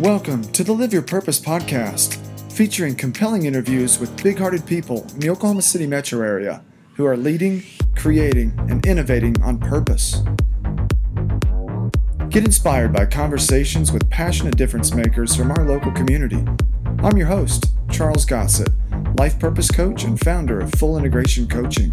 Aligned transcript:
Welcome 0.00 0.44
to 0.52 0.62
the 0.62 0.72
Live 0.72 0.92
Your 0.92 1.02
Purpose 1.02 1.40
podcast, 1.40 2.18
featuring 2.52 2.94
compelling 2.94 3.46
interviews 3.46 3.98
with 3.98 4.22
big 4.22 4.38
hearted 4.38 4.64
people 4.64 5.04
in 5.14 5.18
the 5.18 5.28
Oklahoma 5.28 5.62
City 5.62 5.88
metro 5.88 6.20
area 6.20 6.62
who 6.94 7.04
are 7.04 7.16
leading, 7.16 7.64
creating, 7.96 8.54
and 8.70 8.86
innovating 8.86 9.42
on 9.42 9.58
purpose. 9.58 10.22
Get 12.28 12.44
inspired 12.44 12.92
by 12.92 13.06
conversations 13.06 13.90
with 13.90 14.08
passionate 14.08 14.56
difference 14.56 14.94
makers 14.94 15.34
from 15.34 15.50
our 15.50 15.64
local 15.64 15.90
community. 15.90 16.44
I'm 17.00 17.16
your 17.16 17.26
host, 17.26 17.72
Charles 17.90 18.24
Gossett, 18.24 18.70
life 19.18 19.36
purpose 19.40 19.68
coach 19.68 20.04
and 20.04 20.20
founder 20.20 20.60
of 20.60 20.72
Full 20.74 20.96
Integration 20.96 21.48
Coaching. 21.48 21.92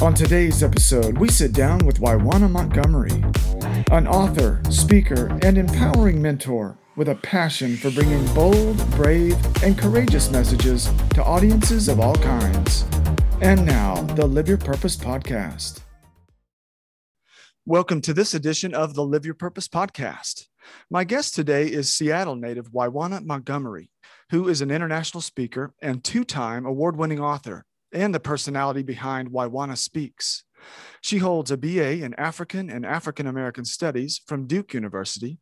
On 0.00 0.14
today's 0.14 0.62
episode, 0.62 1.18
we 1.18 1.28
sit 1.28 1.52
down 1.52 1.84
with 1.84 2.00
Waiwana 2.00 2.50
Montgomery, 2.50 3.22
an 3.90 4.06
author, 4.06 4.60
speaker, 4.70 5.38
and 5.42 5.58
empowering 5.58 6.20
mentor 6.20 6.78
with 6.96 7.08
a 7.08 7.14
passion 7.16 7.76
for 7.76 7.90
bringing 7.90 8.24
bold, 8.34 8.78
brave, 8.92 9.36
and 9.62 9.76
courageous 9.76 10.30
messages 10.30 10.90
to 11.10 11.22
audiences 11.22 11.88
of 11.88 12.00
all 12.00 12.14
kinds. 12.16 12.86
And 13.42 13.66
now, 13.66 14.00
the 14.14 14.26
Live 14.26 14.48
Your 14.48 14.56
Purpose 14.56 14.96
podcast. 14.96 15.80
Welcome 17.66 18.00
to 18.02 18.14
this 18.14 18.32
edition 18.32 18.74
of 18.74 18.94
the 18.94 19.04
Live 19.04 19.26
Your 19.26 19.34
Purpose 19.34 19.68
podcast. 19.68 20.46
My 20.90 21.04
guest 21.04 21.34
today 21.34 21.66
is 21.66 21.92
Seattle 21.92 22.36
native 22.36 22.72
Waiwana 22.72 23.24
Montgomery, 23.24 23.90
who 24.30 24.48
is 24.48 24.62
an 24.62 24.70
international 24.70 25.20
speaker 25.20 25.74
and 25.82 26.02
two 26.02 26.24
time 26.24 26.64
award 26.64 26.96
winning 26.96 27.20
author 27.20 27.66
and 27.92 28.14
the 28.14 28.20
personality 28.20 28.82
behind 28.82 29.30
Waiwana 29.30 29.76
Speaks. 29.76 30.44
She 31.00 31.18
holds 31.18 31.50
a 31.50 31.56
BA 31.56 32.04
in 32.04 32.14
African 32.14 32.70
and 32.70 32.84
African 32.84 33.26
American 33.26 33.64
Studies 33.64 34.20
from 34.26 34.46
Duke 34.46 34.74
University 34.74 35.38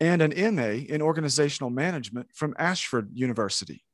and 0.00 0.20
an 0.20 0.54
MA 0.54 0.84
in 0.88 1.02
Organizational 1.02 1.70
Management 1.70 2.28
from 2.34 2.54
Ashford 2.58 3.10
University. 3.14 3.84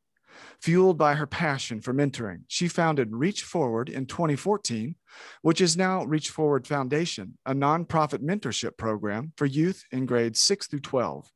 Fueled 0.60 0.98
by 0.98 1.14
her 1.14 1.26
passion 1.26 1.80
for 1.80 1.92
mentoring, 1.92 2.42
she 2.48 2.68
founded 2.68 3.14
Reach 3.14 3.42
Forward 3.42 3.88
in 3.88 4.06
2014, 4.06 4.94
which 5.42 5.60
is 5.60 5.76
now 5.76 6.04
Reach 6.04 6.30
Forward 6.30 6.66
Foundation, 6.66 7.38
a 7.46 7.54
nonprofit 7.54 8.22
mentorship 8.22 8.76
program 8.76 9.32
for 9.36 9.46
youth 9.46 9.84
in 9.92 10.06
grades 10.06 10.40
6 10.40 10.68
through 10.68 10.80
12. 10.80 11.30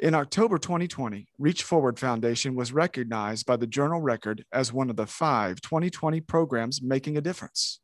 In 0.00 0.14
October 0.14 0.58
2020, 0.58 1.28
Reach 1.38 1.62
Forward 1.62 1.98
Foundation 1.98 2.54
was 2.54 2.72
recognized 2.72 3.46
by 3.46 3.56
the 3.56 3.66
Journal 3.66 4.00
Record 4.00 4.44
as 4.52 4.72
one 4.72 4.90
of 4.90 4.96
the 4.96 5.06
five 5.06 5.60
2020 5.60 6.20
programs 6.20 6.82
making 6.82 7.16
a 7.16 7.20
difference. 7.20 7.80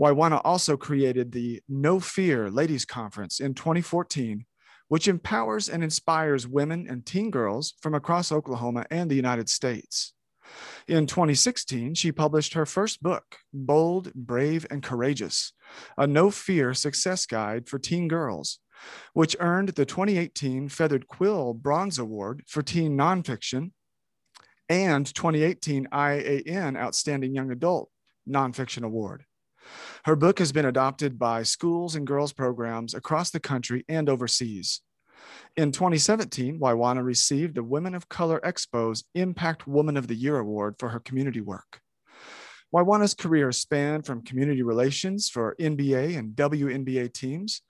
Waiwana 0.00 0.40
also 0.44 0.78
created 0.78 1.30
the 1.30 1.60
No 1.68 2.00
Fear 2.00 2.50
Ladies 2.50 2.86
Conference 2.86 3.38
in 3.38 3.52
2014, 3.52 4.46
which 4.88 5.06
empowers 5.06 5.68
and 5.68 5.84
inspires 5.84 6.48
women 6.48 6.86
and 6.88 7.04
teen 7.04 7.30
girls 7.30 7.74
from 7.82 7.94
across 7.94 8.32
Oklahoma 8.32 8.86
and 8.90 9.10
the 9.10 9.14
United 9.14 9.50
States. 9.50 10.14
In 10.88 11.06
2016, 11.06 11.94
she 11.94 12.12
published 12.12 12.54
her 12.54 12.64
first 12.64 13.02
book, 13.02 13.36
Bold, 13.52 14.12
Brave, 14.14 14.66
and 14.70 14.82
Courageous, 14.82 15.52
a 15.98 16.06
no 16.06 16.30
fear 16.30 16.72
success 16.72 17.26
guide 17.26 17.68
for 17.68 17.78
teen 17.78 18.08
girls, 18.08 18.58
which 19.12 19.36
earned 19.38 19.68
the 19.70 19.84
2018 19.84 20.70
Feathered 20.70 21.08
Quill 21.08 21.52
Bronze 21.52 21.98
Award 21.98 22.42
for 22.46 22.62
Teen 22.62 22.96
Nonfiction 22.96 23.72
and 24.70 25.06
2018 25.14 25.88
IAN 25.92 26.76
Outstanding 26.76 27.34
Young 27.34 27.50
Adult 27.50 27.90
Nonfiction 28.26 28.82
Award. 28.82 29.26
Her 30.04 30.16
book 30.16 30.38
has 30.38 30.52
been 30.52 30.66
adopted 30.66 31.18
by 31.18 31.42
schools 31.42 31.94
and 31.94 32.06
girls 32.06 32.32
programs 32.32 32.94
across 32.94 33.30
the 33.30 33.40
country 33.40 33.84
and 33.88 34.08
overseas. 34.08 34.80
In 35.56 35.72
2017, 35.72 36.58
Waiwana 36.58 37.04
received 37.04 37.54
the 37.54 37.62
Women 37.62 37.94
of 37.94 38.08
Color 38.08 38.40
Expo's 38.40 39.04
Impact 39.14 39.66
Woman 39.66 39.96
of 39.96 40.06
the 40.06 40.14
Year 40.14 40.38
Award 40.38 40.76
for 40.78 40.88
her 40.90 41.00
community 41.00 41.40
work. 41.40 41.80
Waiwana's 42.74 43.14
career 43.14 43.50
spanned 43.50 44.06
from 44.06 44.22
community 44.22 44.62
relations 44.62 45.28
for 45.28 45.56
NBA 45.58 46.16
and 46.16 46.36
WNBA 46.36 47.12
teams 47.12 47.62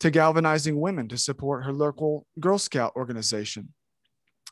to 0.00 0.10
galvanizing 0.10 0.80
women 0.80 1.06
to 1.08 1.16
support 1.16 1.64
her 1.64 1.72
local 1.72 2.26
Girl 2.40 2.58
Scout 2.58 2.92
organization. 2.96 3.72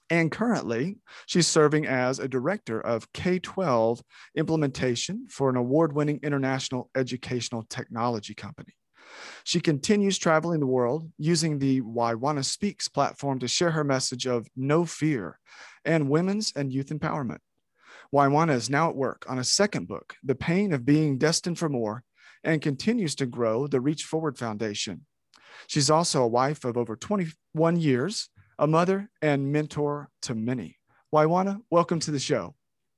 And 0.08 0.30
currently, 0.30 0.98
she's 1.26 1.48
serving 1.48 1.86
as 1.86 2.18
a 2.18 2.28
director 2.28 2.80
of 2.80 3.12
K 3.12 3.38
12 3.40 4.02
implementation 4.36 5.26
for 5.28 5.50
an 5.50 5.56
award 5.56 5.92
winning 5.92 6.20
international 6.22 6.90
educational 6.94 7.64
technology 7.64 8.34
company. 8.34 8.74
She 9.44 9.60
continues 9.60 10.18
traveling 10.18 10.60
the 10.60 10.66
world 10.66 11.10
using 11.18 11.58
the 11.58 11.80
Waiwana 11.80 12.44
Speaks 12.44 12.88
platform 12.88 13.38
to 13.40 13.48
share 13.48 13.70
her 13.70 13.84
message 13.84 14.26
of 14.26 14.46
no 14.56 14.84
fear 14.84 15.38
and 15.84 16.10
women's 16.10 16.52
and 16.54 16.72
youth 16.72 16.88
empowerment. 16.88 17.38
Waiwana 18.12 18.54
is 18.54 18.70
now 18.70 18.88
at 18.88 18.96
work 18.96 19.24
on 19.28 19.38
a 19.38 19.44
second 19.44 19.88
book, 19.88 20.14
The 20.22 20.34
Pain 20.34 20.72
of 20.72 20.84
Being 20.84 21.18
Destined 21.18 21.58
for 21.58 21.68
More, 21.68 22.04
and 22.44 22.62
continues 22.62 23.14
to 23.16 23.26
grow 23.26 23.66
the 23.66 23.80
Reach 23.80 24.04
Forward 24.04 24.38
Foundation. 24.38 25.06
She's 25.66 25.90
also 25.90 26.22
a 26.22 26.28
wife 26.28 26.64
of 26.64 26.76
over 26.76 26.94
21 26.94 27.76
years, 27.76 28.28
a 28.58 28.66
mother 28.66 29.10
and 29.22 29.52
mentor 29.52 30.10
to 30.22 30.34
many. 30.34 30.78
Waiwana, 31.14 31.60
welcome 31.70 32.00
to 32.00 32.10
the 32.10 32.18
show. 32.18 32.54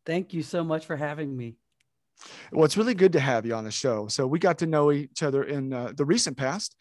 Thank 0.06 0.32
you 0.32 0.42
so 0.42 0.64
much 0.64 0.86
for 0.86 0.96
having 0.96 1.36
me. 1.36 1.56
Well, 2.52 2.64
it's 2.64 2.76
really 2.76 2.94
good 2.94 3.12
to 3.12 3.20
have 3.20 3.46
you 3.46 3.54
on 3.54 3.64
the 3.64 3.70
show. 3.70 4.08
So, 4.08 4.26
we 4.26 4.38
got 4.38 4.58
to 4.58 4.66
know 4.66 4.90
each 4.90 5.22
other 5.22 5.44
in 5.44 5.72
uh, 5.72 5.92
the 5.94 6.04
recent 6.04 6.36
past 6.36 6.74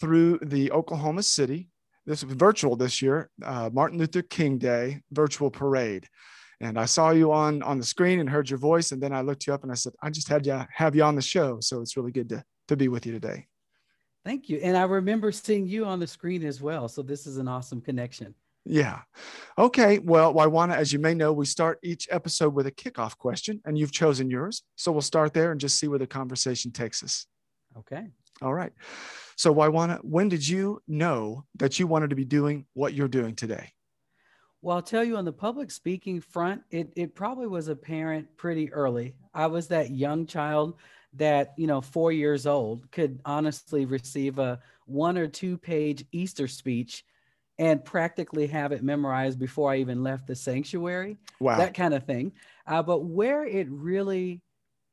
through 0.00 0.38
the 0.42 0.72
Oklahoma 0.72 1.22
City, 1.22 1.68
this 2.04 2.22
was 2.22 2.34
virtual 2.34 2.76
this 2.76 3.00
year, 3.00 3.30
uh, 3.42 3.70
Martin 3.72 3.98
Luther 3.98 4.22
King 4.22 4.58
Day 4.58 5.00
virtual 5.10 5.50
parade 5.50 6.08
and 6.60 6.78
I 6.78 6.84
saw 6.84 7.10
you 7.10 7.32
on 7.32 7.62
on 7.62 7.78
the 7.78 7.84
screen 7.84 8.20
and 8.20 8.28
heard 8.28 8.48
your 8.48 8.58
voice, 8.58 8.92
and 8.92 9.02
then 9.02 9.12
I 9.12 9.20
looked 9.20 9.46
you 9.46 9.54
up 9.54 9.62
and 9.62 9.72
I 9.72 9.74
said, 9.74 9.92
I 10.02 10.10
just 10.10 10.28
had 10.28 10.46
you 10.46 10.64
have 10.72 10.94
you 10.94 11.02
on 11.02 11.14
the 11.14 11.22
show, 11.22 11.60
so 11.60 11.80
it's 11.80 11.96
really 11.96 12.12
good 12.12 12.28
to 12.30 12.44
to 12.68 12.76
be 12.76 12.88
with 12.88 13.06
you 13.06 13.12
today. 13.12 13.46
Thank 14.24 14.48
you, 14.48 14.58
and 14.62 14.76
I 14.76 14.84
remember 14.84 15.30
seeing 15.32 15.66
you 15.66 15.84
on 15.84 16.00
the 16.00 16.06
screen 16.06 16.44
as 16.44 16.62
well. 16.62 16.88
So 16.88 17.02
this 17.02 17.26
is 17.26 17.36
an 17.36 17.46
awesome 17.46 17.80
connection. 17.80 18.34
Yeah. 18.64 19.00
Okay. 19.58 19.98
Well, 19.98 20.32
Waiwana, 20.32 20.74
as 20.74 20.92
you 20.92 20.98
may 20.98 21.12
know, 21.12 21.32
we 21.32 21.44
start 21.44 21.78
each 21.82 22.08
episode 22.10 22.54
with 22.54 22.66
a 22.66 22.72
kickoff 22.72 23.18
question, 23.18 23.60
and 23.66 23.76
you've 23.76 23.92
chosen 23.92 24.30
yours. 24.30 24.62
So 24.76 24.90
we'll 24.90 25.02
start 25.02 25.34
there 25.34 25.52
and 25.52 25.60
just 25.60 25.78
see 25.78 25.88
where 25.88 25.98
the 25.98 26.06
conversation 26.06 26.72
takes 26.72 27.02
us. 27.02 27.26
Okay. 27.76 28.06
All 28.40 28.54
right. 28.54 28.72
So, 29.36 29.54
Waiwana, 29.54 29.98
when 30.02 30.28
did 30.28 30.46
you 30.46 30.80
know 30.88 31.44
that 31.56 31.78
you 31.78 31.86
wanted 31.86 32.10
to 32.10 32.16
be 32.16 32.24
doing 32.24 32.64
what 32.72 32.94
you're 32.94 33.08
doing 33.08 33.34
today? 33.34 33.72
Well, 34.62 34.76
I'll 34.76 34.82
tell 34.82 35.04
you 35.04 35.18
on 35.18 35.26
the 35.26 35.32
public 35.32 35.70
speaking 35.70 36.22
front, 36.22 36.62
it, 36.70 36.90
it 36.96 37.14
probably 37.14 37.46
was 37.46 37.68
apparent 37.68 38.34
pretty 38.38 38.72
early. 38.72 39.14
I 39.34 39.46
was 39.46 39.68
that 39.68 39.90
young 39.90 40.24
child 40.24 40.76
that, 41.16 41.54
you 41.56 41.66
know, 41.66 41.80
four 41.80 42.12
years 42.12 42.46
old 42.46 42.90
could 42.90 43.20
honestly 43.24 43.84
receive 43.84 44.38
a 44.38 44.60
one 44.86 45.16
or 45.16 45.26
two 45.26 45.56
page 45.56 46.04
Easter 46.12 46.48
speech 46.48 47.04
and 47.58 47.84
practically 47.84 48.46
have 48.48 48.72
it 48.72 48.82
memorized 48.82 49.38
before 49.38 49.72
I 49.72 49.76
even 49.76 50.02
left 50.02 50.26
the 50.26 50.34
sanctuary. 50.34 51.16
Wow. 51.40 51.58
That 51.58 51.74
kind 51.74 51.94
of 51.94 52.04
thing. 52.04 52.32
Uh, 52.66 52.82
but 52.82 53.04
where 53.04 53.44
it 53.46 53.68
really, 53.70 54.42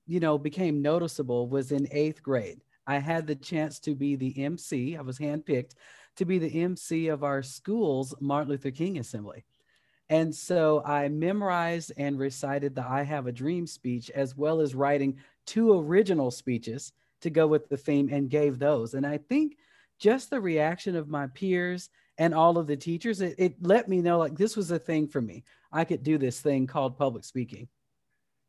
you 0.05 0.19
know, 0.19 0.37
became 0.37 0.81
noticeable 0.81 1.47
was 1.47 1.71
in 1.71 1.87
eighth 1.91 2.21
grade. 2.21 2.61
I 2.85 2.99
had 2.99 3.25
the 3.25 3.35
chance 3.35 3.79
to 3.81 3.95
be 3.95 4.15
the 4.15 4.43
MC. 4.43 4.95
I 4.95 5.01
was 5.01 5.17
handpicked 5.17 5.73
to 6.17 6.25
be 6.25 6.37
the 6.37 6.61
MC 6.61 7.07
of 7.07 7.23
our 7.23 7.41
school's 7.41 8.13
Martin 8.19 8.51
Luther 8.51 8.71
King 8.71 8.99
Assembly. 8.99 9.45
And 10.09 10.35
so 10.35 10.83
I 10.83 11.07
memorized 11.07 11.93
and 11.95 12.19
recited 12.19 12.75
the 12.75 12.85
I 12.85 13.03
Have 13.03 13.27
a 13.27 13.31
Dream 13.31 13.65
speech, 13.65 14.09
as 14.09 14.35
well 14.35 14.59
as 14.59 14.75
writing 14.75 15.17
two 15.45 15.77
original 15.79 16.31
speeches 16.31 16.91
to 17.21 17.29
go 17.29 17.47
with 17.47 17.69
the 17.69 17.77
theme 17.77 18.09
and 18.11 18.29
gave 18.29 18.59
those. 18.59 18.93
And 18.93 19.05
I 19.05 19.17
think 19.17 19.57
just 19.99 20.29
the 20.29 20.41
reaction 20.41 20.95
of 20.95 21.07
my 21.07 21.27
peers 21.27 21.89
and 22.17 22.33
all 22.33 22.57
of 22.57 22.67
the 22.67 22.77
teachers, 22.77 23.21
it, 23.21 23.35
it 23.37 23.55
let 23.61 23.87
me 23.87 24.01
know 24.01 24.17
like 24.17 24.35
this 24.35 24.55
was 24.55 24.71
a 24.71 24.79
thing 24.79 25.07
for 25.07 25.21
me. 25.21 25.43
I 25.71 25.85
could 25.85 26.03
do 26.03 26.17
this 26.17 26.39
thing 26.39 26.67
called 26.67 26.97
public 26.97 27.23
speaking. 27.23 27.67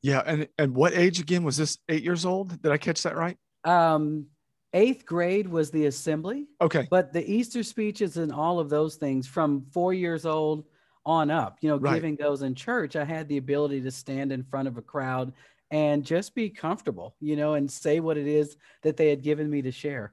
Yeah. 0.03 0.23
And, 0.27 0.49
and 0.59 0.75
what 0.75 0.95
age 0.95 1.21
again 1.21 1.45
was 1.45 1.57
this? 1.57 1.79
Eight 1.89 2.03
years 2.03 2.27
old? 2.27 2.61
Did 2.63 2.73
I 2.73 2.79
catch 2.79 3.03
that 3.03 3.17
right? 3.17 3.37
Um, 3.65 4.27
eighth 4.73 5.07
grade 5.07 5.47
was 5.47 5.71
the 5.71 5.87
assembly. 5.87 6.49
Okay. 6.61 6.89
But 6.91 7.13
the 7.13 7.25
Easter 7.31 7.63
speeches 7.63 8.17
and 8.17 8.33
all 8.33 8.59
of 8.59 8.69
those 8.69 8.97
things 8.97 9.27
from 9.27 9.67
four 9.73 9.95
years 9.95 10.27
old 10.27 10.65
on 11.05 11.31
up, 11.31 11.59
you 11.61 11.69
know, 11.69 11.77
right. 11.77 11.95
giving 11.95 12.17
those 12.17 12.43
in 12.43 12.55
church, 12.55 12.97
I 12.97 13.05
had 13.05 13.29
the 13.29 13.37
ability 13.37 13.81
to 13.83 13.91
stand 13.91 14.33
in 14.33 14.43
front 14.43 14.69
of 14.69 14.79
a 14.79 14.83
crowd 14.83 15.33
and 15.73 16.05
just 16.05 16.35
be 16.35 16.51
comfortable, 16.51 17.17
you 17.19 17.35
know, 17.35 17.55
and 17.55 17.69
say 17.69 17.99
what 17.99 18.19
it 18.19 18.27
is 18.27 18.57
that 18.83 18.97
they 18.99 19.09
had 19.09 19.23
given 19.23 19.51
me 19.51 19.63
to 19.63 19.73
share. 19.73 20.13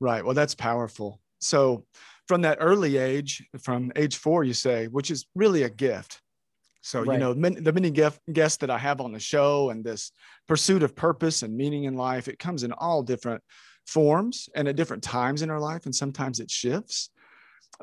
Right. 0.00 0.24
Well, 0.24 0.34
that's 0.34 0.54
powerful. 0.54 1.20
So, 1.40 1.84
from 2.26 2.42
that 2.42 2.58
early 2.60 2.96
age, 2.96 3.44
from 3.60 3.92
age 3.96 4.16
four, 4.16 4.44
you 4.44 4.54
say, 4.54 4.86
which 4.86 5.10
is 5.10 5.26
really 5.34 5.64
a 5.64 5.68
gift. 5.68 6.22
So, 6.80 7.02
right. 7.02 7.14
you 7.14 7.18
know, 7.18 7.34
the 7.34 7.72
many 7.72 7.90
guests 7.90 8.58
that 8.58 8.70
I 8.70 8.78
have 8.78 9.00
on 9.00 9.12
the 9.12 9.18
show 9.18 9.70
and 9.70 9.84
this 9.84 10.12
pursuit 10.48 10.82
of 10.82 10.94
purpose 10.94 11.42
and 11.42 11.54
meaning 11.54 11.84
in 11.84 11.94
life, 11.94 12.28
it 12.28 12.38
comes 12.38 12.62
in 12.62 12.72
all 12.72 13.02
different 13.02 13.42
forms 13.86 14.48
and 14.54 14.68
at 14.68 14.76
different 14.76 15.02
times 15.02 15.42
in 15.42 15.50
our 15.50 15.60
life. 15.60 15.84
And 15.84 15.94
sometimes 15.94 16.40
it 16.40 16.50
shifts. 16.50 17.10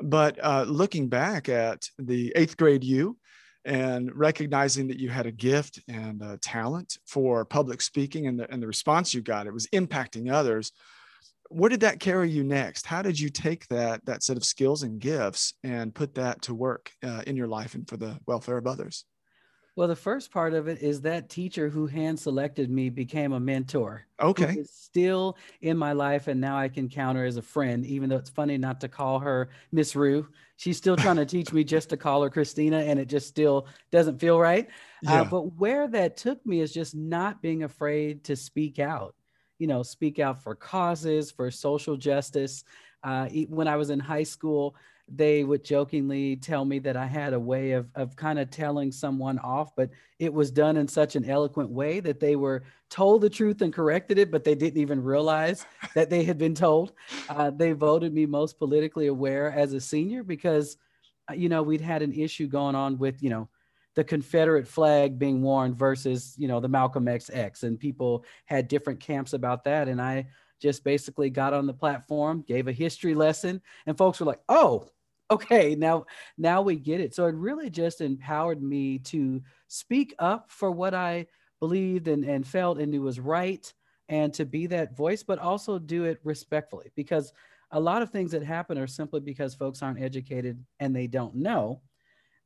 But 0.00 0.38
uh, 0.42 0.64
looking 0.66 1.08
back 1.08 1.48
at 1.48 1.88
the 1.98 2.32
eighth 2.34 2.56
grade 2.56 2.82
you 2.82 3.16
and 3.64 4.14
recognizing 4.14 4.88
that 4.88 4.98
you 4.98 5.08
had 5.08 5.26
a 5.26 5.32
gift 5.32 5.80
and 5.88 6.20
a 6.22 6.36
talent 6.38 6.98
for 7.06 7.44
public 7.44 7.80
speaking 7.80 8.26
and 8.26 8.38
the, 8.38 8.50
and 8.52 8.62
the 8.62 8.66
response 8.66 9.14
you 9.14 9.20
got, 9.20 9.46
it 9.46 9.52
was 9.54 9.66
impacting 9.68 10.32
others. 10.32 10.72
Where 11.48 11.68
did 11.68 11.80
that 11.80 12.00
carry 12.00 12.30
you 12.30 12.44
next? 12.44 12.86
How 12.86 13.02
did 13.02 13.20
you 13.20 13.28
take 13.28 13.66
that, 13.68 14.04
that 14.06 14.22
set 14.22 14.36
of 14.36 14.44
skills 14.44 14.82
and 14.82 14.98
gifts 14.98 15.54
and 15.62 15.94
put 15.94 16.14
that 16.14 16.42
to 16.42 16.54
work 16.54 16.90
uh, 17.02 17.22
in 17.26 17.36
your 17.36 17.48
life 17.48 17.74
and 17.74 17.86
for 17.88 17.96
the 17.96 18.18
welfare 18.26 18.56
of 18.56 18.66
others? 18.66 19.04
Well, 19.74 19.88
the 19.88 19.96
first 19.96 20.30
part 20.30 20.52
of 20.52 20.68
it 20.68 20.82
is 20.82 21.00
that 21.00 21.30
teacher 21.30 21.70
who 21.70 21.86
hand 21.86 22.20
selected 22.20 22.70
me 22.70 22.90
became 22.90 23.32
a 23.32 23.40
mentor. 23.40 24.06
Okay. 24.20 24.64
Still 24.70 25.38
in 25.62 25.78
my 25.78 25.92
life, 25.92 26.28
and 26.28 26.38
now 26.38 26.58
I 26.58 26.68
can 26.68 26.90
count 26.90 27.16
her 27.16 27.24
as 27.24 27.38
a 27.38 27.42
friend, 27.42 27.86
even 27.86 28.10
though 28.10 28.16
it's 28.16 28.28
funny 28.28 28.58
not 28.58 28.82
to 28.82 28.88
call 28.88 29.18
her 29.20 29.48
Miss 29.72 29.96
Rue. 29.96 30.28
She's 30.56 30.76
still 30.76 30.96
trying 30.96 31.16
to 31.16 31.24
teach 31.24 31.54
me 31.54 31.64
just 31.64 31.88
to 31.88 31.96
call 31.96 32.22
her 32.22 32.28
Christina, 32.28 32.80
and 32.80 33.00
it 33.00 33.06
just 33.06 33.28
still 33.28 33.66
doesn't 33.90 34.20
feel 34.20 34.38
right. 34.38 34.66
Uh, 35.06 35.10
yeah. 35.10 35.20
Uh, 35.22 35.24
but 35.24 35.56
where 35.56 35.88
that 35.88 36.18
took 36.18 36.44
me 36.44 36.60
is 36.60 36.72
just 36.72 36.94
not 36.94 37.40
being 37.40 37.62
afraid 37.62 38.24
to 38.24 38.36
speak 38.36 38.78
out. 38.78 39.14
You 39.58 39.68
know, 39.68 39.82
speak 39.82 40.18
out 40.18 40.42
for 40.42 40.54
causes, 40.54 41.30
for 41.30 41.50
social 41.50 41.96
justice. 41.96 42.64
Uh, 43.02 43.28
when 43.48 43.68
I 43.68 43.76
was 43.76 43.88
in 43.88 44.00
high 44.00 44.22
school, 44.22 44.76
they 45.14 45.44
would 45.44 45.62
jokingly 45.62 46.36
tell 46.36 46.64
me 46.64 46.78
that 46.78 46.96
I 46.96 47.06
had 47.06 47.34
a 47.34 47.40
way 47.40 47.72
of, 47.72 47.90
of 47.94 48.16
kind 48.16 48.38
of 48.38 48.50
telling 48.50 48.90
someone 48.90 49.38
off, 49.40 49.76
but 49.76 49.90
it 50.18 50.32
was 50.32 50.50
done 50.50 50.78
in 50.78 50.88
such 50.88 51.16
an 51.16 51.28
eloquent 51.28 51.68
way 51.68 52.00
that 52.00 52.18
they 52.18 52.34
were 52.34 52.62
told 52.88 53.20
the 53.20 53.28
truth 53.28 53.60
and 53.60 53.72
corrected 53.72 54.18
it, 54.18 54.30
but 54.30 54.42
they 54.42 54.54
didn't 54.54 54.80
even 54.80 55.02
realize 55.02 55.66
that 55.94 56.08
they 56.08 56.24
had 56.24 56.38
been 56.38 56.54
told. 56.54 56.92
Uh, 57.28 57.50
they 57.50 57.72
voted 57.72 58.14
me 58.14 58.24
most 58.24 58.58
politically 58.58 59.08
aware 59.08 59.52
as 59.52 59.74
a 59.74 59.80
senior 59.80 60.22
because, 60.22 60.78
uh, 61.30 61.34
you 61.34 61.50
know, 61.50 61.62
we'd 61.62 61.80
had 61.80 62.00
an 62.00 62.12
issue 62.12 62.46
going 62.46 62.74
on 62.74 62.96
with, 62.96 63.22
you 63.22 63.28
know, 63.28 63.48
the 63.94 64.04
Confederate 64.04 64.66
flag 64.66 65.18
being 65.18 65.42
worn 65.42 65.74
versus, 65.74 66.34
you 66.38 66.48
know, 66.48 66.60
the 66.60 66.68
Malcolm 66.68 67.06
X 67.06 67.28
X, 67.30 67.62
and 67.62 67.78
people 67.78 68.24
had 68.46 68.66
different 68.66 69.00
camps 69.00 69.34
about 69.34 69.64
that. 69.64 69.88
And 69.88 70.00
I 70.00 70.28
just 70.58 70.84
basically 70.84 71.28
got 71.28 71.52
on 71.52 71.66
the 71.66 71.74
platform, 71.74 72.42
gave 72.48 72.68
a 72.68 72.72
history 72.72 73.14
lesson, 73.14 73.60
and 73.84 73.98
folks 73.98 74.20
were 74.20 74.26
like, 74.26 74.40
"Oh, 74.48 74.88
okay, 75.32 75.74
now 75.74 76.04
now 76.38 76.62
we 76.62 76.76
get 76.76 77.00
it." 77.00 77.14
So 77.14 77.26
it 77.26 77.34
really 77.34 77.70
just 77.70 78.00
empowered 78.00 78.62
me 78.62 78.98
to 79.00 79.42
speak 79.68 80.14
up 80.18 80.50
for 80.50 80.70
what 80.70 80.94
I 80.94 81.26
believed 81.60 82.08
and, 82.08 82.24
and 82.24 82.46
felt 82.46 82.78
and 82.78 82.90
knew 82.90 83.02
was 83.02 83.20
right 83.20 83.72
and 84.08 84.34
to 84.34 84.44
be 84.44 84.66
that 84.66 84.96
voice, 84.96 85.22
but 85.22 85.38
also 85.38 85.78
do 85.78 86.04
it 86.04 86.20
respectfully 86.24 86.90
because 86.96 87.32
a 87.70 87.80
lot 87.80 88.02
of 88.02 88.10
things 88.10 88.32
that 88.32 88.42
happen 88.42 88.76
are 88.76 88.86
simply 88.86 89.20
because 89.20 89.54
folks 89.54 89.82
aren't 89.82 90.02
educated 90.02 90.62
and 90.80 90.94
they 90.94 91.06
don't 91.06 91.34
know. 91.34 91.80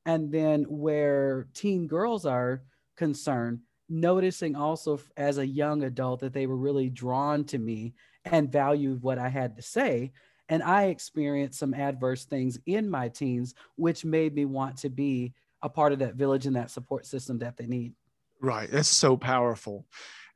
And 0.05 0.31
then 0.31 0.65
where 0.65 1.49
teen 1.53 1.89
girls 1.89 2.25
are 2.27 2.63
concerned, 2.97 3.61
noticing 3.89 4.55
also 4.55 5.01
as 5.17 5.39
a 5.39 5.47
young 5.47 5.83
adult 5.83 6.21
that 6.21 6.33
they 6.33 6.47
were 6.47 6.57
really 6.57 6.91
drawn 6.91 7.45
to 7.47 7.59
me 7.59 7.95
and 8.25 8.53
valued 8.53 9.03
what 9.03 9.19
I 9.19 9.29
had 9.29 9.57
to 9.57 9.63
say. 9.63 10.13
And 10.49 10.63
I 10.63 10.85
experienced 10.85 11.59
some 11.59 11.75
adverse 11.75 12.25
things 12.25 12.59
in 12.67 12.89
my 12.89 13.09
teens, 13.09 13.55
which 13.77 14.05
made 14.05 14.35
me 14.35 14.45
want 14.45 14.77
to 14.79 14.89
be 14.89 15.35
a 15.63 15.69
part 15.69 15.93
of 15.93 15.99
that 15.99 16.15
village 16.15 16.47
and 16.47 16.57
that 16.57 16.71
support 16.71 17.07
system 17.07 17.39
that 17.39 17.57
they 17.57 17.67
need. 17.67 17.95
Right. 18.41 18.71
That's 18.71 18.89
so 18.89 19.17
powerful. 19.17 19.87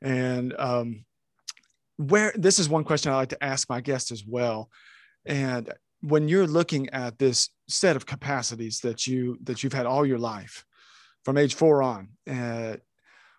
And 0.01 0.53
um, 0.57 1.05
where 1.97 2.33
this 2.35 2.59
is 2.59 2.67
one 2.67 2.83
question 2.83 3.11
I 3.11 3.15
like 3.15 3.29
to 3.29 3.43
ask 3.43 3.69
my 3.69 3.79
guests 3.79 4.11
as 4.11 4.25
well. 4.25 4.69
And 5.25 5.71
when 6.01 6.27
you're 6.27 6.47
looking 6.47 6.89
at 6.89 7.19
this 7.19 7.49
set 7.69 7.95
of 7.95 8.05
capacities 8.05 8.79
that 8.79 9.05
you 9.05 9.37
that 9.43 9.63
you've 9.63 9.73
had 9.73 9.85
all 9.85 10.05
your 10.05 10.17
life 10.17 10.65
from 11.23 11.37
age 11.37 11.53
four 11.53 11.83
on, 11.83 12.09
uh, 12.29 12.77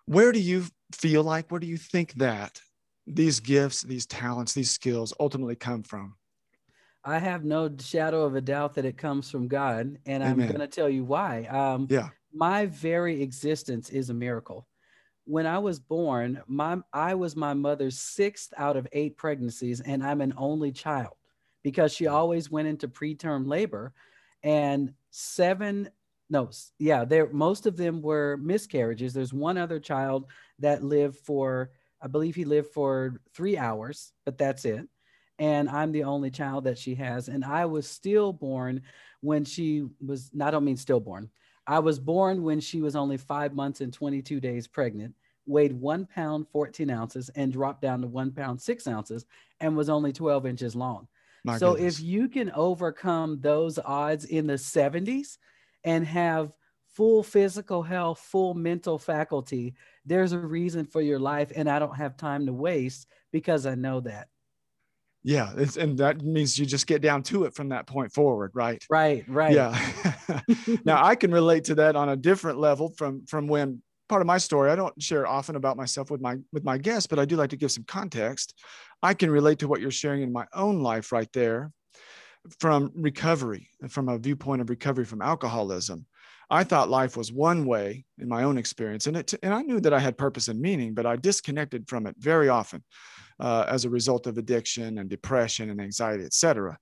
where 0.05 0.31
do 0.31 0.39
you 0.39 0.65
feel 0.93 1.23
like, 1.23 1.51
where 1.51 1.59
do 1.59 1.67
you 1.67 1.77
think 1.77 2.13
that 2.13 2.61
these 3.05 3.41
gifts, 3.41 3.81
these 3.81 4.05
talents, 4.05 4.53
these 4.53 4.71
skills 4.71 5.13
ultimately 5.19 5.55
come 5.55 5.83
from? 5.83 6.15
I 7.05 7.19
have 7.19 7.43
no 7.43 7.69
shadow 7.79 8.23
of 8.23 8.35
a 8.35 8.41
doubt 8.41 8.75
that 8.75 8.85
it 8.85 8.97
comes 8.97 9.29
from 9.29 9.47
God, 9.47 9.97
and 10.05 10.23
Amen. 10.23 10.31
I'm 10.31 10.47
going 10.47 10.59
to 10.59 10.67
tell 10.67 10.89
you 10.89 11.03
why. 11.03 11.43
Um, 11.45 11.87
yeah, 11.89 12.09
my 12.33 12.65
very 12.67 13.21
existence 13.21 13.89
is 13.89 14.09
a 14.09 14.13
miracle. 14.13 14.67
When 15.25 15.45
I 15.45 15.59
was 15.59 15.79
born, 15.79 16.41
my 16.47 16.77
I 16.91 17.15
was 17.15 17.35
my 17.35 17.53
mother's 17.53 17.99
sixth 17.99 18.53
out 18.57 18.77
of 18.77 18.87
eight 18.91 19.17
pregnancies, 19.17 19.81
and 19.81 20.03
I'm 20.03 20.21
an 20.21 20.33
only 20.37 20.71
child 20.71 21.15
because 21.63 21.93
she 21.93 22.07
always 22.07 22.51
went 22.51 22.67
into 22.67 22.87
preterm 22.87 23.47
labor, 23.47 23.93
and 24.43 24.93
seven 25.11 25.89
no, 26.29 26.49
yeah, 26.79 27.05
there 27.05 27.29
most 27.31 27.65
of 27.67 27.77
them 27.77 28.01
were 28.01 28.37
miscarriages. 28.37 29.13
There's 29.13 29.33
one 29.33 29.57
other 29.57 29.79
child 29.79 30.25
that 30.59 30.83
lived 30.83 31.17
for, 31.17 31.71
I 32.01 32.07
believe 32.07 32.35
he 32.35 32.43
lived 32.43 32.69
for 32.73 33.21
three 33.33 33.57
hours, 33.57 34.13
but 34.25 34.37
that's 34.37 34.65
it. 34.65 34.87
And 35.39 35.69
I'm 35.69 35.91
the 35.91 36.03
only 36.03 36.29
child 36.31 36.65
that 36.65 36.77
she 36.77 36.95
has. 36.95 37.27
And 37.27 37.43
I 37.43 37.65
was 37.65 37.89
stillborn 37.89 38.81
when 39.21 39.45
she 39.45 39.85
was, 40.05 40.29
I 40.39 40.51
don't 40.51 40.65
mean 40.65 40.77
stillborn. 40.77 41.29
I 41.65 41.79
was 41.79 41.99
born 41.99 42.43
when 42.43 42.59
she 42.59 42.81
was 42.81 42.95
only 42.95 43.17
five 43.17 43.53
months 43.53 43.81
and 43.81 43.91
22 43.91 44.39
days 44.39 44.67
pregnant, 44.67 45.15
weighed 45.45 45.73
one 45.73 46.05
pound, 46.05 46.47
14 46.51 46.89
ounces, 46.89 47.29
and 47.29 47.51
dropped 47.51 47.81
down 47.81 48.01
to 48.01 48.07
one 48.07 48.31
pound, 48.31 48.61
six 48.61 48.87
ounces, 48.87 49.25
and 49.59 49.75
was 49.75 49.89
only 49.89 50.11
12 50.11 50.45
inches 50.45 50.75
long. 50.75 51.07
My 51.45 51.57
so 51.57 51.73
goodness. 51.73 51.99
if 51.99 52.03
you 52.05 52.27
can 52.29 52.51
overcome 52.51 53.39
those 53.41 53.79
odds 53.79 54.25
in 54.25 54.45
the 54.45 54.53
70s, 54.53 55.37
and 55.83 56.05
have 56.05 56.55
full 56.95 57.23
physical 57.23 57.81
health, 57.81 58.19
full 58.19 58.53
mental 58.53 58.97
faculty, 58.97 59.75
there's 60.05 60.31
a 60.31 60.39
reason 60.39 60.85
for 60.85 61.01
your 61.01 61.19
life. 61.19 61.51
And 61.55 61.69
I 61.69 61.79
don't 61.79 61.95
have 61.95 62.17
time 62.17 62.45
to 62.45 62.53
waste 62.53 63.07
because 63.31 63.65
I 63.65 63.75
know 63.75 63.99
that. 64.01 64.27
Yeah. 65.23 65.53
and 65.79 65.97
that 65.99 66.21
means 66.21 66.59
you 66.59 66.65
just 66.65 66.85
get 66.85 67.01
down 67.01 67.23
to 67.23 67.45
it 67.45 67.55
from 67.55 67.69
that 67.69 67.87
point 67.87 68.11
forward, 68.11 68.51
right? 68.53 68.83
Right, 68.89 69.23
right. 69.27 69.53
Yeah. 69.53 69.91
now 70.85 71.03
I 71.03 71.15
can 71.15 71.31
relate 71.31 71.65
to 71.65 71.75
that 71.75 71.95
on 71.95 72.09
a 72.09 72.15
different 72.15 72.59
level 72.59 72.89
from, 72.97 73.25
from 73.25 73.47
when 73.47 73.81
part 74.09 74.21
of 74.21 74.27
my 74.27 74.37
story, 74.37 74.69
I 74.69 74.75
don't 74.75 75.01
share 75.01 75.25
often 75.25 75.55
about 75.55 75.77
myself 75.77 76.11
with 76.11 76.21
my, 76.21 76.37
with 76.51 76.63
my 76.63 76.77
guests, 76.77 77.07
but 77.07 77.19
I 77.19 77.25
do 77.25 77.37
like 77.37 77.51
to 77.51 77.57
give 77.57 77.71
some 77.71 77.85
context. 77.85 78.59
I 79.01 79.13
can 79.13 79.31
relate 79.31 79.59
to 79.59 79.67
what 79.67 79.79
you're 79.79 79.91
sharing 79.91 80.23
in 80.23 80.33
my 80.33 80.45
own 80.53 80.81
life 80.81 81.11
right 81.11 81.31
there 81.33 81.71
from 82.59 82.91
recovery, 82.95 83.69
from 83.89 84.09
a 84.09 84.17
viewpoint 84.17 84.61
of 84.61 84.69
recovery 84.69 85.05
from 85.05 85.21
alcoholism. 85.21 86.05
I 86.49 86.65
thought 86.65 86.89
life 86.89 87.15
was 87.15 87.31
one 87.31 87.65
way 87.65 88.05
in 88.19 88.27
my 88.27 88.43
own 88.43 88.57
experience, 88.57 89.07
and 89.07 89.17
it 89.17 89.33
and 89.41 89.53
I 89.53 89.61
knew 89.61 89.79
that 89.79 89.93
I 89.93 89.99
had 89.99 90.17
purpose 90.17 90.49
and 90.49 90.59
meaning, 90.59 90.93
but 90.93 91.05
I 91.05 91.15
disconnected 91.15 91.87
from 91.87 92.05
it 92.05 92.15
very 92.19 92.49
often 92.49 92.83
uh, 93.43 93.65
as 93.67 93.85
a 93.85 93.89
result 93.89 94.25
of 94.25 94.37
addiction 94.37 94.97
and 94.97 95.09
depression 95.09 95.69
and 95.69 95.81
anxiety, 95.81 96.23
etc. 96.23 96.77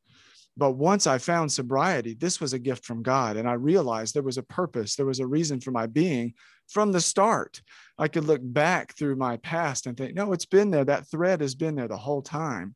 But 0.55 0.73
once 0.73 1.07
I 1.07 1.17
found 1.17 1.51
sobriety, 1.51 2.13
this 2.13 2.39
was 2.39 2.53
a 2.53 2.59
gift 2.59 2.85
from 2.85 3.01
God, 3.03 3.35
and 3.35 3.49
I 3.49 3.53
realized 3.53 4.13
there 4.13 4.21
was 4.21 4.37
a 4.37 4.43
purpose, 4.43 4.95
there 4.95 5.05
was 5.05 5.19
a 5.19 5.27
reason 5.27 5.59
for 5.59 5.71
my 5.71 5.87
being 5.87 6.33
from 6.69 6.91
the 6.91 7.01
start. 7.01 7.61
I 7.97 8.07
could 8.07 8.25
look 8.25 8.41
back 8.43 8.95
through 8.95 9.15
my 9.15 9.37
past 9.37 9.87
and 9.87 9.97
think, 9.97 10.13
no, 10.13 10.33
it's 10.33 10.45
been 10.45 10.71
there. 10.71 10.85
That 10.85 11.09
thread 11.09 11.41
has 11.41 11.55
been 11.55 11.75
there 11.75 11.87
the 11.87 11.97
whole 11.97 12.21
time 12.21 12.75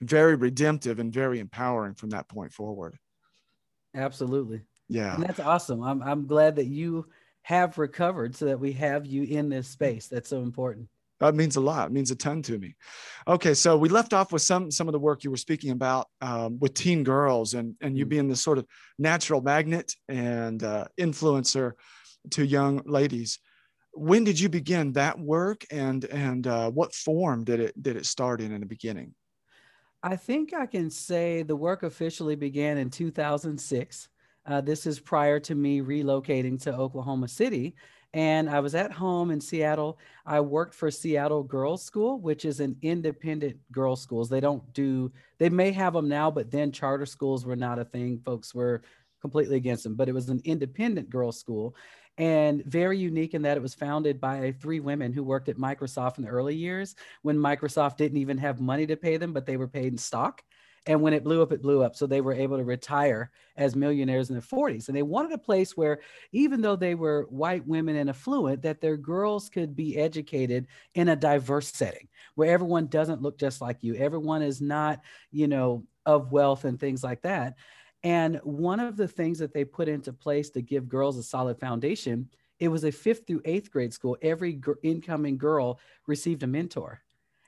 very 0.00 0.34
redemptive 0.34 0.98
and 0.98 1.12
very 1.12 1.40
empowering 1.40 1.94
from 1.94 2.10
that 2.10 2.28
point 2.28 2.52
forward. 2.52 2.96
Absolutely. 3.94 4.62
Yeah. 4.88 5.14
And 5.14 5.24
that's 5.24 5.40
awesome. 5.40 5.82
I'm, 5.82 6.02
I'm 6.02 6.26
glad 6.26 6.56
that 6.56 6.66
you 6.66 7.06
have 7.42 7.78
recovered 7.78 8.34
so 8.34 8.46
that 8.46 8.60
we 8.60 8.72
have 8.72 9.06
you 9.06 9.22
in 9.24 9.48
this 9.48 9.68
space. 9.68 10.08
That's 10.08 10.28
so 10.28 10.42
important. 10.42 10.88
That 11.20 11.34
means 11.34 11.56
a 11.56 11.60
lot. 11.60 11.88
It 11.88 11.92
means 11.92 12.10
a 12.10 12.16
ton 12.16 12.42
to 12.42 12.58
me. 12.58 12.74
Okay, 13.28 13.52
so 13.52 13.76
we 13.76 13.90
left 13.90 14.14
off 14.14 14.32
with 14.32 14.42
some 14.42 14.70
some 14.70 14.88
of 14.88 14.92
the 14.92 14.98
work 14.98 15.22
you 15.22 15.30
were 15.30 15.36
speaking 15.36 15.70
about 15.70 16.08
um, 16.22 16.58
with 16.58 16.74
teen 16.74 17.04
girls, 17.04 17.54
and 17.54 17.76
and 17.80 17.96
you 17.96 18.04
mm-hmm. 18.04 18.10
being 18.10 18.28
this 18.28 18.40
sort 18.40 18.58
of 18.58 18.66
natural 18.98 19.42
magnet 19.42 19.94
and 20.08 20.62
uh, 20.62 20.86
influencer 20.98 21.72
to 22.30 22.44
young 22.44 22.82
ladies. 22.86 23.38
When 23.92 24.24
did 24.24 24.40
you 24.40 24.48
begin 24.48 24.92
that 24.92 25.18
work, 25.18 25.64
and 25.70 26.04
and 26.06 26.46
uh, 26.46 26.70
what 26.70 26.94
form 26.94 27.44
did 27.44 27.60
it 27.60 27.80
did 27.80 27.96
it 27.96 28.06
start 28.06 28.40
in 28.40 28.52
in 28.52 28.60
the 28.60 28.66
beginning? 28.66 29.14
I 30.02 30.16
think 30.16 30.54
I 30.54 30.64
can 30.64 30.88
say 30.88 31.42
the 31.42 31.56
work 31.56 31.82
officially 31.82 32.34
began 32.34 32.78
in 32.78 32.88
2006. 32.88 34.08
Uh, 34.46 34.60
this 34.62 34.86
is 34.86 34.98
prior 34.98 35.38
to 35.40 35.54
me 35.54 35.82
relocating 35.82 36.60
to 36.62 36.74
Oklahoma 36.74 37.28
City. 37.28 37.74
And 38.12 38.50
I 38.50 38.58
was 38.60 38.74
at 38.74 38.90
home 38.90 39.30
in 39.30 39.40
Seattle. 39.40 39.98
I 40.26 40.40
worked 40.40 40.74
for 40.74 40.90
Seattle 40.90 41.44
Girls 41.44 41.82
School, 41.82 42.20
which 42.20 42.44
is 42.44 42.58
an 42.58 42.76
independent 42.82 43.56
girls' 43.70 44.02
schools. 44.02 44.28
They 44.28 44.40
don't 44.40 44.72
do, 44.72 45.12
they 45.38 45.48
may 45.48 45.70
have 45.70 45.92
them 45.92 46.08
now, 46.08 46.30
but 46.30 46.50
then 46.50 46.72
charter 46.72 47.06
schools 47.06 47.44
were 47.44 47.56
not 47.56 47.78
a 47.78 47.84
thing. 47.84 48.20
Folks 48.24 48.52
were 48.54 48.82
completely 49.20 49.56
against 49.56 49.84
them, 49.84 49.94
but 49.94 50.08
it 50.08 50.14
was 50.14 50.28
an 50.28 50.40
independent 50.44 51.08
girls' 51.08 51.38
school 51.38 51.76
and 52.20 52.62
very 52.66 52.98
unique 52.98 53.32
in 53.32 53.40
that 53.40 53.56
it 53.56 53.62
was 53.62 53.74
founded 53.74 54.20
by 54.20 54.52
three 54.60 54.78
women 54.78 55.10
who 55.10 55.22
worked 55.22 55.48
at 55.48 55.56
Microsoft 55.56 56.18
in 56.18 56.24
the 56.24 56.30
early 56.30 56.54
years 56.54 56.94
when 57.22 57.36
Microsoft 57.36 57.96
didn't 57.96 58.18
even 58.18 58.36
have 58.36 58.60
money 58.60 58.86
to 58.86 58.96
pay 58.96 59.16
them, 59.16 59.32
but 59.32 59.46
they 59.46 59.56
were 59.56 59.66
paid 59.66 59.92
in 59.92 59.96
stock. 59.96 60.42
And 60.86 61.02
when 61.02 61.12
it 61.12 61.24
blew 61.24 61.42
up, 61.42 61.52
it 61.52 61.62
blew 61.62 61.82
up. 61.82 61.94
So 61.94 62.06
they 62.06 62.22
were 62.22 62.32
able 62.32 62.56
to 62.56 62.64
retire 62.64 63.30
as 63.56 63.76
millionaires 63.76 64.30
in 64.30 64.34
their 64.34 64.42
40s. 64.42 64.88
And 64.88 64.96
they 64.96 65.02
wanted 65.02 65.32
a 65.32 65.38
place 65.38 65.76
where, 65.76 66.00
even 66.32 66.62
though 66.62 66.76
they 66.76 66.94
were 66.94 67.26
white 67.28 67.66
women 67.66 67.96
and 67.96 68.08
affluent, 68.08 68.62
that 68.62 68.80
their 68.80 68.96
girls 68.96 69.50
could 69.50 69.76
be 69.76 69.98
educated 69.98 70.66
in 70.94 71.10
a 71.10 71.16
diverse 71.16 71.68
setting 71.68 72.08
where 72.34 72.50
everyone 72.50 72.86
doesn't 72.86 73.20
look 73.20 73.38
just 73.38 73.60
like 73.60 73.82
you. 73.82 73.94
Everyone 73.94 74.40
is 74.40 74.60
not, 74.60 75.00
you 75.30 75.48
know, 75.48 75.84
of 76.06 76.32
wealth 76.32 76.64
and 76.64 76.80
things 76.80 77.04
like 77.04 77.22
that. 77.22 77.56
And 78.02 78.40
one 78.42 78.80
of 78.80 78.96
the 78.96 79.08
things 79.08 79.38
that 79.40 79.52
they 79.52 79.64
put 79.64 79.88
into 79.88 80.12
place 80.12 80.50
to 80.50 80.62
give 80.62 80.88
girls 80.88 81.18
a 81.18 81.22
solid 81.22 81.60
foundation, 81.60 82.30
it 82.58 82.68
was 82.68 82.84
a 82.84 82.92
fifth 82.92 83.26
through 83.26 83.42
eighth 83.44 83.70
grade 83.70 83.92
school. 83.92 84.16
Every 84.22 84.54
g- 84.54 84.72
incoming 84.82 85.36
girl 85.36 85.78
received 86.06 86.42
a 86.42 86.46
mentor. 86.46 87.02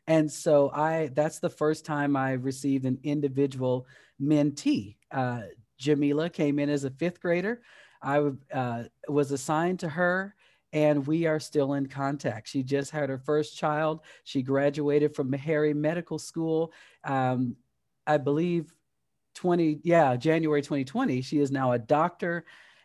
And 0.06 0.30
so 0.30 0.70
I 0.70 1.10
that's 1.14 1.38
the 1.38 1.50
first 1.50 1.84
time 1.84 2.16
I 2.16 2.32
received 2.32 2.84
an 2.84 2.98
individual 3.02 3.86
mentee. 4.20 4.96
Uh, 5.10 5.42
Jamila 5.78 6.28
came 6.30 6.58
in 6.58 6.68
as 6.68 6.84
a 6.84 6.90
fifth 6.90 7.20
grader. 7.20 7.62
I 8.02 8.30
uh, 8.52 8.84
was 9.08 9.30
assigned 9.30 9.80
to 9.80 9.88
her, 9.88 10.34
and 10.72 11.06
we 11.06 11.26
are 11.26 11.38
still 11.38 11.74
in 11.74 11.86
contact. 11.86 12.48
She 12.48 12.62
just 12.62 12.90
had 12.90 13.08
her 13.08 13.18
first 13.18 13.56
child. 13.56 14.00
She 14.24 14.42
graduated 14.42 15.14
from 15.14 15.30
Meharry 15.30 15.74
Medical 15.74 16.18
School, 16.18 16.72
um, 17.04 17.56
I 18.06 18.16
believe, 18.16 18.72
20 19.34 19.80
yeah 19.82 20.16
January 20.16 20.62
2020. 20.62 21.22
She 21.22 21.38
is 21.38 21.50
now 21.50 21.72
a 21.72 21.78
doctor 21.78 22.44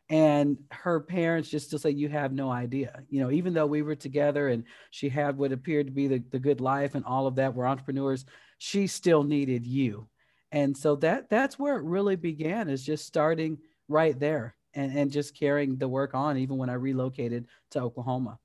and 0.10 0.58
her 0.72 1.02
parents 1.02 1.50
just 1.50 1.68
still 1.68 1.80
say 1.80 1.90
you 1.90 2.08
have 2.08 2.32
no 2.32 2.50
idea 2.50 3.02
you 3.10 3.20
know 3.20 3.30
even 3.30 3.54
though 3.54 3.66
we 3.66 3.82
were 3.82 3.96
together 3.96 4.48
and 4.48 4.64
she 4.90 5.10
had 5.10 5.38
what 5.38 5.52
appeared 5.52 5.88
to 5.88 5.92
be 5.92 6.08
the, 6.08 6.24
the 6.32 6.40
good 6.40 6.62
life 6.62 6.96
and 6.96 7.06
all 7.06 7.28
of 7.28 7.36
that 7.36 7.54
we're 7.54 7.66
entrepreneurs 7.66 8.26
she 8.58 8.88
still 8.88 9.24
needed 9.24 9.66
you 9.66 10.08
and 10.52 10.76
so 10.76 10.96
that 10.96 11.30
that's 11.30 11.60
where 11.60 11.76
it 11.76 11.84
really 11.84 12.16
began 12.16 12.70
is 12.70 12.84
just 12.84 13.06
starting 13.06 13.58
right 13.90 14.20
there 14.20 14.56
and, 14.74 14.98
and 14.98 15.12
just 15.12 15.38
carrying 15.38 15.78
the 15.78 15.88
work 15.88 16.14
on 16.14 16.38
even 16.38 16.58
when 16.58 16.70
i 16.70 16.74
relocated 16.74 17.46
to 17.70 17.80
oklahoma 17.80 18.40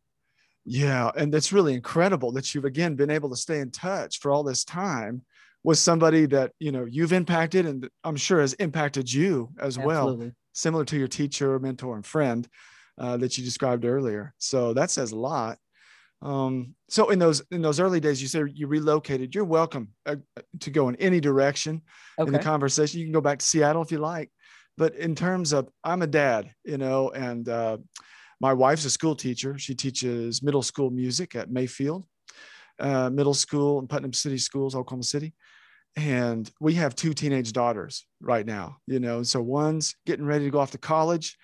yeah 0.64 1.10
and 1.16 1.32
that's 1.32 1.52
really 1.52 1.74
incredible 1.74 2.32
that 2.32 2.54
you've 2.54 2.64
again 2.64 2.96
been 2.96 3.10
able 3.10 3.30
to 3.30 3.36
stay 3.36 3.60
in 3.60 3.70
touch 3.70 4.18
for 4.18 4.32
all 4.32 4.42
this 4.42 4.64
time 4.64 5.22
with 5.62 5.78
somebody 5.78 6.26
that 6.26 6.50
you 6.58 6.72
know 6.72 6.86
you've 6.86 7.12
impacted 7.12 7.66
and 7.66 7.88
i'm 8.02 8.16
sure 8.16 8.40
has 8.40 8.54
impacted 8.54 9.12
you 9.12 9.48
as 9.60 9.78
well. 9.78 10.08
Absolutely. 10.08 10.26
well 10.26 10.34
similar 10.52 10.84
to 10.86 10.96
your 10.96 11.08
teacher, 11.08 11.58
mentor, 11.58 11.96
and 11.96 12.06
friend 12.06 12.48
uh, 12.98 13.16
that 13.18 13.36
you 13.36 13.44
described 13.44 13.84
earlier. 13.84 14.34
So 14.38 14.74
that 14.74 14.90
says 14.90 15.12
a 15.12 15.16
lot. 15.16 15.58
Um, 16.20 16.74
so 16.88 17.10
in 17.10 17.18
those 17.18 17.42
in 17.50 17.62
those 17.62 17.80
early 17.80 17.98
days, 17.98 18.22
you 18.22 18.28
said 18.28 18.52
you 18.54 18.68
relocated. 18.68 19.34
You're 19.34 19.44
welcome 19.44 19.88
uh, 20.06 20.16
to 20.60 20.70
go 20.70 20.88
in 20.88 20.96
any 20.96 21.20
direction 21.20 21.82
okay. 22.18 22.28
in 22.28 22.32
the 22.32 22.38
conversation. 22.38 23.00
You 23.00 23.06
can 23.06 23.12
go 23.12 23.20
back 23.20 23.40
to 23.40 23.46
Seattle 23.46 23.82
if 23.82 23.90
you 23.90 23.98
like. 23.98 24.30
But 24.78 24.94
in 24.94 25.14
terms 25.14 25.52
of, 25.52 25.68
I'm 25.84 26.00
a 26.00 26.06
dad, 26.06 26.50
you 26.64 26.78
know, 26.78 27.10
and 27.10 27.46
uh, 27.48 27.76
my 28.40 28.54
wife's 28.54 28.86
a 28.86 28.90
school 28.90 29.14
teacher. 29.14 29.58
She 29.58 29.74
teaches 29.74 30.42
middle 30.42 30.62
school 30.62 30.90
music 30.90 31.34
at 31.34 31.50
Mayfield 31.50 32.06
uh, 32.78 33.10
Middle 33.10 33.34
School 33.34 33.78
and 33.78 33.88
Putnam 33.88 34.12
City 34.12 34.38
Schools, 34.38 34.74
Oklahoma 34.74 35.04
City 35.04 35.32
and 35.96 36.50
we 36.60 36.74
have 36.74 36.94
two 36.94 37.12
teenage 37.12 37.52
daughters 37.52 38.06
right 38.20 38.46
now 38.46 38.76
you 38.86 38.98
know 38.98 39.22
so 39.22 39.42
one's 39.42 39.94
getting 40.06 40.24
ready 40.24 40.44
to 40.44 40.50
go 40.50 40.58
off 40.58 40.70
to 40.70 40.78
college 40.78 41.36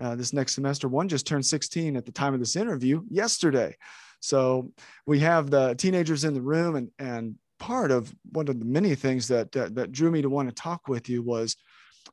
uh, 0.00 0.14
this 0.14 0.32
next 0.32 0.54
semester. 0.54 0.88
One 0.88 1.08
just 1.08 1.26
turned 1.26 1.46
16 1.46 1.96
at 1.96 2.04
the 2.04 2.12
time 2.12 2.34
of 2.34 2.40
this 2.40 2.56
interview 2.56 3.02
yesterday. 3.08 3.76
So 4.20 4.72
we 5.06 5.20
have 5.20 5.50
the 5.50 5.74
teenagers 5.74 6.24
in 6.24 6.34
the 6.34 6.42
room 6.42 6.76
and 6.76 6.90
and 6.98 7.36
part 7.58 7.90
of 7.90 8.14
one 8.32 8.48
of 8.48 8.58
the 8.58 8.66
many 8.66 8.94
things 8.94 9.28
that 9.28 9.52
that, 9.52 9.74
that 9.74 9.92
drew 9.92 10.10
me 10.10 10.22
to 10.22 10.30
want 10.30 10.48
to 10.48 10.54
talk 10.54 10.88
with 10.88 11.08
you 11.08 11.22
was 11.22 11.56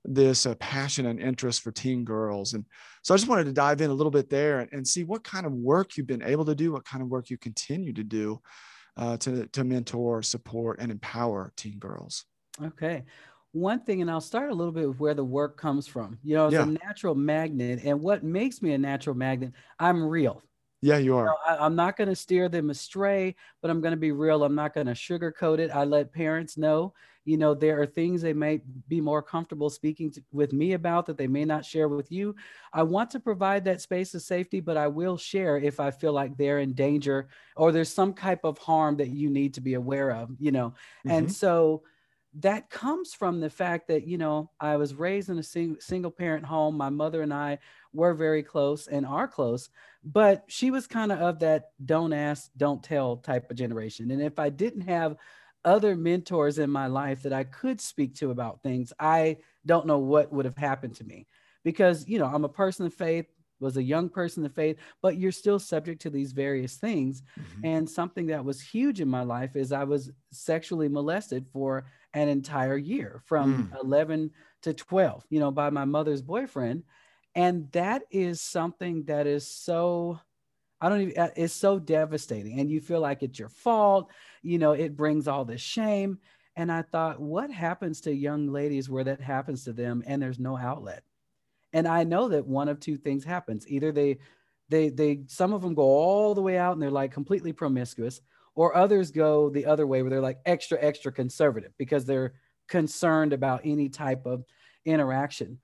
this 0.05 0.45
uh, 0.45 0.55
passion 0.55 1.05
and 1.05 1.19
interest 1.19 1.61
for 1.61 1.71
teen 1.71 2.03
girls. 2.03 2.53
And 2.53 2.65
so 3.03 3.13
i 3.13 3.17
just 3.17 3.27
wanted 3.27 3.45
to 3.45 3.53
dive 3.53 3.81
in 3.81 3.89
a 3.89 3.93
little 3.93 4.11
bit 4.11 4.29
there 4.29 4.59
and, 4.59 4.69
and 4.71 4.87
see 4.87 5.03
what 5.03 5.23
kind 5.23 5.45
of 5.45 5.51
work 5.51 5.97
you've 5.97 6.07
been 6.07 6.23
able 6.23 6.45
to 6.45 6.55
do 6.55 6.71
what 6.71 6.85
kind 6.85 7.01
of 7.01 7.09
work 7.09 7.29
you 7.29 7.37
continue 7.37 7.93
to 7.93 8.03
do 8.03 8.41
uh, 8.97 9.17
to, 9.17 9.47
to 9.47 9.63
mentor, 9.63 10.21
support, 10.21 10.79
and 10.79 10.91
empower 10.91 11.51
teen 11.55 11.79
girls. 11.79 12.25
Okay. 12.61 13.03
One 13.51 13.81
thing, 13.81 14.01
and 14.01 14.09
I'll 14.09 14.21
start 14.21 14.49
a 14.49 14.53
little 14.55 14.73
bit 14.73 14.87
with 14.87 14.99
where 14.99 15.13
the 15.13 15.23
work 15.23 15.57
comes 15.57 15.85
from. 15.85 16.17
You 16.23 16.35
know, 16.35 16.47
it's 16.47 16.53
yeah. 16.53 16.63
a 16.63 16.65
natural 16.65 17.13
magnet. 17.13 17.81
And 17.83 18.01
what 18.01 18.23
makes 18.23 18.61
me 18.61 18.73
a 18.73 18.77
natural 18.77 19.15
magnet, 19.15 19.53
I'm 19.79 20.03
real. 20.03 20.41
Yeah, 20.83 20.97
you 20.97 21.15
are. 21.15 21.35
I, 21.47 21.65
am 21.65 21.75
not 21.75 21.97
going 21.97 22.09
to 22.09 22.15
steer 22.15 22.49
them 22.49 22.69
astray, 22.69 23.35
but 23.61 23.71
I'm 23.71 23.81
going 23.81 23.91
to 23.93 23.97
be 23.97 24.11
real. 24.11 24.43
I'm 24.43 24.55
not 24.55 24.73
going 24.73 24.87
to 24.87 24.93
sugarcoat 24.93 25.59
it. 25.59 25.71
I 25.71 25.83
let 25.85 26.11
parents 26.11 26.57
know 26.57 26.93
you 27.25 27.37
know 27.37 27.53
there 27.53 27.81
are 27.81 27.85
things 27.85 28.21
they 28.21 28.33
may 28.33 28.61
be 28.87 28.99
more 28.99 29.21
comfortable 29.21 29.69
speaking 29.69 30.11
to, 30.11 30.21
with 30.31 30.53
me 30.53 30.73
about 30.73 31.05
that 31.05 31.17
they 31.17 31.27
may 31.27 31.45
not 31.45 31.65
share 31.65 31.87
with 31.87 32.11
you 32.11 32.35
i 32.73 32.83
want 32.83 33.09
to 33.09 33.19
provide 33.19 33.63
that 33.63 33.81
space 33.81 34.13
of 34.13 34.21
safety 34.21 34.59
but 34.59 34.77
i 34.77 34.87
will 34.87 35.17
share 35.17 35.57
if 35.57 35.79
i 35.79 35.89
feel 35.89 36.13
like 36.13 36.35
they're 36.37 36.59
in 36.59 36.73
danger 36.73 37.27
or 37.55 37.71
there's 37.71 37.93
some 37.93 38.13
type 38.13 38.41
of 38.43 38.57
harm 38.57 38.97
that 38.97 39.09
you 39.09 39.29
need 39.29 39.53
to 39.53 39.61
be 39.61 39.75
aware 39.75 40.11
of 40.11 40.29
you 40.39 40.51
know 40.51 40.69
mm-hmm. 40.69 41.11
and 41.11 41.31
so 41.31 41.81
that 42.39 42.69
comes 42.69 43.13
from 43.13 43.39
the 43.39 43.49
fact 43.49 43.87
that 43.87 44.07
you 44.07 44.17
know 44.17 44.49
i 44.59 44.75
was 44.75 44.95
raised 44.95 45.29
in 45.29 45.37
a 45.37 45.43
sing- 45.43 45.77
single 45.79 46.11
parent 46.11 46.45
home 46.45 46.75
my 46.75 46.89
mother 46.89 47.21
and 47.21 47.33
i 47.33 47.57
were 47.93 48.13
very 48.13 48.43
close 48.43 48.87
and 48.87 49.05
are 49.05 49.27
close 49.27 49.69
but 50.03 50.43
she 50.47 50.71
was 50.71 50.87
kind 50.87 51.11
of 51.11 51.19
of 51.19 51.39
that 51.39 51.69
don't 51.85 52.13
ask 52.13 52.49
don't 52.57 52.83
tell 52.83 53.17
type 53.17 53.49
of 53.49 53.57
generation 53.57 54.11
and 54.11 54.21
if 54.21 54.39
i 54.39 54.49
didn't 54.49 54.81
have 54.81 55.15
other 55.65 55.95
mentors 55.95 56.59
in 56.59 56.69
my 56.69 56.87
life 56.87 57.23
that 57.23 57.33
I 57.33 57.43
could 57.43 57.79
speak 57.79 58.15
to 58.15 58.31
about 58.31 58.61
things, 58.61 58.91
I 58.99 59.37
don't 59.65 59.87
know 59.87 59.99
what 59.99 60.31
would 60.33 60.45
have 60.45 60.57
happened 60.57 60.95
to 60.95 61.03
me 61.03 61.27
because, 61.63 62.07
you 62.07 62.19
know, 62.19 62.25
I'm 62.25 62.43
a 62.43 62.49
person 62.49 62.85
of 62.85 62.93
faith, 62.93 63.25
was 63.59 63.77
a 63.77 63.83
young 63.83 64.09
person 64.09 64.45
of 64.45 64.53
faith, 64.53 64.77
but 65.01 65.17
you're 65.17 65.31
still 65.31 65.59
subject 65.59 66.01
to 66.01 66.09
these 66.09 66.33
various 66.33 66.75
things. 66.75 67.23
Mm-hmm. 67.39 67.65
And 67.65 67.89
something 67.89 68.27
that 68.27 68.43
was 68.43 68.61
huge 68.61 68.99
in 68.99 69.07
my 69.07 69.23
life 69.23 69.55
is 69.55 69.71
I 69.71 69.85
was 69.85 70.11
sexually 70.31 70.89
molested 70.89 71.45
for 71.53 71.85
an 72.13 72.27
entire 72.27 72.77
year 72.77 73.21
from 73.25 73.69
mm. 73.71 73.83
11 73.83 74.31
to 74.63 74.73
12, 74.73 75.25
you 75.29 75.39
know, 75.39 75.49
by 75.49 75.69
my 75.69 75.85
mother's 75.85 76.21
boyfriend. 76.21 76.83
And 77.35 77.71
that 77.71 78.03
is 78.11 78.41
something 78.41 79.03
that 79.05 79.27
is 79.27 79.47
so 79.47 80.19
I 80.83 80.89
don't 80.89 81.01
even, 81.01 81.17
uh, 81.17 81.29
it's 81.37 81.53
so 81.53 81.79
devastating. 81.79 82.59
And 82.59 82.69
you 82.69 82.81
feel 82.81 82.99
like 82.99 83.23
it's 83.23 83.39
your 83.39 83.47
fault. 83.47 84.09
You 84.41 84.57
know, 84.57 84.73
it 84.73 84.97
brings 84.97 85.29
all 85.29 85.45
this 85.45 85.61
shame. 85.61 86.19
And 86.57 86.69
I 86.69 86.81
thought, 86.81 87.21
what 87.21 87.49
happens 87.49 88.01
to 88.01 88.13
young 88.13 88.51
ladies 88.51 88.89
where 88.89 89.05
that 89.05 89.21
happens 89.21 89.63
to 89.63 89.71
them 89.71 90.03
and 90.05 90.21
there's 90.21 90.39
no 90.39 90.57
outlet? 90.57 91.03
And 91.71 91.87
I 91.87 92.03
know 92.03 92.27
that 92.27 92.45
one 92.45 92.67
of 92.67 92.81
two 92.81 92.97
things 92.97 93.23
happens. 93.23 93.65
Either 93.69 93.93
they, 93.93 94.19
they, 94.67 94.89
they, 94.89 95.21
some 95.27 95.53
of 95.53 95.61
them 95.61 95.73
go 95.73 95.83
all 95.83 96.35
the 96.35 96.41
way 96.41 96.57
out 96.57 96.73
and 96.73 96.81
they're 96.81 96.91
like 96.91 97.13
completely 97.13 97.53
promiscuous, 97.53 98.19
or 98.53 98.75
others 98.75 99.09
go 99.09 99.49
the 99.49 99.65
other 99.65 99.87
way 99.87 100.01
where 100.01 100.11
they're 100.11 100.21
like 100.21 100.41
extra, 100.45 100.77
extra 100.81 101.13
conservative 101.13 101.71
because 101.77 102.03
they're 102.03 102.33
concerned 102.67 103.31
about 103.31 103.61
any 103.63 103.87
type 103.87 104.25
of 104.25 104.43
interaction. 104.83 105.57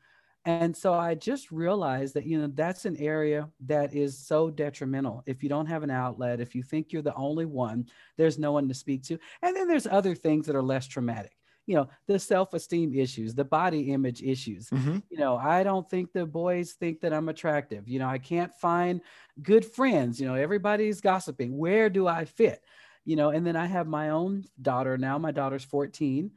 And 0.46 0.76
so 0.76 0.94
I 0.94 1.16
just 1.16 1.52
realized 1.52 2.14
that, 2.14 2.26
you 2.26 2.40
know, 2.40 2.48
that's 2.54 2.86
an 2.86 2.96
area 2.98 3.50
that 3.66 3.94
is 3.94 4.18
so 4.18 4.50
detrimental. 4.50 5.22
If 5.26 5.44
you 5.44 5.50
don't 5.50 5.66
have 5.66 5.84
an 5.84 5.92
outlet, 5.92 6.40
if 6.40 6.56
you 6.56 6.64
think 6.64 6.92
you're 6.92 7.02
the 7.02 7.16
only 7.16 7.46
one, 7.46 7.88
there's 8.18 8.40
no 8.40 8.54
one 8.54 8.68
to 8.70 8.74
speak 8.74 9.04
to. 9.04 9.20
And 9.42 9.56
then 9.56 9.68
there's 9.68 9.86
other 9.86 10.16
things 10.16 10.48
that 10.48 10.56
are 10.56 10.64
less 10.64 10.88
traumatic. 10.88 11.36
You 11.66 11.76
know, 11.76 11.90
the 12.08 12.18
self 12.18 12.54
esteem 12.54 12.96
issues, 12.96 13.36
the 13.36 13.44
body 13.44 13.92
image 13.92 14.24
issues. 14.24 14.70
Mm-hmm. 14.70 15.00
You 15.12 15.18
know, 15.20 15.38
I 15.38 15.62
don't 15.62 15.88
think 15.88 16.14
the 16.14 16.26
boys 16.26 16.72
think 16.72 17.02
that 17.02 17.14
I'm 17.14 17.30
attractive. 17.30 17.88
You 17.88 18.00
know, 18.00 18.08
I 18.08 18.18
can't 18.18 18.54
find 18.56 19.02
good 19.44 19.64
friends. 19.64 20.20
You 20.20 20.28
know, 20.28 20.36
everybody's 20.36 21.00
gossiping. 21.00 21.56
Where 21.56 21.90
do 21.90 22.08
I 22.08 22.26
fit? 22.26 22.64
You 23.06 23.18
know, 23.18 23.30
and 23.30 23.46
then 23.46 23.56
I 23.56 23.68
have 23.68 23.88
my 23.88 24.10
own 24.10 24.46
daughter 24.62 24.98
now. 24.98 25.20
My 25.20 25.32
daughter's 25.32 25.64
14 25.64 26.32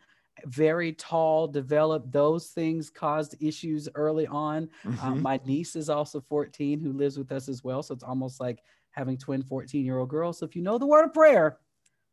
very 0.47 0.93
tall, 0.93 1.47
developed. 1.47 2.13
Those 2.13 2.49
things 2.49 2.91
caused 2.91 3.37
issues 3.41 3.89
early 3.95 4.27
on. 4.27 4.69
Um, 4.85 4.93
mm-hmm. 4.93 5.07
Um, 5.07 5.23
my 5.23 5.41
niece 5.45 5.77
is 5.77 5.89
also 5.89 6.21
14 6.21 6.81
who 6.81 6.93
lives 6.93 7.19
with 7.19 7.33
us 7.33 7.49
as 7.49 7.65
well. 7.65 7.83
So 7.83 7.95
it's 7.95 8.05
almost 8.05 8.41
like 8.41 8.61
having 8.91 9.19
twin 9.19 9.43
14 9.43 9.85
year 9.85 9.99
old 9.99 10.09
girls. 10.09 10.39
So 10.39 10.47
if 10.47 10.55
you 10.57 10.63
know 10.63 10.79
the 10.79 10.87
word 10.87 11.05
of 11.05 11.15
prayer, 11.15 11.59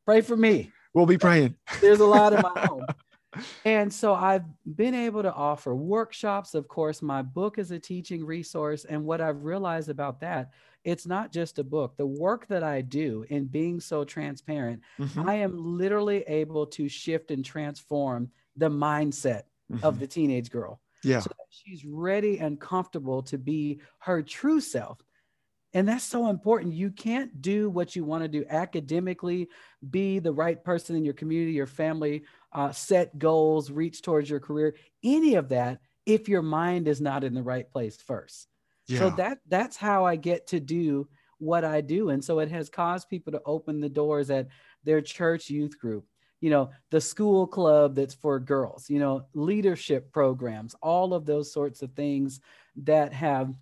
pray 0.06 0.22
for 0.22 0.38
me. 0.38 0.72
We'll 0.94 1.06
be 1.06 1.18
praying. 1.18 1.56
There's 1.82 2.00
a 2.00 2.06
lot 2.06 2.34
in 2.34 2.42
my 2.42 2.60
home. 2.66 2.86
And 3.64 3.94
so 3.94 4.14
I've 4.14 4.46
been 4.76 4.96
able 4.96 5.22
to 5.22 5.32
offer 5.32 5.76
workshops. 5.76 6.56
Of 6.56 6.68
course, 6.68 7.02
my 7.02 7.22
book 7.22 7.60
is 7.60 7.72
a 7.72 7.80
teaching 7.80 8.26
resource. 8.26 8.86
And 8.86 9.06
what 9.06 9.22
I've 9.22 9.44
realized 9.44 9.90
about 9.90 10.20
that 10.22 10.52
it's 10.84 11.06
not 11.06 11.32
just 11.32 11.60
a 11.60 11.64
book. 11.64 11.98
The 11.98 12.08
work 12.08 12.48
that 12.48 12.64
I 12.64 12.82
do 12.82 13.26
in 13.30 13.46
being 13.46 13.80
so 13.80 14.04
transparent, 14.04 14.82
mm-hmm. 15.00 15.28
I 15.28 15.36
am 15.36 15.78
literally 15.78 16.24
able 16.28 16.68
to 16.68 16.88
shift 16.88 17.32
and 17.32 17.44
transform 17.44 18.32
the 18.56 18.70
mindset 18.70 19.44
mm-hmm. 19.72 19.86
of 19.86 20.00
the 20.00 20.08
teenage 20.08 20.50
girl. 20.50 20.80
Yeah. 21.04 21.20
So 21.20 21.32
she's 21.50 21.86
ready 21.86 22.40
and 22.40 22.60
comfortable 22.60 23.24
to 23.24 23.38
be 23.38 23.80
her 24.00 24.22
true 24.22 24.62
self. 24.62 25.00
And 25.74 25.88
that's 25.88 26.04
so 26.04 26.30
important. 26.30 26.74
You 26.74 26.90
can't 26.90 27.42
do 27.42 27.70
what 27.70 27.96
you 27.96 28.04
want 28.04 28.24
to 28.24 28.28
do 28.28 28.44
academically, 28.50 29.50
be 29.88 30.20
the 30.20 30.34
right 30.34 30.62
person 30.64 30.96
in 30.96 31.06
your 31.06 31.14
community, 31.14 31.52
your 31.52 31.68
family, 31.68 32.24
uh, 32.54 32.72
set 32.72 33.18
goals, 33.20 33.70
reach 33.70 34.02
towards 34.02 34.30
your 34.30 34.40
career, 34.40 34.76
any 35.04 35.36
of 35.36 35.50
that, 35.50 35.80
if 36.08 36.28
your 36.28 36.42
mind 36.42 36.88
is 36.88 37.00
not 37.00 37.24
in 37.24 37.36
the 37.36 37.44
right 37.44 37.70
place 37.70 37.98
first. 37.98 38.48
Yeah. 38.90 39.00
So 39.00 39.10
that 39.12 39.40
that's 39.48 39.78
how 39.78 40.06
I 40.06 40.16
get 40.16 40.48
to 40.48 40.60
do 40.60 41.08
what 41.38 41.64
I 41.64 41.82
do. 41.82 42.10
And 42.10 42.24
so 42.24 42.40
it 42.40 42.50
has 42.52 42.70
caused 42.70 43.10
people 43.10 43.32
to 43.32 43.42
open 43.46 43.80
the 43.80 43.90
doors 43.90 44.30
at 44.30 44.48
their 44.84 45.02
church 45.02 45.50
youth 45.50 45.80
group, 45.80 46.06
you 46.42 46.50
know, 46.50 46.70
the 46.92 47.00
school 47.00 47.48
club 47.48 47.96
that's 47.96 48.14
for 48.14 48.40
girls, 48.40 48.90
you 48.90 49.00
know, 49.00 49.26
leadership 49.34 50.12
programs, 50.12 50.76
all 50.82 51.14
of 51.14 51.26
those 51.26 51.52
sorts 51.52 51.82
of 51.82 51.94
things 51.94 52.42
that 52.76 53.14
have 53.14 53.54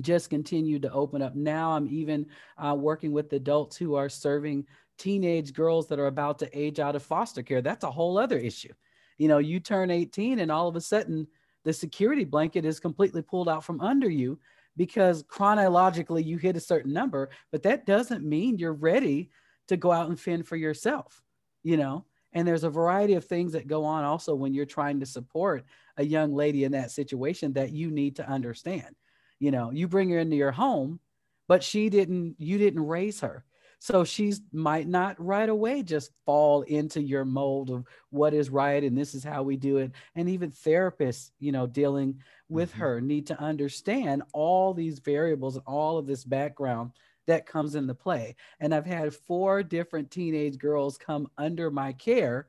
just 0.00 0.30
continued 0.30 0.82
to 0.82 0.92
open 0.92 1.22
up. 1.22 1.34
Now 1.34 1.72
I'm 1.72 1.88
even 1.88 2.26
uh, 2.56 2.74
working 2.78 3.12
with 3.12 3.32
adults 3.32 3.76
who 3.76 3.94
are 3.94 4.08
serving 4.08 4.66
teenage 4.96 5.52
girls 5.52 5.88
that 5.88 5.98
are 5.98 6.06
about 6.06 6.38
to 6.40 6.58
age 6.58 6.78
out 6.78 6.96
of 6.96 7.02
foster 7.02 7.42
care. 7.42 7.62
That's 7.62 7.84
a 7.84 7.90
whole 7.90 8.16
other 8.16 8.38
issue. 8.38 8.72
You 9.18 9.28
know, 9.28 9.38
you 9.38 9.58
turn 9.60 9.90
18 9.90 10.38
and 10.38 10.50
all 10.50 10.68
of 10.68 10.76
a 10.76 10.80
sudden 10.80 11.26
the 11.64 11.72
security 11.72 12.24
blanket 12.24 12.64
is 12.64 12.80
completely 12.80 13.22
pulled 13.22 13.48
out 13.48 13.64
from 13.64 13.80
under 13.80 14.08
you 14.08 14.38
because 14.78 15.24
chronologically 15.28 16.22
you 16.22 16.38
hit 16.38 16.56
a 16.56 16.60
certain 16.60 16.92
number, 16.92 17.28
but 17.52 17.64
that 17.64 17.84
doesn't 17.84 18.24
mean 18.24 18.56
you're 18.56 18.72
ready 18.72 19.28
to 19.66 19.76
go 19.76 19.92
out 19.92 20.08
and 20.08 20.18
fend 20.18 20.46
for 20.46 20.56
yourself, 20.56 21.20
you 21.62 21.76
know? 21.76 22.06
And 22.32 22.46
there's 22.46 22.64
a 22.64 22.70
variety 22.70 23.14
of 23.14 23.24
things 23.24 23.52
that 23.52 23.66
go 23.66 23.84
on 23.84 24.04
also 24.04 24.34
when 24.34 24.54
you're 24.54 24.66
trying 24.66 25.00
to 25.00 25.06
support 25.06 25.64
a 25.96 26.04
young 26.04 26.32
lady 26.32 26.64
in 26.64 26.72
that 26.72 26.92
situation 26.92 27.52
that 27.54 27.72
you 27.72 27.90
need 27.90 28.16
to 28.16 28.30
understand. 28.30 28.94
You 29.40 29.50
know, 29.50 29.70
you 29.72 29.88
bring 29.88 30.10
her 30.10 30.18
into 30.18 30.36
your 30.36 30.52
home, 30.52 31.00
but 31.48 31.64
she 31.64 31.88
didn't, 31.88 32.36
you 32.38 32.56
didn't 32.58 32.86
raise 32.86 33.20
her. 33.20 33.44
So 33.80 34.04
she's 34.04 34.40
might 34.52 34.88
not 34.88 35.24
right 35.24 35.48
away 35.48 35.82
just 35.82 36.10
fall 36.26 36.62
into 36.62 37.00
your 37.00 37.24
mold 37.24 37.70
of 37.70 37.84
what 38.10 38.34
is 38.34 38.50
right 38.50 38.82
and 38.82 38.98
this 38.98 39.14
is 39.14 39.22
how 39.22 39.42
we 39.42 39.56
do 39.56 39.78
it. 39.78 39.92
And 40.16 40.28
even 40.28 40.50
therapists, 40.50 41.30
you 41.38 41.52
know, 41.52 41.66
dealing 41.66 42.20
with 42.48 42.70
mm-hmm. 42.72 42.80
her 42.80 43.00
need 43.00 43.28
to 43.28 43.40
understand 43.40 44.22
all 44.32 44.74
these 44.74 44.98
variables 44.98 45.56
and 45.56 45.64
all 45.66 45.98
of 45.98 46.06
this 46.06 46.24
background 46.24 46.92
that 47.26 47.46
comes 47.46 47.74
into 47.74 47.94
play. 47.94 48.36
And 48.58 48.74
I've 48.74 48.86
had 48.86 49.14
four 49.14 49.62
different 49.62 50.10
teenage 50.10 50.58
girls 50.58 50.98
come 50.98 51.28
under 51.36 51.70
my 51.70 51.92
care 51.92 52.48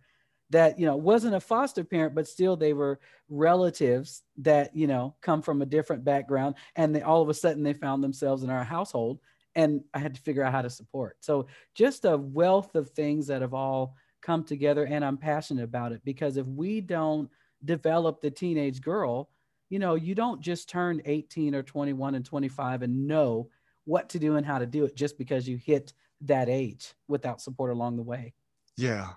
that 0.50 0.80
you 0.80 0.86
know 0.86 0.96
wasn't 0.96 1.36
a 1.36 1.40
foster 1.40 1.84
parent 1.84 2.16
but 2.16 2.28
still 2.28 2.56
they 2.56 2.74
were 2.74 3.00
relatives 3.30 4.24
that 4.38 4.76
you 4.76 4.88
know 4.88 5.16
come 5.22 5.42
from 5.42 5.62
a 5.62 5.66
different 5.66 6.04
background 6.04 6.56
and 6.76 6.96
they 6.96 7.02
all 7.02 7.22
of 7.22 7.30
a 7.30 7.34
sudden 7.34 7.64
they 7.64 7.74
found 7.74 8.04
themselves 8.04 8.44
in 8.44 8.50
our 8.50 8.64
household 8.64 9.20
and 9.60 9.82
i 9.94 10.00
had 10.00 10.16
to 10.16 10.22
figure 10.22 10.44
out 10.44 10.52
how 10.52 10.62
to 10.62 10.70
support. 10.70 11.18
So 11.20 11.48
just 11.76 12.06
a 12.06 12.18
wealth 12.18 12.76
of 12.76 12.90
things 12.90 13.28
that 13.28 13.42
have 13.42 13.54
all 13.54 13.96
come 14.22 14.44
together 14.44 14.86
and 14.86 15.04
i'm 15.04 15.18
passionate 15.18 15.64
about 15.64 15.92
it 15.92 16.02
because 16.04 16.38
if 16.38 16.46
we 16.46 16.82
don't 16.82 17.30
develop 17.64 18.22
the 18.22 18.30
teenage 18.30 18.82
girl 18.82 19.30
you 19.70 19.80
know 19.80 19.96
you 19.96 20.14
don't 20.14 20.42
just 20.42 20.70
turn 20.70 21.02
18 21.06 21.56
or 21.56 21.64
21 21.64 22.16
and 22.16 22.26
25 22.26 22.82
and 22.82 23.08
know 23.08 23.50
what 23.86 24.10
to 24.10 24.20
do 24.20 24.36
and 24.36 24.46
how 24.46 24.60
to 24.60 24.66
do 24.66 24.86
it 24.86 24.96
just 24.96 25.18
because 25.18 25.48
you 25.48 25.58
hit 25.58 25.94
that 26.22 26.50
age 26.50 26.94
without 27.08 27.42
support 27.42 27.72
along 27.72 27.96
the 27.96 28.04
way. 28.04 28.34
Yeah. 28.78 29.10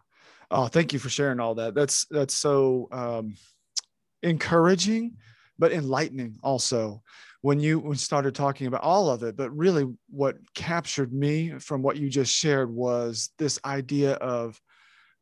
Oh, 0.50 0.66
thank 0.66 0.92
you 0.92 0.99
for 0.99 1.08
sharing 1.08 1.40
all 1.40 1.54
that. 1.56 1.75
That's 1.75 2.06
that's 2.11 2.34
so 2.34 2.88
um, 2.92 3.37
encouraging, 4.22 5.16
but 5.59 5.73
enlightening 5.73 6.38
also. 6.42 7.02
When 7.40 7.59
you 7.59 7.92
started 7.94 8.37
talking 8.37 8.68
about 8.68 8.82
all 8.82 9.11
of 9.11 9.25
it, 9.25 9.37
but 9.37 9.50
really 9.50 9.85
what 10.09 10.37
captured 10.54 11.12
me 11.12 11.59
from 11.59 11.82
what 11.82 11.97
you 11.97 12.09
just 12.09 12.32
shared 12.32 12.71
was 12.71 13.30
this 13.37 13.59
idea 13.64 14.12
of 14.14 14.61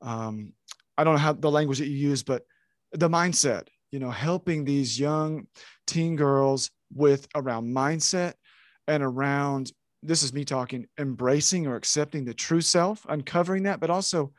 um, 0.02 0.52
I 0.98 1.04
don't 1.04 1.14
know 1.14 1.20
how 1.20 1.32
the 1.32 1.50
language 1.50 1.78
that 1.78 1.88
you 1.88 1.96
use, 1.96 2.22
but 2.22 2.42
the 2.92 3.08
mindset. 3.08 3.68
You 3.90 3.98
know, 3.98 4.10
helping 4.10 4.64
these 4.64 5.00
young 5.00 5.48
teen 5.86 6.14
girls 6.14 6.70
with 6.94 7.26
around 7.34 7.74
mindset 7.74 8.34
and 8.86 9.02
around 9.02 9.72
this 10.02 10.22
is 10.22 10.32
me 10.32 10.44
talking 10.44 10.86
embracing 10.98 11.66
or 11.66 11.76
accepting 11.76 12.24
the 12.24 12.34
true 12.34 12.60
self 12.60 13.04
uncovering 13.08 13.64
that 13.64 13.80
but 13.80 13.90
also 13.90 14.32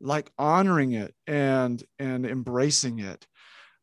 like 0.00 0.30
honoring 0.38 0.92
it 0.92 1.14
and 1.26 1.82
and 1.98 2.26
embracing 2.26 2.98
it 2.98 3.26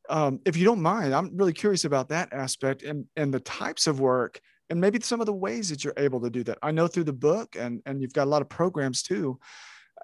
um, 0.10 0.40
if 0.46 0.58
you 0.58 0.66
don't 0.66 0.82
mind 0.82 1.14
i'm 1.14 1.36
really 1.36 1.54
curious 1.54 1.86
about 1.86 2.10
that 2.10 2.32
aspect 2.34 2.84
and 2.84 3.06
and 3.16 3.34
the 3.34 3.40
types 3.40 3.88
of 3.88 4.00
work 4.00 4.42
and 4.72 4.80
maybe 4.80 5.02
some 5.02 5.20
of 5.20 5.26
the 5.26 5.34
ways 5.34 5.70
that 5.70 5.84
you're 5.84 5.94
able 5.98 6.22
to 6.22 6.30
do 6.30 6.46
that. 6.46 6.58
I 6.64 6.72
know 6.72 6.88
through 6.88 7.04
the 7.04 7.14
book 7.14 7.56
and 7.60 7.82
and 7.86 8.02
you've 8.02 8.14
got 8.14 8.24
a 8.24 8.30
lot 8.30 8.42
of 8.42 8.50
programs 8.50 9.04
too. 9.04 9.38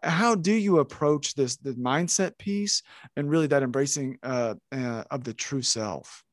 How 0.04 0.36
do 0.36 0.52
you 0.52 0.80
approach 0.80 1.34
this 1.34 1.56
the 1.56 1.74
mindset 1.74 2.38
piece 2.38 2.84
and 3.16 3.30
really 3.30 3.48
that 3.48 3.64
embracing 3.64 4.20
uh, 4.22 4.56
uh, 4.74 5.06
of 5.10 5.24
the 5.24 5.34
true 5.34 5.62
self 5.62 6.24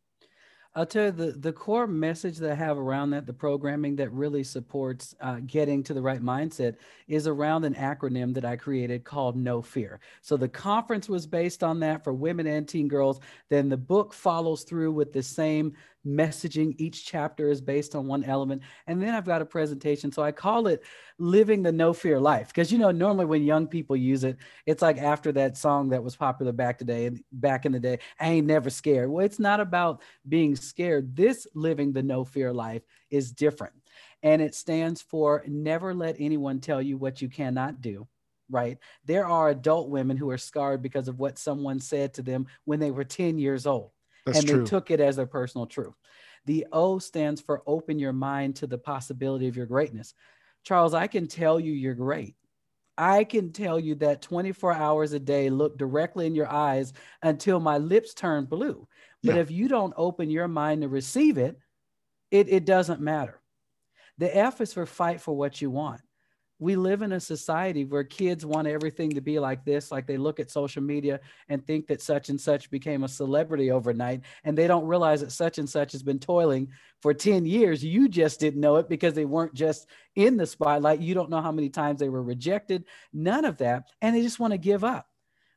I'll 0.77 0.87
tell 0.87 1.05
you 1.05 1.11
the, 1.13 1.33
the 1.33 1.53
core 1.53 1.87
message 1.87 2.39
that 2.39 2.51
I 2.51 2.55
have 2.57 2.79
around 2.79 3.11
that, 3.11 3.27
the 3.27 3.33
programming 3.33 3.95
that 3.97 4.11
really 4.11 4.43
supports 4.43 5.15
uh, 5.21 5.39
getting 5.47 5.85
to 5.85 5.95
the 5.95 6.03
right 6.03 6.21
mindset 6.21 6.75
is 7.07 7.29
around 7.29 7.65
an 7.65 7.75
acronym 7.75 8.35
that 8.35 8.45
I 8.45 8.57
created 8.57 9.05
called 9.05 9.37
No 9.37 9.63
Fear. 9.63 10.01
So 10.21 10.37
the 10.37 10.49
conference 10.49 11.09
was 11.09 11.29
based 11.29 11.63
on 11.63 11.79
that 11.81 12.03
for 12.03 12.13
women 12.13 12.49
and 12.49 12.67
teen 12.67 12.89
girls. 12.89 13.21
Then 13.51 13.69
the 13.69 13.77
book 13.77 14.13
follows 14.13 14.65
through 14.65 14.91
with 14.91 15.13
the 15.13 15.23
same 15.23 15.75
messaging. 16.07 16.75
Each 16.79 17.05
chapter 17.05 17.49
is 17.49 17.61
based 17.61 17.95
on 17.95 18.07
one 18.07 18.25
element. 18.25 18.63
And 18.87 19.03
then 19.03 19.15
I've 19.15 19.25
got 19.25 19.43
a 19.43 19.47
presentation. 19.47 20.13
So 20.13 20.23
I 20.23 20.33
call 20.33 20.67
it 20.67 20.83
Living 21.19 21.63
the 21.63 21.73
No 21.73 21.93
Fear 21.93 22.21
Life. 22.21 22.49
Because, 22.49 22.73
you 22.73 22.79
know, 22.79 22.91
normally 22.91 23.25
when 23.25 23.43
young 23.43 23.67
people 23.67 23.97
use 23.97 24.25
it, 24.25 24.37
it's 24.67 24.83
like 24.83 24.99
after 24.99 25.33
that 25.33 25.57
song 25.57 25.89
that 25.91 26.03
was 26.03 26.17
popular 26.17 26.53
back 26.53 26.79
today 26.79 27.07
and 27.07 27.23
back 27.33 27.67
in 27.67 27.73
the 27.73 27.81
day, 27.81 27.99
I 28.21 28.29
ain't 28.29 28.47
never 28.47 28.71
scared. 28.71 29.11
Well, 29.11 29.25
it's 29.25 29.39
not 29.39 29.61
about 29.61 30.03
being 30.29 30.57
scared. 30.57 31.17
This 31.17 31.47
living 31.55 31.93
the 31.93 32.03
no 32.03 32.25
fear 32.25 32.53
life 32.53 32.83
is 33.11 33.33
different. 33.33 33.75
And 34.23 34.41
it 34.41 34.55
stands 34.55 35.03
for 35.03 35.45
never 35.47 35.95
let 35.95 36.17
anyone 36.19 36.61
tell 36.61 36.81
you 36.81 36.97
what 36.97 37.21
you 37.21 37.29
cannot 37.29 37.81
do 37.81 38.07
right? 38.51 38.79
There 39.05 39.27
are 39.27 39.49
adult 39.49 39.89
women 39.89 40.17
who 40.17 40.31
are 40.31 40.39
scarred 40.39 40.83
because 40.83 41.09
of 41.09 41.19
what 41.19 41.39
someone 41.39 41.81
said 41.81 42.15
to 42.15 42.23
them 42.23 42.47
when 42.65 42.79
they 42.79 42.91
were 42.91 43.05
10 43.05 43.39
years 43.39 43.67
old. 43.67 43.91
That's 44.27 44.39
and 44.39 44.49
true. 44.49 44.59
they 44.61 44.65
took 44.65 44.91
it 44.91 45.01
as 45.01 45.17
their 45.17 45.27
personal 45.27 45.67
truth. 45.67 45.95
The 46.47 46.67
O 46.73 46.99
stands 46.99 47.41
for 47.41 47.63
open 47.67 47.99
your 47.99 48.13
mind 48.13 48.57
to 48.57 48.67
the 48.67 48.79
possibility 48.79 49.49
of 49.49 49.57
your 49.57 49.67
greatness. 49.67 50.15
Charles, 50.63 50.95
I 50.95 51.07
can 51.07 51.27
tell 51.27 51.59
you 51.59 51.73
you're 51.73 51.95
great. 51.95 52.37
I 52.97 53.25
can 53.25 53.53
tell 53.53 53.79
you 53.79 53.97
that 53.97 54.23
24 54.23 54.73
hours 54.73 55.13
a 55.13 55.19
day, 55.19 55.51
look 55.51 55.77
directly 55.77 56.27
in 56.27 56.35
your 56.35 56.51
eyes 56.51 56.93
until 57.23 57.59
my 57.59 57.79
lips 57.79 58.15
turn 58.15 58.45
blue. 58.45 58.87
But 59.23 59.35
yeah. 59.35 59.41
if 59.41 59.51
you 59.51 59.69
don't 59.69 59.95
open 59.97 60.31
your 60.31 60.49
mind 60.49 60.83
to 60.83 60.89
receive 60.89 61.39
it, 61.39 61.59
it, 62.31 62.49
it 62.49 62.65
doesn't 62.65 63.01
matter. 63.01 63.41
The 64.19 64.35
F 64.35 64.61
is 64.61 64.73
for 64.73 64.87
fight 64.87 65.21
for 65.21 65.37
what 65.37 65.61
you 65.61 65.71
want 65.71 66.03
we 66.65 66.77
live 66.77 67.03
in 67.03 67.13
a 67.13 67.21
society 67.21 67.85
where 67.85 68.03
kids 68.03 68.47
want 68.47 68.67
everything 68.67 69.11
to 69.11 69.21
be 69.21 69.39
like 69.39 69.67
this 69.67 69.93
like 69.93 70.07
they 70.07 70.17
look 70.17 70.41
at 70.41 70.51
social 70.51 70.83
media 70.83 71.21
and 71.51 71.65
think 71.67 71.87
that 71.87 72.01
such 72.01 72.31
and 72.31 72.41
such 72.41 72.71
became 72.71 73.05
a 73.05 73.09
celebrity 73.09 73.71
overnight 73.71 74.23
and 74.45 74.57
they 74.57 74.67
don't 74.67 74.87
realize 74.87 75.21
that 75.21 75.31
such 75.31 75.59
and 75.59 75.69
such 75.69 75.93
has 75.93 76.03
been 76.03 76.19
toiling 76.19 76.67
for 77.03 77.13
10 77.13 77.45
years. 77.45 77.85
You 77.85 78.09
just 78.09 78.41
didn't 78.41 78.63
know 78.63 78.77
it 78.77 78.89
because 78.89 79.13
they 79.13 79.27
weren't 79.27 79.53
just 79.53 79.87
in 80.17 80.39
the 80.39 80.47
spotlight. 80.47 81.01
You 81.01 81.13
don't 81.13 81.29
know 81.29 81.43
how 81.43 81.53
many 81.53 81.69
times 81.69 82.01
they 82.01 82.09
were 82.09 82.23
rejected 82.23 82.85
none 83.13 83.45
of 83.45 83.59
that 83.59 83.91
and 84.01 84.17
they 84.17 84.23
just 84.23 84.41
want 84.41 84.53
to 84.53 84.59
give 84.59 84.85
up. 84.85 85.07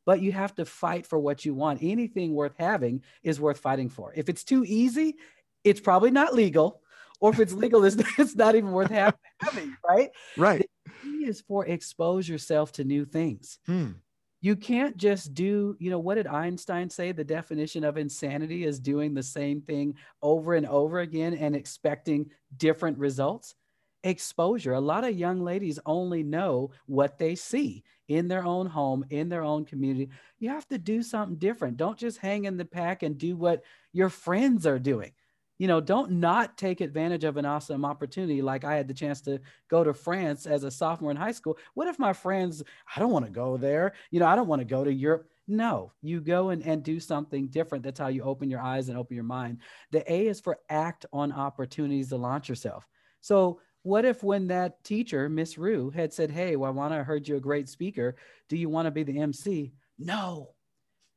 But 0.05 0.21
you 0.21 0.33
have 0.33 0.55
to 0.55 0.65
fight 0.65 1.05
for 1.05 1.17
what 1.17 1.45
you 1.45 1.53
want. 1.53 1.79
Anything 1.81 2.33
worth 2.33 2.55
having 2.57 3.01
is 3.23 3.39
worth 3.39 3.59
fighting 3.59 3.89
for. 3.89 4.11
If 4.13 4.27
it's 4.27 4.43
too 4.43 4.65
easy 4.65 5.15
it's 5.63 5.81
probably 5.81 6.11
not 6.11 6.33
legal 6.33 6.81
or 7.19 7.31
if 7.31 7.39
it's 7.39 7.53
legal, 7.53 7.83
it's, 7.83 7.95
it's 8.17 8.35
not 8.35 8.55
even 8.55 8.71
worth 8.71 8.89
having, 9.41 9.75
right? 9.87 10.09
Right. 10.35 10.69
The 10.85 10.91
key 11.01 11.25
is 11.25 11.41
for 11.41 11.65
expose 11.65 12.27
yourself 12.27 12.71
to 12.73 12.83
new 12.83 13.05
things. 13.05 13.59
Hmm. 13.65 13.91
You 14.39 14.55
can't 14.55 14.95
just 14.97 15.33
do, 15.33 15.75
you 15.79 15.89
know, 15.89 15.97
what 15.97 16.15
did 16.15 16.27
Einstein 16.27 16.89
say? 16.91 17.11
The 17.11 17.23
definition 17.23 17.83
of 17.83 17.97
insanity 17.97 18.65
is 18.65 18.79
doing 18.79 19.13
the 19.13 19.23
same 19.23 19.61
thing 19.61 19.95
over 20.21 20.53
and 20.53 20.67
over 20.67 20.99
again 20.99 21.33
and 21.33 21.55
expecting 21.55 22.29
different 22.55 22.99
results. 22.99 23.55
Exposure. 24.03 24.73
A 24.73 24.79
lot 24.79 25.03
of 25.03 25.17
young 25.17 25.43
ladies 25.43 25.79
only 25.87 26.21
know 26.21 26.69
what 26.85 27.17
they 27.17 27.33
see 27.33 27.83
in 28.07 28.27
their 28.27 28.45
own 28.45 28.67
home, 28.67 29.03
in 29.09 29.27
their 29.27 29.43
own 29.43 29.65
community. 29.65 30.09
You 30.37 30.49
have 30.49 30.67
to 30.67 30.77
do 30.77 31.01
something 31.01 31.37
different. 31.37 31.77
Don't 31.77 31.97
just 31.97 32.19
hang 32.19 32.45
in 32.45 32.57
the 32.57 32.63
pack 32.63 33.01
and 33.01 33.17
do 33.17 33.35
what 33.35 33.63
your 33.91 34.09
friends 34.09 34.67
are 34.67 34.79
doing 34.79 35.11
you 35.57 35.67
know, 35.67 35.81
don't 35.81 36.11
not 36.11 36.57
take 36.57 36.81
advantage 36.81 37.23
of 37.23 37.37
an 37.37 37.45
awesome 37.45 37.83
opportunity. 37.83 38.41
Like 38.41 38.63
I 38.63 38.75
had 38.75 38.87
the 38.87 38.93
chance 38.93 39.21
to 39.21 39.39
go 39.69 39.83
to 39.83 39.93
France 39.93 40.45
as 40.45 40.63
a 40.63 40.71
sophomore 40.71 41.11
in 41.11 41.17
high 41.17 41.31
school. 41.31 41.57
What 41.73 41.87
if 41.87 41.97
my 41.97 42.13
friends, 42.13 42.63
I 42.95 42.99
don't 42.99 43.11
want 43.11 43.25
to 43.25 43.31
go 43.31 43.57
there. 43.57 43.93
You 44.11 44.19
know, 44.19 44.27
I 44.27 44.35
don't 44.35 44.47
want 44.47 44.61
to 44.61 44.65
go 44.65 44.83
to 44.83 44.93
Europe. 44.93 45.27
No, 45.47 45.93
you 46.01 46.19
go 46.19 46.49
and, 46.49 46.61
and 46.63 46.83
do 46.83 46.99
something 46.99 47.47
different. 47.47 47.83
That's 47.83 47.99
how 47.99 48.07
you 48.07 48.23
open 48.23 48.49
your 48.49 48.59
eyes 48.59 48.89
and 48.89 48.97
open 48.97 49.15
your 49.15 49.23
mind. 49.23 49.59
The 49.91 50.11
A 50.11 50.27
is 50.27 50.39
for 50.39 50.59
act 50.69 51.05
on 51.13 51.31
opportunities 51.31 52.09
to 52.09 52.17
launch 52.17 52.49
yourself. 52.49 52.85
So 53.21 53.61
what 53.83 54.03
if 54.03 54.21
when 54.21 54.47
that 54.47 54.83
teacher, 54.83 55.29
Miss 55.29 55.57
Rue, 55.57 55.89
had 55.89 56.13
said, 56.13 56.29
Hey, 56.29 56.57
well, 56.57 56.77
I 56.77 56.97
heard 56.97 57.27
you're 57.27 57.37
a 57.37 57.41
great 57.41 57.69
speaker. 57.69 58.17
Do 58.49 58.57
you 58.57 58.69
want 58.69 58.85
to 58.85 58.91
be 58.91 59.03
the 59.03 59.19
MC? 59.19 59.73
No, 59.97 60.49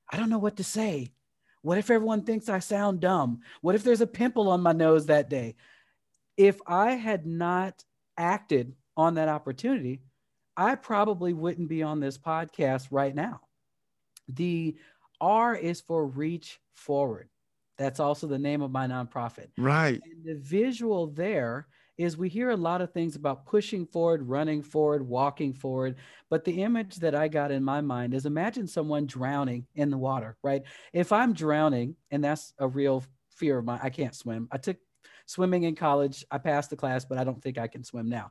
I 0.08 0.16
don't 0.16 0.30
know 0.30 0.38
what 0.38 0.56
to 0.56 0.64
say. 0.64 1.12
What 1.62 1.78
if 1.78 1.90
everyone 1.90 2.22
thinks 2.22 2.48
I 2.48 2.58
sound 2.58 3.00
dumb? 3.00 3.40
What 3.60 3.74
if 3.74 3.82
there's 3.82 4.00
a 4.00 4.06
pimple 4.06 4.48
on 4.48 4.62
my 4.62 4.72
nose 4.72 5.06
that 5.06 5.28
day? 5.28 5.56
If 6.36 6.58
I 6.66 6.92
had 6.92 7.26
not 7.26 7.84
acted 8.16 8.74
on 8.96 9.14
that 9.14 9.28
opportunity, 9.28 10.02
I 10.56 10.74
probably 10.74 11.32
wouldn't 11.32 11.68
be 11.68 11.82
on 11.82 12.00
this 12.00 12.18
podcast 12.18 12.88
right 12.90 13.14
now. 13.14 13.40
The 14.28 14.76
R 15.20 15.54
is 15.54 15.80
for 15.80 16.06
reach 16.06 16.60
forward. 16.74 17.28
That's 17.78 18.00
also 18.00 18.26
the 18.26 18.38
name 18.38 18.62
of 18.62 18.70
my 18.70 18.86
nonprofit. 18.86 19.48
Right. 19.56 20.00
And 20.04 20.24
the 20.24 20.40
visual 20.40 21.08
there 21.08 21.66
is 22.00 22.16
we 22.16 22.30
hear 22.30 22.50
a 22.50 22.56
lot 22.56 22.80
of 22.80 22.92
things 22.92 23.14
about 23.14 23.44
pushing 23.44 23.84
forward, 23.84 24.26
running 24.26 24.62
forward, 24.62 25.06
walking 25.06 25.52
forward. 25.52 25.96
But 26.30 26.44
the 26.44 26.62
image 26.62 26.96
that 26.96 27.14
I 27.14 27.28
got 27.28 27.50
in 27.50 27.62
my 27.62 27.82
mind 27.82 28.14
is 28.14 28.24
imagine 28.24 28.66
someone 28.66 29.04
drowning 29.04 29.66
in 29.74 29.90
the 29.90 29.98
water, 29.98 30.38
right? 30.42 30.62
If 30.94 31.12
I'm 31.12 31.34
drowning, 31.34 31.96
and 32.10 32.24
that's 32.24 32.54
a 32.58 32.66
real 32.66 33.04
fear 33.28 33.58
of 33.58 33.66
mine, 33.66 33.80
I 33.82 33.90
can't 33.90 34.14
swim. 34.14 34.48
I 34.50 34.56
took 34.56 34.78
swimming 35.26 35.64
in 35.64 35.76
college, 35.76 36.24
I 36.30 36.38
passed 36.38 36.70
the 36.70 36.76
class, 36.76 37.04
but 37.04 37.18
I 37.18 37.24
don't 37.24 37.42
think 37.42 37.58
I 37.58 37.68
can 37.68 37.84
swim 37.84 38.08
now. 38.08 38.30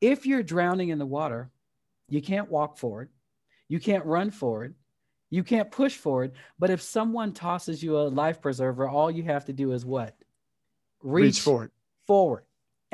If 0.00 0.24
you're 0.24 0.44
drowning 0.44 0.90
in 0.90 0.98
the 0.98 1.06
water, 1.06 1.50
you 2.08 2.22
can't 2.22 2.48
walk 2.48 2.78
forward, 2.78 3.08
you 3.68 3.80
can't 3.80 4.04
run 4.04 4.30
forward, 4.30 4.76
you 5.30 5.42
can't 5.42 5.70
push 5.70 5.96
forward. 5.96 6.32
But 6.60 6.70
if 6.70 6.80
someone 6.80 7.32
tosses 7.32 7.82
you 7.82 7.98
a 7.98 8.02
life 8.02 8.40
preserver, 8.40 8.88
all 8.88 9.10
you 9.10 9.24
have 9.24 9.46
to 9.46 9.52
do 9.52 9.72
is 9.72 9.84
what? 9.84 10.14
Reach, 11.02 11.24
Reach 11.24 11.40
forward. 11.40 11.70
Forward. 12.06 12.44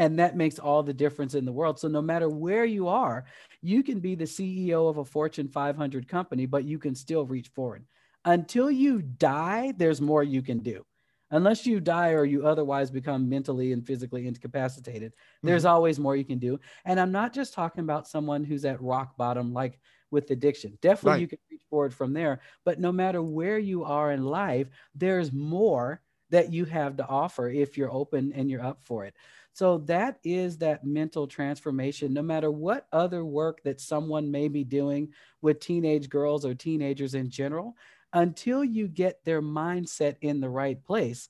And 0.00 0.18
that 0.18 0.34
makes 0.34 0.58
all 0.58 0.82
the 0.82 0.94
difference 0.94 1.34
in 1.34 1.44
the 1.44 1.52
world. 1.52 1.78
So 1.78 1.86
no 1.86 2.00
matter 2.00 2.26
where 2.26 2.64
you 2.64 2.88
are, 2.88 3.26
you 3.60 3.82
can 3.82 4.00
be 4.00 4.14
the 4.14 4.24
CEO 4.24 4.88
of 4.88 4.96
a 4.96 5.04
Fortune 5.04 5.46
500 5.46 6.08
company, 6.08 6.46
but 6.46 6.64
you 6.64 6.78
can 6.78 6.94
still 6.94 7.26
reach 7.26 7.48
forward. 7.48 7.84
Until 8.24 8.70
you 8.70 9.02
die, 9.02 9.74
there's 9.76 10.00
more 10.00 10.24
you 10.24 10.40
can 10.40 10.60
do. 10.60 10.86
Unless 11.32 11.66
you 11.66 11.80
die 11.80 12.12
or 12.12 12.24
you 12.24 12.46
otherwise 12.46 12.90
become 12.90 13.28
mentally 13.28 13.72
and 13.72 13.86
physically 13.86 14.26
incapacitated, 14.26 15.12
there's 15.42 15.64
mm-hmm. 15.64 15.74
always 15.74 15.98
more 15.98 16.16
you 16.16 16.24
can 16.24 16.38
do. 16.38 16.58
And 16.86 16.98
I'm 16.98 17.12
not 17.12 17.34
just 17.34 17.52
talking 17.52 17.84
about 17.84 18.08
someone 18.08 18.42
who's 18.42 18.64
at 18.64 18.80
rock 18.80 19.18
bottom, 19.18 19.52
like 19.52 19.78
with 20.10 20.30
addiction. 20.30 20.78
Definitely, 20.80 21.10
right. 21.10 21.20
you 21.20 21.28
can 21.28 21.38
reach 21.50 21.62
forward 21.68 21.92
from 21.92 22.14
there. 22.14 22.40
But 22.64 22.80
no 22.80 22.90
matter 22.90 23.20
where 23.20 23.58
you 23.58 23.84
are 23.84 24.12
in 24.12 24.24
life, 24.24 24.68
there's 24.94 25.30
more 25.30 26.00
that 26.30 26.52
you 26.52 26.64
have 26.64 26.96
to 26.96 27.06
offer 27.06 27.48
if 27.48 27.76
you're 27.76 27.92
open 27.92 28.32
and 28.32 28.50
you're 28.50 28.64
up 28.64 28.78
for 28.82 29.04
it. 29.04 29.14
So 29.52 29.78
that 29.78 30.18
is 30.24 30.58
that 30.58 30.84
mental 30.84 31.26
transformation. 31.26 32.14
No 32.14 32.22
matter 32.22 32.50
what 32.50 32.86
other 32.92 33.24
work 33.24 33.62
that 33.64 33.80
someone 33.80 34.30
may 34.30 34.48
be 34.48 34.64
doing 34.64 35.12
with 35.42 35.60
teenage 35.60 36.08
girls 36.08 36.44
or 36.44 36.54
teenagers 36.54 37.14
in 37.14 37.30
general, 37.30 37.76
until 38.12 38.64
you 38.64 38.88
get 38.88 39.24
their 39.24 39.42
mindset 39.42 40.16
in 40.20 40.40
the 40.40 40.48
right 40.48 40.82
place, 40.84 41.28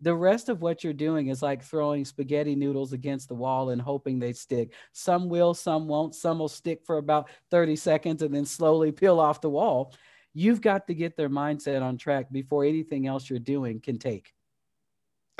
the 0.00 0.14
rest 0.14 0.48
of 0.48 0.62
what 0.62 0.82
you're 0.82 0.92
doing 0.92 1.28
is 1.28 1.42
like 1.42 1.62
throwing 1.62 2.04
spaghetti 2.04 2.54
noodles 2.54 2.92
against 2.92 3.28
the 3.28 3.34
wall 3.34 3.70
and 3.70 3.82
hoping 3.82 4.18
they 4.18 4.32
stick. 4.32 4.72
Some 4.92 5.28
will, 5.28 5.52
some 5.52 5.86
won't. 5.86 6.14
Some 6.14 6.38
will 6.38 6.48
stick 6.48 6.82
for 6.84 6.96
about 6.96 7.28
30 7.50 7.76
seconds 7.76 8.22
and 8.22 8.34
then 8.34 8.46
slowly 8.46 8.92
peel 8.92 9.20
off 9.20 9.40
the 9.40 9.50
wall. 9.50 9.92
You've 10.32 10.60
got 10.60 10.86
to 10.86 10.94
get 10.94 11.16
their 11.16 11.28
mindset 11.28 11.82
on 11.82 11.98
track 11.98 12.32
before 12.32 12.64
anything 12.64 13.06
else 13.06 13.28
you're 13.28 13.38
doing 13.38 13.80
can 13.80 13.98
take. 13.98 14.32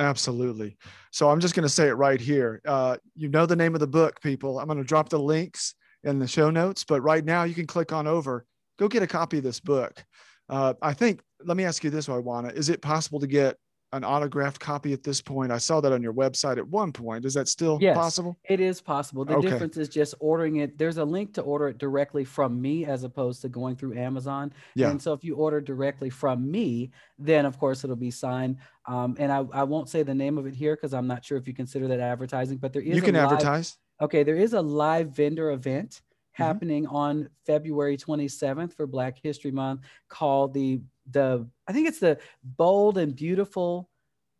Absolutely. 0.01 0.79
So 1.13 1.29
I'm 1.29 1.41
just 1.41 1.55
going 1.55 1.65
to 1.65 1.69
say 1.69 1.89
it 1.89 1.93
right 1.93 2.21
here. 2.21 2.63
Uh, 2.65 2.97
you 3.15 3.29
know 3.29 3.45
the 3.45 3.55
name 3.55 3.75
of 3.75 3.81
the 3.81 3.87
book, 3.87 4.21
people. 4.23 4.59
I'm 4.59 4.67
going 4.67 4.79
to 4.79 4.85
drop 4.85 5.11
the 5.11 5.19
links 5.19 5.75
in 6.05 6.19
the 6.19 6.27
show 6.27 6.49
notes, 6.49 6.85
but 6.85 7.03
right 7.03 7.23
now 7.23 7.43
you 7.45 7.55
can 7.55 7.67
click 7.67 7.93
on 7.93 8.07
over, 8.07 8.47
go 8.79 8.89
get 8.89 9.03
a 9.03 9.07
copy 9.07 9.37
of 9.39 9.45
this 9.45 9.61
book. 9.61 10.03
Uh, 10.49 10.73
I 10.81 10.95
think, 10.95 11.21
let 11.45 11.57
me 11.59 11.65
ask 11.65 11.85
you 11.85 11.91
this, 11.91 12.09
Waiwana. 12.09 12.55
Is 12.55 12.71
it 12.71 12.81
possible 12.81 13.21
to 13.21 13.27
get 13.27 13.57
an 13.93 14.05
autographed 14.05 14.61
copy 14.61 14.93
at 14.93 15.03
this 15.03 15.21
point? 15.21 15.51
I 15.51 15.59
saw 15.59 15.81
that 15.81 15.93
on 15.93 16.03
your 16.03 16.13
website 16.13 16.59
at 16.59 16.69
one 16.69 16.93
point. 16.93 17.25
Is 17.25 17.35
that 17.35 17.49
still 17.49 17.79
yes, 17.81 17.97
possible? 17.97 18.39
It 18.49 18.61
is 18.61 18.81
possible. 18.81 19.25
The 19.25 19.37
okay. 19.37 19.51
difference 19.51 19.77
is 19.77 19.89
just 19.89 20.15
ordering 20.21 20.57
it. 20.57 20.79
There's 20.79 20.99
a 20.99 21.05
link 21.05 21.35
to 21.35 21.43
order 21.43 21.69
it 21.69 21.79
directly 21.79 22.25
from 22.25 22.61
me 22.61 22.85
as 22.85 23.05
opposed 23.05 23.43
to 23.43 23.49
going 23.49 23.77
through 23.77 23.99
Amazon. 23.99 24.53
Yeah. 24.75 24.91
And 24.91 25.01
so 25.01 25.13
if 25.13 25.25
you 25.25 25.37
order 25.37 25.61
directly 25.61 26.11
from 26.11 26.51
me, 26.51 26.91
then 27.19 27.47
of 27.47 27.59
course 27.59 27.85
it'll 27.85 27.97
be 27.97 28.11
signed. 28.11 28.59
Um, 28.87 29.17
and 29.19 29.33
I, 29.33 29.45
I 29.53 29.65
won't 29.65 29.89
say 29.89 30.03
the 30.03 30.15
name 30.15 30.39
of 30.39 30.47
it 30.47 30.55
here 30.55 30.77
because 30.77 30.95
I'm 30.95 31.07
not 31.07 31.25
sure 31.25 31.39
if 31.39 31.47
you 31.47 31.55
consider 31.55 31.89
that 31.89 32.01
advertising, 32.01 32.59
but 32.59 32.73
there 32.73 32.83
is 32.83 32.97
you 32.97 33.03
can 33.03 33.15
live, 33.15 33.25
advertise. 33.25 33.77
Okay, 34.01 34.23
there 34.23 34.37
is 34.37 34.53
a 34.55 34.61
live 34.61 35.11
vendor 35.11 35.51
event 35.51 35.91
mm-hmm. 35.91 36.43
happening 36.43 36.87
on 36.87 37.29
February 37.47 37.97
27th 37.97 38.75
for 38.75 38.87
Black 38.87 39.19
History 39.23 39.51
Month 39.51 39.83
called 40.09 40.55
the 40.55 40.81
the 41.11 41.47
I 41.67 41.73
think 41.73 41.89
it's 41.89 42.01
the 42.01 42.19
bold 42.43 42.99
and 42.99 43.15
beautiful 43.15 43.89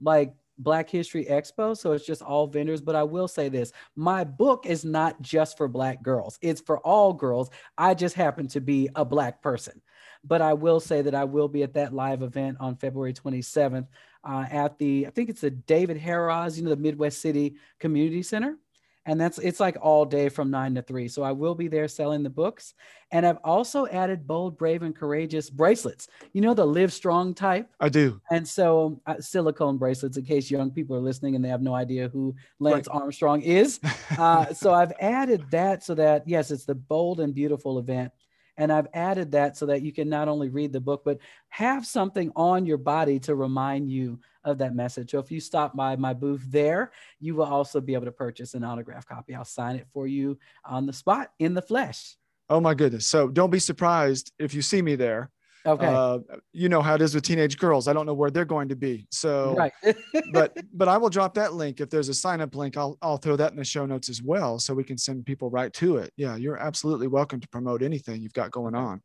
like 0.01 0.35
Black 0.59 0.91
History 0.91 1.25
Expo. 1.25 1.77
So 1.77 1.93
it's 1.93 2.07
just 2.07 2.23
all 2.23 2.47
vendors. 2.47 2.81
But 2.81 2.97
I 2.97 3.03
will 3.03 3.29
say 3.29 3.49
this 3.49 3.73
my 3.97 4.25
book 4.25 4.67
is 4.67 4.85
not 4.85 5.21
just 5.23 5.57
for 5.57 5.69
Black 5.69 6.03
girls, 6.03 6.39
it's 6.43 6.61
for 6.61 6.79
all 6.81 7.13
girls. 7.13 7.51
I 7.77 7.95
just 7.95 8.15
happen 8.15 8.49
to 8.49 8.61
be 8.61 8.89
a 8.95 9.05
Black 9.05 9.43
person. 9.43 9.81
But 10.23 10.43
I 10.43 10.53
will 10.53 10.81
say 10.81 11.01
that 11.03 11.15
I 11.15 11.25
will 11.25 11.49
be 11.49 11.63
at 11.63 11.75
that 11.75 11.95
live 11.95 12.23
event 12.23 12.59
on 12.61 12.77
February 12.77 13.15
27th 13.15 13.87
uh, 14.23 14.45
at 14.51 14.79
the, 14.79 15.07
I 15.07 15.11
think 15.11 15.31
it's 15.31 15.41
the 15.41 15.51
David 15.51 15.99
Harrah's, 15.99 16.59
you 16.59 16.65
know, 16.65 16.71
the 16.71 16.77
Midwest 16.77 17.23
City 17.23 17.57
Community 17.79 18.23
Center 18.23 18.59
and 19.07 19.21
that's 19.21 19.39
it's 19.39 19.61
like 19.61 19.77
all 19.81 20.05
day 20.05 20.29
from 20.29 20.51
nine 20.51 20.75
to 20.75 20.83
three. 20.83 21.09
So 21.09 21.23
I 21.23 21.33
will 21.33 21.55
be 21.55 21.69
there 21.69 21.89
selling 21.89 22.23
the 22.23 22.31
books, 22.31 22.75
and 23.11 23.27
I've 23.27 23.39
also 23.43 23.87
added 23.87 24.27
bold, 24.27 24.59
brave, 24.59 24.83
and 24.83 24.95
courageous 24.95 25.49
bracelets. 25.49 26.09
You 26.33 26.43
know 26.43 26.55
the 26.55 26.67
Live 26.67 26.93
Strong 26.93 27.35
type. 27.35 27.69
I 27.81 27.89
do. 27.89 28.21
And 28.31 28.47
so 28.47 29.01
uh, 29.07 29.21
silicone 29.21 29.79
bracelets, 29.79 30.17
in 30.17 30.25
case 30.25 30.51
young 30.51 30.71
people 30.71 30.97
are 30.97 31.01
listening 31.01 31.35
and 31.35 31.45
they 31.45 31.49
have 31.49 31.63
no 31.63 31.75
idea 31.75 32.09
who 32.09 32.35
Lance 32.59 32.89
right. 32.89 33.01
Armstrong 33.01 33.43
is. 33.43 33.81
Uh, 34.19 34.53
so 34.53 34.75
I've 34.75 34.93
added 35.01 35.43
that 35.51 35.85
so 35.85 35.95
that 35.95 36.27
yes, 36.27 36.51
it's 36.51 36.65
the 36.65 36.75
bold 36.75 37.21
and 37.21 37.35
beautiful 37.35 37.79
event. 37.79 38.13
And 38.57 38.71
I've 38.71 38.89
added 38.93 39.33
that 39.33 39.57
so 39.57 39.67
that 39.67 39.83
you 39.83 39.93
can 39.93 40.09
not 40.09 40.29
only 40.29 40.51
read 40.51 40.73
the 40.73 40.81
book, 40.81 41.03
but 41.05 41.19
have 41.49 41.87
something 41.87 42.33
on 42.37 42.67
your 42.67 42.77
body 42.77 43.19
to 43.21 43.35
remind 43.35 43.89
you 43.89 44.19
of 44.45 44.59
that 44.59 44.75
message. 44.75 45.11
So 45.11 45.19
if 45.19 45.31
you 45.31 45.41
stop 45.41 45.77
by 45.77 45.97
my 45.97 46.15
booth 46.15 46.45
there, 46.49 46.93
you 47.19 47.35
will 47.35 47.45
also 47.45 47.81
be 47.81 47.95
able 47.95 48.07
to 48.07 48.13
purchase 48.13 48.55
an 48.55 48.65
autograph 48.65 49.07
copy. 49.07 49.35
I'll 49.35 49.45
sign 49.45 49.77
it 49.77 49.87
for 49.93 50.07
you 50.07 50.39
on 50.65 50.87
the 50.87 50.93
spot 50.93 51.33
in 51.39 51.55
the 51.55 51.63
flesh. 51.63 52.17
Oh 52.49 52.61
my 52.61 52.75
goodness. 52.75 53.07
So 53.07 53.29
don't 53.29 53.51
be 53.51 53.61
surprised 53.61 54.33
if 54.39 54.55
you 54.55 54.63
see 54.63 54.83
me 54.83 54.97
there. 54.97 55.31
Okay. 55.67 55.87
Uh, 55.87 56.21
you 56.53 56.71
know 56.71 56.81
how 56.81 56.95
it 56.95 57.03
is 57.03 57.15
with 57.15 57.23
teenage 57.23 57.59
girls. 57.59 57.87
I 57.87 57.93
don't 57.93 58.07
know 58.07 58.15
where 58.15 58.31
they're 58.31 58.47
going 58.47 58.71
to 58.71 58.77
be. 58.77 59.07
So, 59.11 59.55
right. 59.55 59.73
but 60.33 60.57
but 60.73 60.89
I 60.89 60.97
will 60.97 61.11
drop 61.11 61.35
that 61.35 61.53
link 61.53 61.83
if 61.83 61.91
there's 61.91 62.09
a 62.09 62.15
sign 62.15 62.41
up 62.41 62.55
link. 62.55 62.79
I'll 62.79 62.97
I'll 63.03 63.19
throw 63.19 63.37
that 63.37 63.51
in 63.51 63.59
the 63.59 63.65
show 63.65 63.85
notes 63.85 64.09
as 64.09 64.23
well, 64.23 64.59
so 64.59 64.73
we 64.73 64.85
can 64.85 64.97
send 64.97 65.27
people 65.27 65.51
right 65.51 65.71
to 65.75 65.99
it. 65.99 66.15
Yeah, 66.17 66.37
you're 66.37 66.57
absolutely 66.57 67.09
welcome 67.09 67.41
to 67.41 67.49
promote 67.49 67.83
anything 67.83 68.23
you've 68.23 68.33
got 68.33 68.51
going 68.51 68.75
on 68.75 69.03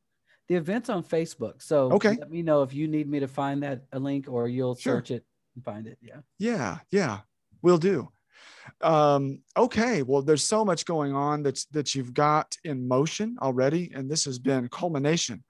the 0.48 0.56
event's 0.56 0.90
on 0.90 1.04
Facebook. 1.04 1.62
So 1.62 1.92
okay. 1.94 2.16
let 2.20 2.30
me 2.30 2.42
know 2.42 2.62
if 2.62 2.74
you 2.74 2.88
need 2.88 3.10
me 3.10 3.20
to 3.20 3.28
find 3.28 3.64
that 3.64 3.84
a 3.92 4.00
link 4.00 4.28
or 4.30 4.48
you'll 4.48 4.76
sure. 4.76 4.98
search 4.98 5.12
it 5.12 5.26
and 5.56 5.64
find 5.64 5.88
it. 5.88 5.98
Yeah. 6.02 6.20
Yeah. 6.38 6.78
Yeah. 6.92 7.20
We'll 7.62 7.78
do. 7.78 8.10
Um, 8.82 9.40
okay. 9.58 10.04
Well, 10.04 10.22
there's 10.22 10.44
so 10.44 10.64
much 10.64 10.86
going 10.86 11.16
on 11.16 11.44
that's 11.44 11.66
that 11.66 11.96
you've 11.96 12.14
got 12.14 12.56
in 12.64 12.88
motion 12.88 13.38
already. 13.42 13.92
And 13.96 14.10
this 14.10 14.26
has 14.26 14.40
been 14.40 14.68
culmination, 14.70 15.44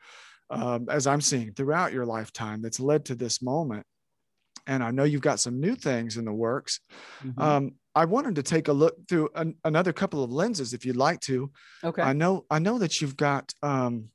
um, 0.49 0.87
as 0.89 1.07
I'm 1.07 1.21
seeing 1.21 1.53
throughout 1.53 1.93
your 1.93 2.05
lifetime 2.05 2.61
that's 2.61 2.79
led 2.79 3.05
to 3.05 3.15
this 3.15 3.41
moment. 3.41 3.85
And 4.67 4.83
I 4.83 4.91
know 4.91 5.03
you've 5.03 5.21
got 5.21 5.39
some 5.39 5.59
new 5.59 5.75
things 5.75 6.17
in 6.17 6.25
the 6.25 6.33
works. 6.33 6.79
Mm-hmm. 7.23 7.41
Um, 7.41 7.71
I 7.93 8.05
wanted 8.05 8.35
to 8.35 8.43
take 8.43 8.67
a 8.67 8.73
look 8.73 8.95
through 9.07 9.29
an, 9.35 9.55
another 9.63 9.93
couple 9.93 10.23
of 10.23 10.31
lenses, 10.31 10.73
if 10.73 10.85
you'd 10.85 10.97
like 10.97 11.19
to. 11.21 11.51
Okay. 11.83 12.01
I 12.01 12.13
know 12.13 12.45
I 12.49 12.59
know 12.59 12.79
that 12.79 12.99
you've 12.99 13.15
got 13.15 13.53
um, 13.61 14.09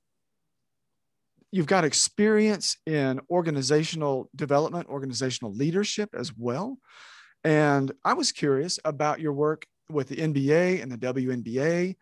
you've 1.52 1.66
got 1.66 1.84
experience 1.84 2.76
in 2.86 3.20
organizational 3.30 4.30
development, 4.34 4.88
organizational 4.88 5.52
leadership 5.52 6.10
as 6.14 6.32
well. 6.36 6.78
And 7.44 7.92
I 8.04 8.14
was 8.14 8.32
curious 8.32 8.78
about 8.84 9.20
your 9.20 9.32
work 9.32 9.66
with 9.88 10.08
the 10.08 10.16
NBA 10.16 10.82
and 10.82 10.92
the 10.92 10.98
WNBA. 10.98 11.96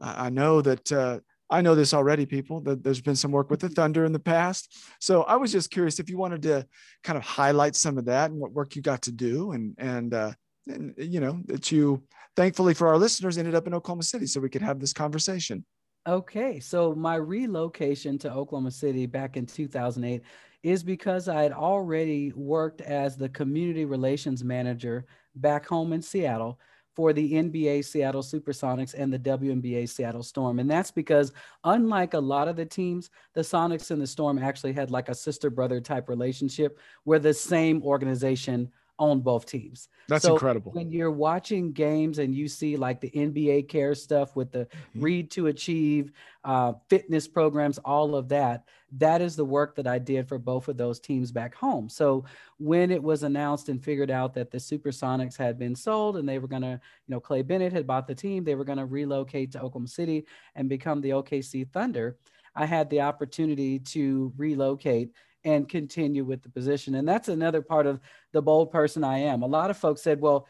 Uh, 0.00 0.14
I 0.16 0.30
know 0.30 0.62
that 0.62 0.92
uh, 0.92 1.20
I 1.50 1.60
know 1.60 1.74
this 1.74 1.92
already, 1.92 2.26
people, 2.26 2.60
that 2.62 2.82
there's 2.82 3.00
been 3.00 3.16
some 3.16 3.32
work 3.32 3.50
with 3.50 3.60
the 3.60 3.68
Thunder 3.68 4.04
in 4.04 4.12
the 4.12 4.18
past. 4.18 4.74
So 5.00 5.22
I 5.24 5.36
was 5.36 5.52
just 5.52 5.70
curious 5.70 5.98
if 5.98 6.08
you 6.08 6.16
wanted 6.16 6.42
to 6.42 6.66
kind 7.02 7.18
of 7.18 7.24
highlight 7.24 7.76
some 7.76 7.98
of 7.98 8.06
that 8.06 8.30
and 8.30 8.40
what 8.40 8.52
work 8.52 8.76
you 8.76 8.82
got 8.82 9.02
to 9.02 9.12
do 9.12 9.52
and, 9.52 9.74
and, 9.78 10.14
uh, 10.14 10.32
and 10.66 10.94
you 10.96 11.20
know, 11.20 11.40
that 11.46 11.70
you 11.70 12.02
thankfully 12.36 12.74
for 12.74 12.88
our 12.88 12.98
listeners 12.98 13.36
ended 13.36 13.54
up 13.54 13.66
in 13.66 13.74
Oklahoma 13.74 14.02
City 14.02 14.26
so 14.26 14.40
we 14.40 14.48
could 14.48 14.62
have 14.62 14.80
this 14.80 14.92
conversation. 14.92 15.64
Okay, 16.06 16.60
so 16.60 16.94
my 16.94 17.14
relocation 17.14 18.18
to 18.18 18.30
Oklahoma 18.30 18.70
City 18.70 19.06
back 19.06 19.38
in 19.38 19.46
2008 19.46 20.22
is 20.62 20.82
because 20.82 21.28
I 21.28 21.42
had 21.42 21.52
already 21.52 22.30
worked 22.36 22.82
as 22.82 23.16
the 23.16 23.30
community 23.30 23.86
relations 23.86 24.44
manager 24.44 25.06
back 25.36 25.66
home 25.66 25.94
in 25.94 26.02
Seattle 26.02 26.60
for 26.94 27.14
the 27.14 27.32
NBA 27.32 27.86
Seattle 27.86 28.22
Supersonics 28.22 28.94
and 28.94 29.10
the 29.10 29.18
WNBA 29.18 29.88
Seattle 29.88 30.22
Storm. 30.22 30.58
And 30.58 30.70
that's 30.70 30.90
because, 30.90 31.32
unlike 31.64 32.12
a 32.12 32.20
lot 32.20 32.48
of 32.48 32.56
the 32.56 32.66
teams, 32.66 33.08
the 33.32 33.40
Sonics 33.40 33.90
and 33.90 34.00
the 34.00 34.06
Storm 34.06 34.38
actually 34.38 34.74
had 34.74 34.90
like 34.90 35.08
a 35.08 35.14
sister 35.14 35.48
brother 35.48 35.80
type 35.80 36.10
relationship 36.10 36.78
where 37.04 37.18
the 37.18 37.32
same 37.32 37.82
organization 37.82 38.70
on 38.98 39.20
both 39.20 39.46
teams. 39.46 39.88
That's 40.08 40.24
so 40.24 40.34
incredible. 40.34 40.72
When 40.72 40.90
you're 40.90 41.10
watching 41.10 41.72
games 41.72 42.18
and 42.18 42.34
you 42.34 42.46
see 42.46 42.76
like 42.76 43.00
the 43.00 43.10
NBA 43.10 43.68
care 43.68 43.94
stuff 43.94 44.36
with 44.36 44.52
the 44.52 44.66
mm-hmm. 44.66 45.00
Read 45.00 45.30
to 45.32 45.48
Achieve, 45.48 46.12
uh, 46.44 46.74
fitness 46.88 47.26
programs, 47.26 47.78
all 47.78 48.14
of 48.14 48.28
that, 48.28 48.68
that 48.98 49.20
is 49.20 49.34
the 49.34 49.44
work 49.44 49.74
that 49.76 49.86
I 49.86 49.98
did 49.98 50.28
for 50.28 50.38
both 50.38 50.68
of 50.68 50.76
those 50.76 51.00
teams 51.00 51.32
back 51.32 51.54
home. 51.54 51.88
So 51.88 52.24
when 52.58 52.90
it 52.90 53.02
was 53.02 53.24
announced 53.24 53.68
and 53.68 53.82
figured 53.82 54.10
out 54.10 54.34
that 54.34 54.50
the 54.50 54.58
Supersonics 54.58 55.36
had 55.36 55.58
been 55.58 55.74
sold 55.74 56.16
and 56.16 56.28
they 56.28 56.38
were 56.38 56.48
going 56.48 56.62
to, 56.62 56.80
you 57.06 57.08
know, 57.08 57.20
Clay 57.20 57.42
Bennett 57.42 57.72
had 57.72 57.86
bought 57.86 58.06
the 58.06 58.14
team, 58.14 58.44
they 58.44 58.54
were 58.54 58.64
going 58.64 58.78
to 58.78 58.86
relocate 58.86 59.50
to 59.52 59.58
Oklahoma 59.58 59.88
City 59.88 60.26
and 60.54 60.68
become 60.68 61.00
the 61.00 61.10
OKC 61.10 61.68
Thunder. 61.68 62.16
I 62.54 62.66
had 62.66 62.88
the 62.88 63.00
opportunity 63.00 63.80
to 63.80 64.32
relocate 64.36 65.10
and 65.44 65.68
continue 65.68 66.24
with 66.24 66.42
the 66.42 66.48
position. 66.48 66.94
And 66.94 67.06
that's 67.06 67.28
another 67.28 67.62
part 67.62 67.86
of 67.86 68.00
the 68.32 68.42
bold 68.42 68.70
person 68.70 69.04
I 69.04 69.18
am. 69.18 69.42
A 69.42 69.46
lot 69.46 69.70
of 69.70 69.76
folks 69.76 70.02
said, 70.02 70.20
well, 70.20 70.46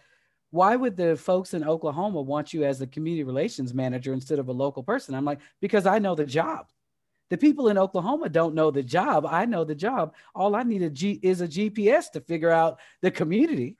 why 0.50 0.76
would 0.76 0.96
the 0.96 1.16
folks 1.16 1.52
in 1.52 1.64
Oklahoma 1.64 2.22
want 2.22 2.52
you 2.52 2.64
as 2.64 2.80
a 2.80 2.86
community 2.86 3.24
relations 3.24 3.74
manager 3.74 4.12
instead 4.12 4.38
of 4.38 4.48
a 4.48 4.52
local 4.52 4.84
person? 4.84 5.14
I'm 5.14 5.24
like, 5.24 5.40
because 5.60 5.84
I 5.84 5.98
know 5.98 6.14
the 6.14 6.24
job. 6.24 6.66
The 7.30 7.38
people 7.38 7.68
in 7.68 7.78
Oklahoma 7.78 8.28
don't 8.28 8.54
know 8.54 8.70
the 8.70 8.82
job. 8.82 9.26
I 9.26 9.46
know 9.46 9.64
the 9.64 9.74
job. 9.74 10.14
All 10.34 10.54
I 10.54 10.62
need 10.62 10.82
a 10.82 10.90
G- 10.90 11.18
is 11.22 11.40
a 11.40 11.48
GPS 11.48 12.10
to 12.12 12.20
figure 12.20 12.50
out 12.50 12.78
the 13.02 13.10
community. 13.10 13.76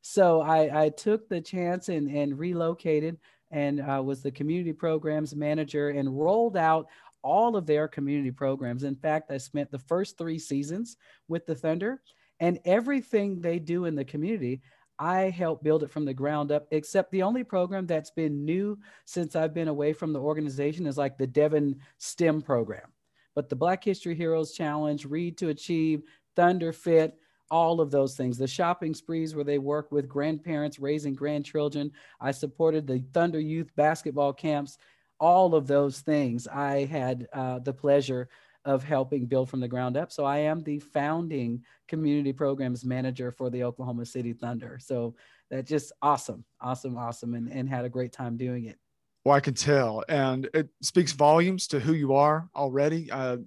So 0.00 0.40
I, 0.40 0.86
I 0.86 0.88
took 0.88 1.28
the 1.28 1.40
chance 1.40 1.88
and, 1.88 2.10
and 2.10 2.36
relocated 2.36 3.18
and 3.50 3.80
uh, 3.80 4.02
was 4.04 4.22
the 4.22 4.30
community 4.30 4.72
programs 4.72 5.36
manager 5.36 5.90
and 5.90 6.18
rolled 6.18 6.56
out 6.56 6.88
all 7.26 7.56
of 7.56 7.66
their 7.66 7.88
community 7.88 8.30
programs. 8.30 8.84
In 8.84 8.94
fact, 8.94 9.32
I 9.32 9.38
spent 9.38 9.72
the 9.72 9.80
first 9.80 10.16
three 10.16 10.38
seasons 10.38 10.96
with 11.26 11.44
the 11.44 11.56
Thunder, 11.56 12.00
and 12.38 12.60
everything 12.64 13.40
they 13.40 13.58
do 13.58 13.86
in 13.86 13.96
the 13.96 14.04
community, 14.04 14.62
I 14.98 15.22
helped 15.30 15.64
build 15.64 15.82
it 15.82 15.90
from 15.90 16.04
the 16.04 16.14
ground 16.14 16.52
up, 16.52 16.68
except 16.70 17.10
the 17.10 17.24
only 17.24 17.42
program 17.42 17.84
that's 17.84 18.12
been 18.12 18.44
new 18.44 18.78
since 19.06 19.34
I've 19.34 19.52
been 19.52 19.68
away 19.68 19.92
from 19.92 20.12
the 20.12 20.20
organization 20.20 20.86
is 20.86 20.96
like 20.96 21.18
the 21.18 21.26
Devon 21.26 21.80
STEM 21.98 22.42
program. 22.42 22.92
But 23.34 23.48
the 23.48 23.56
Black 23.56 23.82
History 23.82 24.14
Heroes 24.14 24.52
Challenge, 24.52 25.04
Read 25.04 25.36
to 25.38 25.48
Achieve, 25.48 26.04
Thunder 26.36 26.72
Fit, 26.72 27.18
all 27.50 27.80
of 27.80 27.90
those 27.90 28.16
things. 28.16 28.38
The 28.38 28.46
shopping 28.46 28.94
sprees 28.94 29.34
where 29.34 29.44
they 29.44 29.58
work 29.58 29.90
with 29.90 30.08
grandparents 30.08 30.78
raising 30.78 31.14
grandchildren. 31.14 31.90
I 32.20 32.30
supported 32.30 32.86
the 32.86 33.04
Thunder 33.12 33.40
Youth 33.40 33.70
basketball 33.76 34.32
camps 34.32 34.78
all 35.18 35.54
of 35.54 35.66
those 35.66 36.00
things 36.00 36.46
I 36.46 36.84
had 36.84 37.28
uh, 37.32 37.58
the 37.60 37.72
pleasure 37.72 38.28
of 38.64 38.82
helping 38.82 39.26
build 39.26 39.48
from 39.48 39.60
the 39.60 39.68
ground 39.68 39.96
up. 39.96 40.10
So 40.10 40.24
I 40.24 40.38
am 40.38 40.62
the 40.62 40.80
founding 40.80 41.62
community 41.86 42.32
programs 42.32 42.84
manager 42.84 43.30
for 43.30 43.48
the 43.48 43.62
Oklahoma 43.62 44.04
City 44.04 44.32
Thunder. 44.32 44.78
So 44.82 45.14
that's 45.50 45.68
just 45.68 45.92
awesome, 46.02 46.44
awesome, 46.60 46.98
awesome, 46.98 47.34
and, 47.34 47.50
and 47.50 47.68
had 47.68 47.84
a 47.84 47.88
great 47.88 48.12
time 48.12 48.36
doing 48.36 48.64
it. 48.64 48.76
Well, 49.24 49.36
I 49.36 49.40
can 49.40 49.54
tell, 49.54 50.04
and 50.08 50.48
it 50.52 50.68
speaks 50.82 51.12
volumes 51.12 51.68
to 51.68 51.80
who 51.80 51.94
you 51.94 52.14
are 52.14 52.48
already. 52.54 53.10
Uh, 53.10 53.38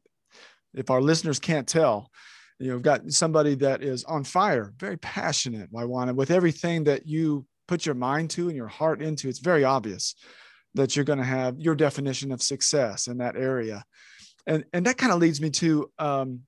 if 0.74 0.90
our 0.90 1.02
listeners 1.02 1.40
can't 1.40 1.68
tell, 1.68 2.12
you 2.60 2.68
know, 2.68 2.76
we've 2.76 2.84
got 2.84 3.10
somebody 3.12 3.56
that 3.56 3.82
is 3.82 4.04
on 4.04 4.24
fire, 4.24 4.74
very 4.78 4.98
passionate, 4.98 5.72
Waiwana, 5.72 6.14
with 6.14 6.32
everything 6.32 6.84
that 6.86 7.08
you 7.08 7.46
put 7.68 7.86
your 7.86 7.96
mind 7.96 8.30
to 8.32 8.48
and 8.48 8.58
your 8.58 8.68
heart 8.68 9.02
into. 9.02 9.30
It's 9.30 9.40
very 9.40 9.64
obvious 9.64 10.16
that 10.76 10.96
you're 10.96 11.06
going 11.06 11.20
to 11.20 11.26
have 11.26 11.60
your 11.60 11.76
definition 11.76 12.32
of 12.32 12.42
success 12.42 13.08
in 13.08 13.18
that 13.18 13.36
area. 13.36 13.84
And 14.48 14.64
and 14.74 14.86
that 14.86 14.98
kind 14.98 15.12
of 15.12 15.20
leads 15.20 15.42
me 15.42 15.50
to 15.52 15.92
um, 16.00 16.42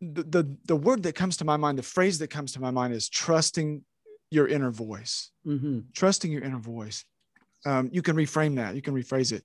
the, 0.00 0.22
the 0.22 0.56
the 0.66 0.76
word 0.76 1.02
that 1.02 1.14
comes 1.14 1.38
to 1.38 1.44
my 1.44 1.56
mind 1.56 1.78
the 1.78 1.82
phrase 1.82 2.18
that 2.18 2.28
comes 2.28 2.52
to 2.52 2.60
my 2.60 2.70
mind 2.70 2.94
is 2.94 3.08
trusting 3.08 3.84
your 4.30 4.46
inner 4.46 4.70
voice. 4.70 5.30
Mm-hmm. 5.46 5.80
trusting 5.94 6.30
your 6.30 6.42
inner 6.42 6.58
voice. 6.58 7.04
Um, 7.66 7.88
you 7.92 8.02
can 8.02 8.16
reframe 8.16 8.56
that. 8.56 8.74
You 8.74 8.82
can 8.82 8.94
rephrase 8.94 9.32
it. 9.32 9.44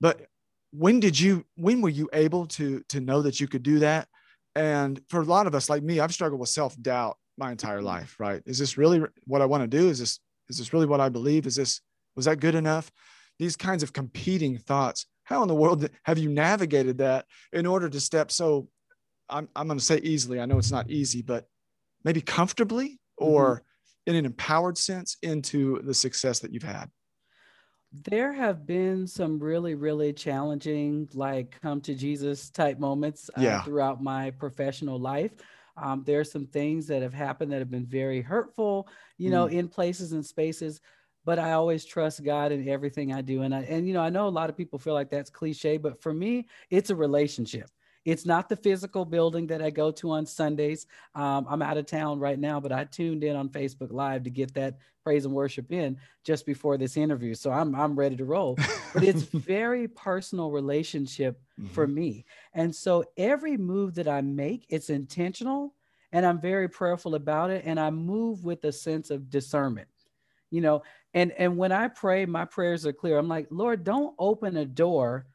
But 0.00 0.26
when 0.72 1.00
did 1.00 1.18
you 1.18 1.44
when 1.56 1.80
were 1.80 1.88
you 1.88 2.08
able 2.12 2.46
to 2.46 2.82
to 2.88 3.00
know 3.00 3.22
that 3.22 3.40
you 3.40 3.48
could 3.48 3.62
do 3.62 3.78
that? 3.80 4.08
And 4.54 5.00
for 5.08 5.20
a 5.20 5.24
lot 5.24 5.46
of 5.46 5.54
us 5.54 5.68
like 5.68 5.82
me 5.82 6.00
i've 6.00 6.14
struggled 6.14 6.40
with 6.40 6.48
self-doubt 6.48 7.16
my 7.38 7.50
entire 7.50 7.78
mm-hmm. 7.78 7.86
life 7.86 8.16
right? 8.18 8.42
Is 8.46 8.58
this 8.58 8.76
really 8.76 9.02
what 9.24 9.42
i 9.42 9.46
want 9.46 9.62
to 9.62 9.68
do? 9.68 9.88
Is 9.88 9.98
this 9.98 10.20
is 10.48 10.58
this 10.58 10.72
really 10.72 10.86
what 10.86 11.00
i 11.00 11.08
believe? 11.08 11.46
Is 11.46 11.56
this 11.56 11.80
was 12.16 12.24
that 12.24 12.40
good 12.40 12.54
enough? 12.54 12.90
These 13.38 13.56
kinds 13.56 13.82
of 13.82 13.92
competing 13.92 14.58
thoughts. 14.58 15.06
How 15.24 15.42
in 15.42 15.48
the 15.48 15.54
world 15.54 15.88
have 16.04 16.18
you 16.18 16.30
navigated 16.30 16.98
that 16.98 17.26
in 17.52 17.66
order 17.66 17.88
to 17.88 18.00
step 18.00 18.30
so, 18.30 18.68
I'm, 19.28 19.48
I'm 19.54 19.66
going 19.66 19.78
to 19.78 19.84
say 19.84 19.98
easily, 19.98 20.40
I 20.40 20.46
know 20.46 20.58
it's 20.58 20.72
not 20.72 20.90
easy, 20.90 21.20
but 21.20 21.46
maybe 22.04 22.20
comfortably 22.20 23.00
or 23.16 23.56
mm-hmm. 23.56 24.10
in 24.10 24.16
an 24.16 24.24
empowered 24.24 24.78
sense 24.78 25.16
into 25.22 25.82
the 25.82 25.94
success 25.94 26.38
that 26.40 26.52
you've 26.52 26.62
had? 26.62 26.90
There 27.92 28.32
have 28.32 28.66
been 28.66 29.06
some 29.06 29.38
really, 29.38 29.74
really 29.74 30.12
challenging, 30.12 31.08
like 31.14 31.60
come 31.60 31.80
to 31.82 31.94
Jesus 31.94 32.50
type 32.50 32.78
moments 32.78 33.30
uh, 33.36 33.42
yeah. 33.42 33.62
throughout 33.62 34.02
my 34.02 34.30
professional 34.30 34.98
life. 34.98 35.32
Um, 35.76 36.04
there 36.06 36.20
are 36.20 36.24
some 36.24 36.46
things 36.46 36.86
that 36.86 37.02
have 37.02 37.14
happened 37.14 37.52
that 37.52 37.58
have 37.58 37.70
been 37.70 37.86
very 37.86 38.22
hurtful, 38.22 38.88
you 39.18 39.30
know, 39.30 39.46
mm. 39.46 39.52
in 39.52 39.68
places 39.68 40.12
and 40.12 40.24
spaces 40.24 40.80
but 41.26 41.40
I 41.40 41.52
always 41.52 41.84
trust 41.84 42.22
God 42.22 42.52
in 42.52 42.68
everything 42.68 43.12
I 43.12 43.20
do. 43.20 43.42
And 43.42 43.52
I, 43.52 43.62
and 43.62 43.86
you 43.86 43.92
know, 43.92 44.00
I 44.00 44.10
know 44.10 44.28
a 44.28 44.30
lot 44.30 44.48
of 44.48 44.56
people 44.56 44.78
feel 44.78 44.94
like 44.94 45.10
that's 45.10 45.28
cliche, 45.28 45.76
but 45.76 46.00
for 46.00 46.14
me, 46.14 46.46
it's 46.70 46.90
a 46.90 46.94
relationship. 46.94 47.68
It's 48.04 48.24
not 48.24 48.48
the 48.48 48.54
physical 48.54 49.04
building 49.04 49.48
that 49.48 49.60
I 49.60 49.70
go 49.70 49.90
to 49.90 50.12
on 50.12 50.24
Sundays. 50.24 50.86
Um, 51.16 51.44
I'm 51.50 51.62
out 51.62 51.78
of 51.78 51.86
town 51.86 52.20
right 52.20 52.38
now, 52.38 52.60
but 52.60 52.70
I 52.70 52.84
tuned 52.84 53.24
in 53.24 53.34
on 53.34 53.48
Facebook 53.48 53.90
Live 53.90 54.22
to 54.22 54.30
get 54.30 54.54
that 54.54 54.78
praise 55.02 55.24
and 55.24 55.34
worship 55.34 55.72
in 55.72 55.98
just 56.22 56.46
before 56.46 56.78
this 56.78 56.96
interview. 56.96 57.34
So 57.34 57.50
I'm 57.50 57.74
I'm 57.74 57.98
ready 57.98 58.14
to 58.14 58.24
roll. 58.24 58.56
But 58.94 59.02
it's 59.02 59.22
very 59.34 59.88
personal 59.88 60.52
relationship 60.52 61.40
mm-hmm. 61.60 61.72
for 61.72 61.88
me. 61.88 62.24
And 62.54 62.72
so 62.72 63.04
every 63.16 63.56
move 63.56 63.96
that 63.96 64.06
I 64.06 64.20
make, 64.20 64.66
it's 64.68 64.90
intentional 64.90 65.74
and 66.12 66.24
I'm 66.24 66.40
very 66.40 66.68
prayerful 66.68 67.16
about 67.16 67.50
it. 67.50 67.64
And 67.66 67.80
I 67.80 67.90
move 67.90 68.44
with 68.44 68.64
a 68.64 68.70
sense 68.70 69.10
of 69.10 69.28
discernment 69.28 69.88
you 70.50 70.60
know 70.60 70.82
and 71.14 71.32
and 71.32 71.56
when 71.56 71.72
i 71.72 71.88
pray 71.88 72.26
my 72.26 72.44
prayers 72.44 72.86
are 72.86 72.92
clear. 72.92 73.18
I'm 73.18 73.28
like 73.28 73.48
lord 73.50 73.84
don't 73.84 74.14
open 74.18 74.56
a 74.56 74.64
door 74.64 75.26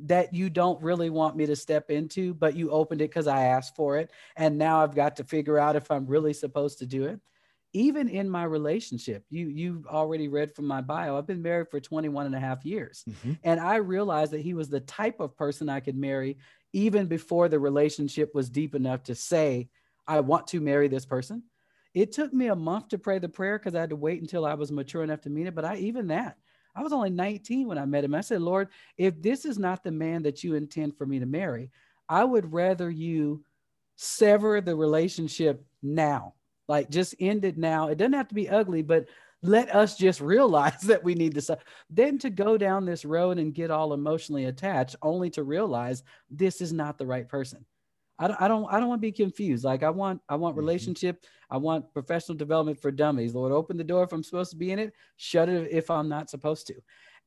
that 0.00 0.32
you 0.32 0.48
don't 0.48 0.80
really 0.82 1.10
want 1.10 1.36
me 1.36 1.46
to 1.46 1.56
step 1.56 1.90
into 1.90 2.32
but 2.34 2.54
you 2.54 2.70
opened 2.70 3.00
it 3.00 3.10
because 3.10 3.26
i 3.26 3.44
asked 3.44 3.74
for 3.74 3.96
it 3.98 4.10
and 4.36 4.56
now 4.56 4.82
i've 4.82 4.94
got 4.94 5.16
to 5.16 5.24
figure 5.24 5.58
out 5.58 5.76
if 5.76 5.90
i'm 5.90 6.06
really 6.06 6.32
supposed 6.32 6.78
to 6.78 6.86
do 6.86 7.04
it. 7.04 7.20
Even 7.74 8.08
in 8.08 8.30
my 8.30 8.44
relationship 8.44 9.24
you 9.28 9.48
you've 9.48 9.86
already 9.86 10.28
read 10.28 10.54
from 10.54 10.66
my 10.66 10.80
bio 10.80 11.18
i've 11.18 11.26
been 11.26 11.42
married 11.42 11.68
for 11.70 11.80
21 11.80 12.26
and 12.26 12.34
a 12.34 12.40
half 12.40 12.64
years 12.64 13.04
mm-hmm. 13.08 13.32
and 13.44 13.60
i 13.60 13.76
realized 13.76 14.32
that 14.32 14.40
he 14.40 14.54
was 14.54 14.68
the 14.68 14.80
type 14.80 15.20
of 15.20 15.36
person 15.36 15.68
i 15.68 15.78
could 15.78 15.96
marry 15.96 16.38
even 16.72 17.06
before 17.06 17.48
the 17.48 17.58
relationship 17.58 18.34
was 18.34 18.48
deep 18.48 18.74
enough 18.74 19.02
to 19.02 19.14
say 19.14 19.68
i 20.06 20.18
want 20.20 20.46
to 20.46 20.60
marry 20.60 20.88
this 20.88 21.04
person 21.04 21.42
it 21.94 22.12
took 22.12 22.32
me 22.32 22.48
a 22.48 22.56
month 22.56 22.88
to 22.88 22.98
pray 22.98 23.18
the 23.18 23.28
prayer 23.28 23.58
because 23.58 23.74
I 23.74 23.80
had 23.80 23.90
to 23.90 23.96
wait 23.96 24.20
until 24.20 24.44
I 24.44 24.54
was 24.54 24.70
mature 24.70 25.02
enough 25.02 25.22
to 25.22 25.30
mean 25.30 25.46
it. 25.46 25.54
But 25.54 25.64
I 25.64 25.76
even 25.76 26.08
that, 26.08 26.36
I 26.74 26.82
was 26.82 26.92
only 26.92 27.10
19 27.10 27.66
when 27.66 27.78
I 27.78 27.86
met 27.86 28.04
him. 28.04 28.14
I 28.14 28.20
said, 28.20 28.42
Lord, 28.42 28.68
if 28.96 29.20
this 29.20 29.44
is 29.44 29.58
not 29.58 29.82
the 29.82 29.90
man 29.90 30.22
that 30.22 30.44
you 30.44 30.54
intend 30.54 30.96
for 30.96 31.06
me 31.06 31.18
to 31.18 31.26
marry, 31.26 31.70
I 32.08 32.24
would 32.24 32.52
rather 32.52 32.90
you 32.90 33.44
sever 33.96 34.60
the 34.60 34.76
relationship 34.76 35.64
now. 35.82 36.34
Like 36.68 36.90
just 36.90 37.14
end 37.18 37.44
it 37.44 37.58
now. 37.58 37.88
It 37.88 37.96
doesn't 37.98 38.12
have 38.12 38.28
to 38.28 38.34
be 38.34 38.48
ugly, 38.48 38.82
but 38.82 39.06
let 39.42 39.74
us 39.74 39.96
just 39.96 40.20
realize 40.22 40.82
that 40.82 41.02
we 41.02 41.14
need 41.14 41.34
to 41.34 41.58
then 41.90 42.18
to 42.18 42.30
go 42.30 42.58
down 42.58 42.84
this 42.84 43.04
road 43.04 43.38
and 43.38 43.54
get 43.54 43.70
all 43.70 43.92
emotionally 43.92 44.44
attached 44.44 44.96
only 45.02 45.30
to 45.30 45.42
realize 45.42 46.02
this 46.30 46.60
is 46.60 46.72
not 46.72 46.98
the 46.98 47.06
right 47.06 47.28
person 47.28 47.64
I 48.18 48.28
don't, 48.28 48.42
I 48.42 48.48
don't, 48.48 48.66
I 48.72 48.80
don't 48.80 48.88
want 48.88 49.00
to 49.00 49.06
be 49.06 49.12
confused. 49.12 49.64
Like 49.64 49.82
I 49.82 49.90
want, 49.90 50.20
I 50.28 50.34
want 50.34 50.52
mm-hmm. 50.52 50.60
relationship. 50.60 51.24
I 51.50 51.56
want 51.56 51.92
professional 51.92 52.36
development 52.36 52.80
for 52.80 52.90
dummies. 52.90 53.34
Lord, 53.34 53.52
open 53.52 53.76
the 53.76 53.84
door 53.84 54.02
if 54.02 54.12
I'm 54.12 54.24
supposed 54.24 54.50
to 54.50 54.56
be 54.56 54.72
in 54.72 54.78
it. 54.78 54.92
Shut 55.16 55.48
it 55.48 55.68
if 55.70 55.90
I'm 55.90 56.08
not 56.08 56.28
supposed 56.28 56.66
to. 56.68 56.74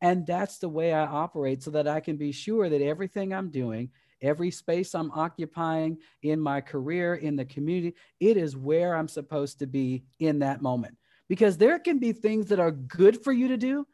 And 0.02 0.26
that's 0.26 0.58
the 0.58 0.70
way 0.70 0.94
I 0.94 1.06
operate 1.06 1.64
so 1.64 1.72
that 1.72 1.88
I 1.88 2.00
can 2.00 2.18
be 2.18 2.32
sure 2.32 2.70
that 2.70 2.82
everything 2.82 3.34
I'm 3.34 3.50
doing, 3.50 3.90
every 4.22 4.52
space 4.52 4.94
I'm 4.94 5.12
occupying 5.12 5.98
in 6.24 6.40
my 6.40 6.60
career, 6.60 7.16
in 7.16 7.36
the 7.36 7.46
community, 7.46 7.96
it 8.20 8.36
is 8.36 8.58
where 8.58 8.96
I'm 8.96 9.08
supposed 9.08 9.60
to 9.60 9.68
be 9.68 10.04
in 10.20 10.40
that 10.40 10.62
moment. 10.62 10.98
Because 11.30 11.58
there 11.58 11.80
can 11.80 12.00
be 12.00 12.12
things 12.12 12.48
that 12.48 12.60
are 12.60 12.72
good 12.72 13.24
for 13.24 13.32
you 13.32 13.48
to 13.50 13.58
do, 13.58 13.88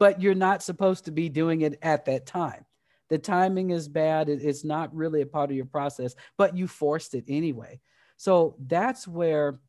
but 0.00 0.20
you're 0.20 0.34
not 0.34 0.62
supposed 0.62 1.04
to 1.04 1.12
be 1.12 1.28
doing 1.28 1.60
it 1.60 1.78
at 1.82 2.06
that 2.06 2.26
time 2.26 2.64
the 3.12 3.18
timing 3.18 3.70
is 3.70 3.86
bad 3.86 4.28
it's 4.28 4.64
not 4.64 4.94
really 4.94 5.20
a 5.20 5.26
part 5.26 5.50
of 5.50 5.56
your 5.56 5.66
process 5.66 6.14
but 6.38 6.56
you 6.56 6.66
forced 6.66 7.14
it 7.14 7.24
anyway 7.28 7.78
so 8.16 8.56
that's 8.66 9.06
where 9.06 9.60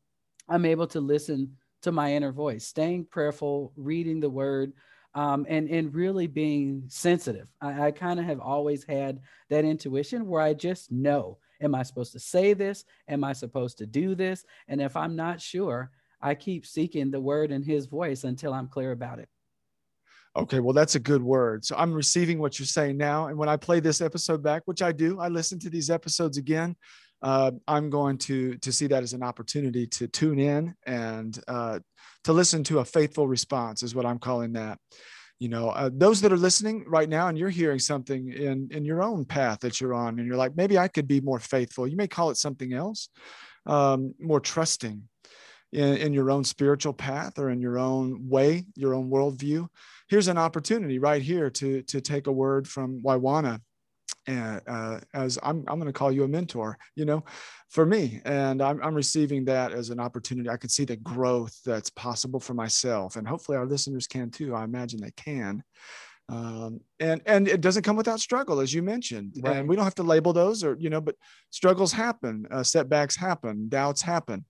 i'm 0.48 0.64
able 0.64 0.86
to 0.86 1.00
listen 1.00 1.54
to 1.84 1.92
my 1.92 2.14
inner 2.14 2.32
voice, 2.32 2.66
staying 2.66 3.04
prayerful, 3.04 3.70
reading 3.76 4.18
the 4.18 4.30
word, 4.30 4.72
um, 5.14 5.44
and 5.48 5.68
and 5.68 5.94
really 5.94 6.26
being 6.26 6.82
sensitive. 6.88 7.46
I, 7.60 7.88
I 7.88 7.90
kind 7.90 8.18
of 8.18 8.24
have 8.24 8.40
always 8.40 8.84
had 8.84 9.20
that 9.50 9.66
intuition 9.66 10.26
where 10.26 10.40
I 10.40 10.54
just 10.54 10.90
know: 10.90 11.38
Am 11.60 11.74
I 11.74 11.82
supposed 11.82 12.12
to 12.12 12.18
say 12.18 12.54
this? 12.54 12.86
Am 13.06 13.22
I 13.22 13.34
supposed 13.34 13.78
to 13.78 13.86
do 13.86 14.14
this? 14.14 14.44
And 14.66 14.80
if 14.80 14.96
I'm 14.96 15.14
not 15.14 15.42
sure, 15.42 15.90
I 16.22 16.34
keep 16.34 16.64
seeking 16.64 17.10
the 17.10 17.20
word 17.20 17.52
and 17.52 17.64
His 17.64 17.84
voice 17.84 18.24
until 18.24 18.54
I'm 18.54 18.68
clear 18.68 18.92
about 18.92 19.18
it. 19.18 19.28
Okay, 20.36 20.58
well, 20.58 20.72
that's 20.72 20.96
a 20.96 21.00
good 21.00 21.22
word. 21.22 21.64
So 21.64 21.76
I'm 21.76 21.92
receiving 21.92 22.40
what 22.40 22.58
you're 22.58 22.66
saying 22.66 22.96
now. 22.96 23.28
And 23.28 23.38
when 23.38 23.48
I 23.48 23.56
play 23.56 23.78
this 23.78 24.00
episode 24.00 24.42
back, 24.42 24.62
which 24.64 24.82
I 24.82 24.90
do, 24.90 25.20
I 25.20 25.28
listen 25.28 25.60
to 25.60 25.70
these 25.70 25.90
episodes 25.90 26.38
again. 26.38 26.74
Uh, 27.22 27.52
I'm 27.68 27.88
going 27.88 28.18
to 28.18 28.56
to 28.58 28.72
see 28.72 28.86
that 28.88 29.02
as 29.02 29.12
an 29.12 29.22
opportunity 29.22 29.86
to 29.86 30.08
tune 30.08 30.38
in 30.38 30.74
and 30.86 31.38
uh, 31.48 31.78
to 32.24 32.32
listen 32.32 32.64
to 32.64 32.80
a 32.80 32.84
faithful 32.84 33.28
response 33.28 33.82
is 33.82 33.94
what 33.94 34.04
I'm 34.04 34.18
calling 34.18 34.52
that. 34.54 34.78
You 35.38 35.48
know, 35.48 35.70
uh, 35.70 35.90
those 35.92 36.20
that 36.20 36.32
are 36.32 36.36
listening 36.36 36.84
right 36.86 37.08
now 37.08 37.28
and 37.28 37.38
you're 37.38 37.48
hearing 37.48 37.78
something 37.78 38.30
in 38.30 38.68
in 38.72 38.84
your 38.84 39.02
own 39.02 39.24
path 39.24 39.60
that 39.60 39.80
you're 39.80 39.94
on, 39.94 40.18
and 40.18 40.26
you're 40.26 40.36
like, 40.36 40.56
maybe 40.56 40.76
I 40.76 40.88
could 40.88 41.06
be 41.06 41.20
more 41.20 41.40
faithful. 41.40 41.86
You 41.86 41.96
may 41.96 42.08
call 42.08 42.30
it 42.30 42.36
something 42.36 42.72
else, 42.72 43.08
um, 43.66 44.14
more 44.20 44.40
trusting 44.40 45.08
in, 45.74 45.96
in 45.98 46.12
your 46.12 46.30
own 46.30 46.44
spiritual 46.44 46.92
path 46.94 47.38
or 47.38 47.50
in 47.50 47.60
your 47.60 47.78
own 47.78 48.28
way, 48.28 48.64
your 48.74 48.94
own 48.94 49.10
worldview 49.10 49.68
here's 50.08 50.28
an 50.28 50.36
opportunity 50.36 50.98
right 50.98 51.22
here 51.22 51.48
to 51.48 51.80
to 51.82 51.98
take 51.98 52.26
a 52.26 52.32
word 52.32 52.68
from 52.68 53.00
Waiwana 53.00 53.58
and 54.26 54.60
uh, 54.66 55.00
as 55.12 55.38
I'm, 55.42 55.64
I'm 55.68 55.78
going 55.78 55.86
to 55.86 55.92
call 55.92 56.10
you 56.10 56.24
a 56.24 56.28
mentor, 56.28 56.78
you 56.96 57.04
know, 57.04 57.24
for 57.68 57.84
me. 57.84 58.20
And 58.24 58.62
I'm, 58.62 58.82
I'm 58.82 58.94
receiving 58.94 59.44
that 59.46 59.72
as 59.72 59.90
an 59.90 60.00
opportunity. 60.00 60.48
I 60.48 60.56
can 60.56 60.70
see 60.70 60.84
the 60.84 60.96
growth 60.96 61.58
that's 61.64 61.90
possible 61.90 62.40
for 62.40 62.54
myself. 62.54 63.16
And 63.16 63.28
hopefully 63.28 63.58
our 63.58 63.66
listeners 63.66 64.06
can 64.06 64.30
too. 64.30 64.54
I 64.54 64.64
imagine 64.64 65.00
they 65.00 65.12
can. 65.16 65.62
Um, 66.30 66.80
and, 67.00 67.20
and 67.26 67.48
it 67.48 67.60
doesn't 67.60 67.82
come 67.82 67.96
without 67.96 68.20
struggle, 68.20 68.60
as 68.60 68.72
you 68.72 68.82
mentioned. 68.82 69.36
Right. 69.42 69.58
And 69.58 69.68
we 69.68 69.76
don't 69.76 69.84
have 69.84 69.94
to 69.96 70.02
label 70.02 70.32
those 70.32 70.64
or, 70.64 70.76
you 70.78 70.88
know, 70.88 71.02
but 71.02 71.16
struggles 71.50 71.92
happen, 71.92 72.46
uh, 72.50 72.62
setbacks 72.62 73.16
happen, 73.16 73.68
doubts 73.68 74.00
happen. 74.00 74.46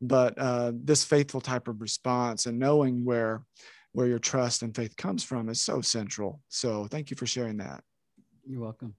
But 0.00 0.38
uh, 0.38 0.72
this 0.74 1.04
faithful 1.04 1.40
type 1.40 1.68
of 1.68 1.80
response 1.80 2.46
and 2.46 2.58
knowing 2.58 3.04
where, 3.04 3.42
where 3.92 4.06
your 4.06 4.18
trust 4.18 4.62
and 4.62 4.74
faith 4.74 4.96
comes 4.96 5.22
from 5.22 5.48
is 5.48 5.60
so 5.60 5.80
central. 5.80 6.40
So 6.48 6.86
thank 6.86 7.10
you 7.10 7.16
for 7.16 7.26
sharing 7.26 7.58
that. 7.58 7.82
You're 8.46 8.62
welcome. 8.62 8.94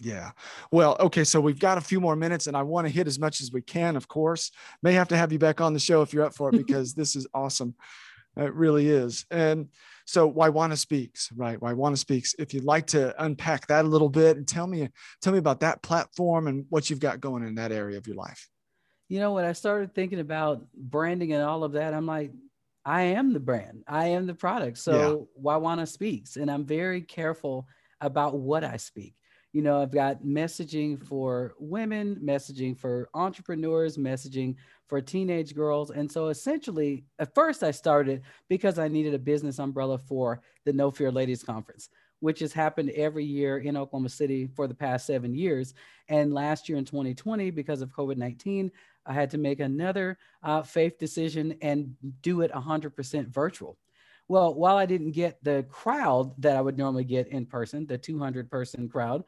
Yeah. 0.00 0.30
Well, 0.70 0.96
okay. 1.00 1.24
So 1.24 1.40
we've 1.40 1.58
got 1.58 1.76
a 1.76 1.82
few 1.82 2.00
more 2.00 2.16
minutes 2.16 2.46
and 2.46 2.56
I 2.56 2.62
want 2.62 2.86
to 2.86 2.92
hit 2.92 3.06
as 3.08 3.18
much 3.18 3.40
as 3.40 3.52
we 3.52 3.62
can, 3.62 3.96
of 3.96 4.06
course. 4.06 4.52
May 4.82 4.92
have 4.92 5.08
to 5.08 5.16
have 5.16 5.32
you 5.32 5.38
back 5.38 5.60
on 5.60 5.72
the 5.72 5.80
show 5.80 6.02
if 6.02 6.12
you're 6.12 6.24
up 6.24 6.34
for 6.34 6.50
it 6.50 6.56
because 6.66 6.94
this 6.94 7.16
is 7.16 7.26
awesome. 7.34 7.74
It 8.36 8.54
really 8.54 8.88
is. 8.88 9.26
And 9.32 9.68
so 10.06 10.30
Waiwana 10.30 10.78
speaks, 10.78 11.30
right? 11.36 11.58
Waiwana 11.58 11.98
speaks. 11.98 12.34
If 12.38 12.54
you'd 12.54 12.64
like 12.64 12.86
to 12.88 13.20
unpack 13.22 13.66
that 13.66 13.84
a 13.84 13.88
little 13.88 14.08
bit 14.08 14.36
and 14.36 14.46
tell 14.46 14.66
me, 14.66 14.88
tell 15.20 15.32
me 15.32 15.40
about 15.40 15.60
that 15.60 15.82
platform 15.82 16.46
and 16.46 16.64
what 16.68 16.88
you've 16.88 17.00
got 17.00 17.20
going 17.20 17.42
in 17.42 17.56
that 17.56 17.72
area 17.72 17.98
of 17.98 18.06
your 18.06 18.16
life. 18.16 18.48
You 19.08 19.20
know, 19.20 19.32
when 19.32 19.44
I 19.44 19.52
started 19.52 19.94
thinking 19.94 20.20
about 20.20 20.66
branding 20.74 21.32
and 21.32 21.42
all 21.42 21.64
of 21.64 21.72
that, 21.72 21.94
I'm 21.94 22.06
like, 22.06 22.32
I 22.84 23.02
am 23.02 23.32
the 23.32 23.40
brand. 23.40 23.84
I 23.86 24.08
am 24.08 24.26
the 24.26 24.34
product. 24.34 24.78
So 24.78 25.28
yeah. 25.36 25.42
Waiwana 25.42 25.86
speaks, 25.86 26.36
and 26.36 26.50
I'm 26.50 26.64
very 26.64 27.02
careful 27.02 27.66
about 28.00 28.38
what 28.38 28.64
I 28.64 28.76
speak. 28.76 29.14
You 29.52 29.62
know, 29.62 29.80
I've 29.80 29.92
got 29.92 30.22
messaging 30.22 31.02
for 31.02 31.54
women, 31.58 32.20
messaging 32.22 32.78
for 32.78 33.08
entrepreneurs, 33.14 33.96
messaging 33.96 34.56
for 34.88 35.00
teenage 35.00 35.54
girls. 35.54 35.90
And 35.90 36.10
so 36.10 36.28
essentially, 36.28 37.04
at 37.18 37.34
first 37.34 37.62
I 37.62 37.70
started 37.70 38.22
because 38.48 38.78
I 38.78 38.88
needed 38.88 39.14
a 39.14 39.18
business 39.18 39.58
umbrella 39.58 39.98
for 39.98 40.40
the 40.64 40.72
No 40.72 40.90
Fear 40.90 41.12
Ladies 41.12 41.42
Conference, 41.42 41.88
which 42.20 42.40
has 42.40 42.52
happened 42.52 42.90
every 42.90 43.24
year 43.24 43.58
in 43.58 43.76
Oklahoma 43.76 44.10
City 44.10 44.48
for 44.54 44.66
the 44.66 44.74
past 44.74 45.06
seven 45.06 45.34
years. 45.34 45.74
And 46.08 46.32
last 46.32 46.68
year 46.68 46.78
in 46.78 46.84
2020, 46.84 47.50
because 47.50 47.80
of 47.80 47.90
COVID 47.90 48.16
19, 48.16 48.70
I 49.08 49.14
had 49.14 49.30
to 49.30 49.38
make 49.38 49.60
another 49.60 50.18
uh, 50.42 50.62
faith 50.62 50.98
decision 50.98 51.56
and 51.62 51.96
do 52.20 52.42
it 52.42 52.52
100% 52.52 53.28
virtual. 53.28 53.78
Well, 54.28 54.54
while 54.54 54.76
I 54.76 54.84
didn't 54.84 55.12
get 55.12 55.42
the 55.42 55.64
crowd 55.70 56.34
that 56.42 56.56
I 56.56 56.60
would 56.60 56.76
normally 56.76 57.04
get 57.04 57.28
in 57.28 57.46
person, 57.46 57.86
the 57.86 57.96
200 57.96 58.50
person 58.50 58.88
crowd, 58.88 59.24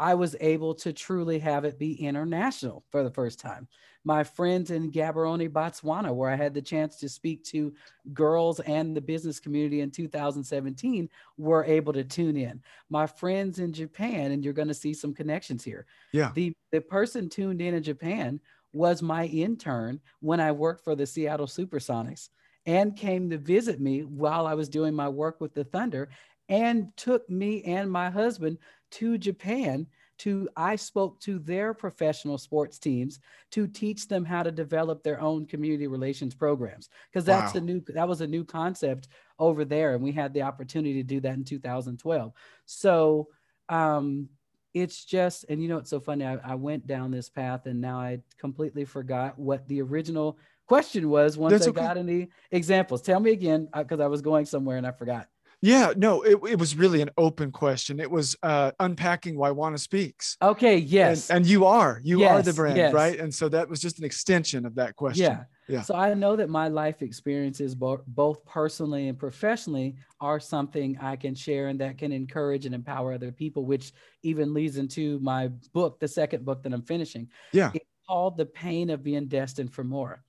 I 0.00 0.14
was 0.14 0.34
able 0.40 0.74
to 0.76 0.94
truly 0.94 1.38
have 1.40 1.66
it 1.66 1.78
be 1.78 1.92
international 1.92 2.84
for 2.90 3.04
the 3.04 3.10
first 3.10 3.38
time. 3.38 3.68
My 4.02 4.24
friends 4.24 4.70
in 4.70 4.90
Gaborone, 4.90 5.50
Botswana, 5.50 6.12
where 6.14 6.30
I 6.30 6.36
had 6.36 6.54
the 6.54 6.62
chance 6.62 6.96
to 6.96 7.08
speak 7.08 7.44
to 7.44 7.74
girls 8.14 8.60
and 8.60 8.96
the 8.96 9.02
business 9.02 9.38
community 9.38 9.82
in 9.82 9.90
2017, 9.90 11.10
were 11.36 11.66
able 11.66 11.92
to 11.92 12.02
tune 12.02 12.38
in. 12.38 12.62
My 12.88 13.06
friends 13.06 13.58
in 13.58 13.74
Japan, 13.74 14.32
and 14.32 14.42
you're 14.42 14.54
going 14.54 14.68
to 14.68 14.74
see 14.74 14.94
some 14.94 15.12
connections 15.12 15.62
here. 15.62 15.84
Yeah. 16.12 16.32
The, 16.34 16.54
the 16.72 16.80
person 16.80 17.28
tuned 17.28 17.60
in 17.60 17.74
in 17.74 17.82
Japan 17.82 18.40
was 18.72 19.02
my 19.02 19.26
intern 19.26 20.00
when 20.20 20.40
I 20.40 20.52
worked 20.52 20.84
for 20.84 20.94
the 20.94 21.06
Seattle 21.06 21.46
Supersonics 21.46 22.28
and 22.66 22.96
came 22.96 23.30
to 23.30 23.38
visit 23.38 23.80
me 23.80 24.02
while 24.02 24.46
I 24.46 24.54
was 24.54 24.68
doing 24.68 24.94
my 24.94 25.08
work 25.08 25.40
with 25.40 25.54
the 25.54 25.64
Thunder 25.64 26.10
and 26.48 26.94
took 26.96 27.28
me 27.30 27.62
and 27.62 27.90
my 27.90 28.10
husband 28.10 28.58
to 28.92 29.16
Japan 29.18 29.86
to 30.20 30.50
I 30.54 30.76
spoke 30.76 31.18
to 31.20 31.38
their 31.38 31.72
professional 31.72 32.36
sports 32.36 32.78
teams 32.78 33.20
to 33.52 33.66
teach 33.66 34.06
them 34.06 34.22
how 34.22 34.42
to 34.42 34.52
develop 34.52 35.02
their 35.02 35.18
own 35.18 35.46
community 35.46 35.86
relations 35.86 36.34
programs 36.34 36.90
because 37.10 37.24
that's 37.24 37.54
wow. 37.54 37.60
a 37.60 37.64
new 37.64 37.82
that 37.88 38.06
was 38.06 38.20
a 38.20 38.26
new 38.26 38.44
concept 38.44 39.08
over 39.38 39.64
there 39.64 39.94
and 39.94 40.02
we 40.02 40.12
had 40.12 40.34
the 40.34 40.42
opportunity 40.42 40.94
to 40.94 41.02
do 41.02 41.20
that 41.20 41.36
in 41.36 41.44
2012 41.44 42.32
so 42.66 43.28
um 43.70 44.28
it's 44.74 45.04
just 45.04 45.44
and 45.48 45.62
you 45.62 45.68
know 45.68 45.78
it's 45.78 45.90
so 45.90 46.00
funny 46.00 46.24
I, 46.24 46.38
I, 46.44 46.54
went 46.54 46.86
down 46.86 47.10
this 47.10 47.28
path 47.28 47.66
and 47.66 47.80
now 47.80 47.98
i 47.98 48.20
completely 48.38 48.84
forgot 48.84 49.38
what 49.38 49.66
the 49.68 49.82
original 49.82 50.38
question 50.66 51.08
was 51.08 51.36
once 51.36 51.52
That's 51.52 51.66
i 51.66 51.70
okay. 51.70 51.80
got 51.80 51.96
any 51.96 52.28
examples. 52.52 53.02
Tell 53.02 53.18
me 53.18 53.32
again 53.32 53.68
because 53.76 54.00
uh, 54.00 54.04
i 54.04 54.06
was 54.06 54.22
going 54.22 54.46
somewhere 54.46 54.76
and 54.76 54.86
i 54.86 54.92
forgot. 54.92 55.26
Yeah 55.62 55.92
no 55.96 56.22
it, 56.22 56.38
it 56.48 56.58
was 56.58 56.76
really 56.76 57.02
an 57.02 57.10
open 57.18 57.50
question. 57.50 58.00
It 58.00 58.10
was 58.10 58.36
uh 58.42 58.72
unpacking 58.78 59.36
Waiwana 59.36 59.78
speaks. 59.78 60.36
Okay 60.40 60.76
yes. 60.76 61.30
and, 61.30 61.38
and 61.38 61.46
you 61.46 61.66
are 61.66 62.00
you 62.04 62.20
yes, 62.20 62.30
are 62.30 62.42
the 62.42 62.52
brand 62.52 62.76
yes. 62.76 62.92
right? 62.92 63.18
And 63.18 63.34
so 63.34 63.48
that 63.48 63.68
was 63.68 63.80
just 63.80 63.98
an 63.98 64.04
extension 64.04 64.64
of 64.64 64.76
that 64.76 64.96
question. 64.96 65.24
Yeah 65.24 65.44
yeah. 65.70 65.82
So 65.82 65.94
I 65.94 66.12
know 66.14 66.36
that 66.36 66.48
my 66.48 66.68
life 66.68 67.02
experiences, 67.02 67.74
bo- 67.74 68.02
both 68.06 68.44
personally 68.44 69.08
and 69.08 69.18
professionally, 69.18 69.96
are 70.20 70.40
something 70.40 70.98
I 71.00 71.16
can 71.16 71.34
share 71.34 71.68
and 71.68 71.80
that 71.80 71.98
can 71.98 72.12
encourage 72.12 72.66
and 72.66 72.74
empower 72.74 73.12
other 73.12 73.32
people, 73.32 73.64
which 73.64 73.92
even 74.22 74.52
leads 74.52 74.76
into 74.76 75.18
my 75.20 75.48
book, 75.72 76.00
the 76.00 76.08
second 76.08 76.44
book 76.44 76.62
that 76.62 76.72
I'm 76.72 76.82
finishing. 76.82 77.28
Yeah. 77.52 77.70
It's 77.74 77.84
called 78.06 78.36
The 78.36 78.46
Pain 78.46 78.90
of 78.90 79.02
Being 79.02 79.26
Destined 79.26 79.72
for 79.72 79.84
More. 79.84 80.22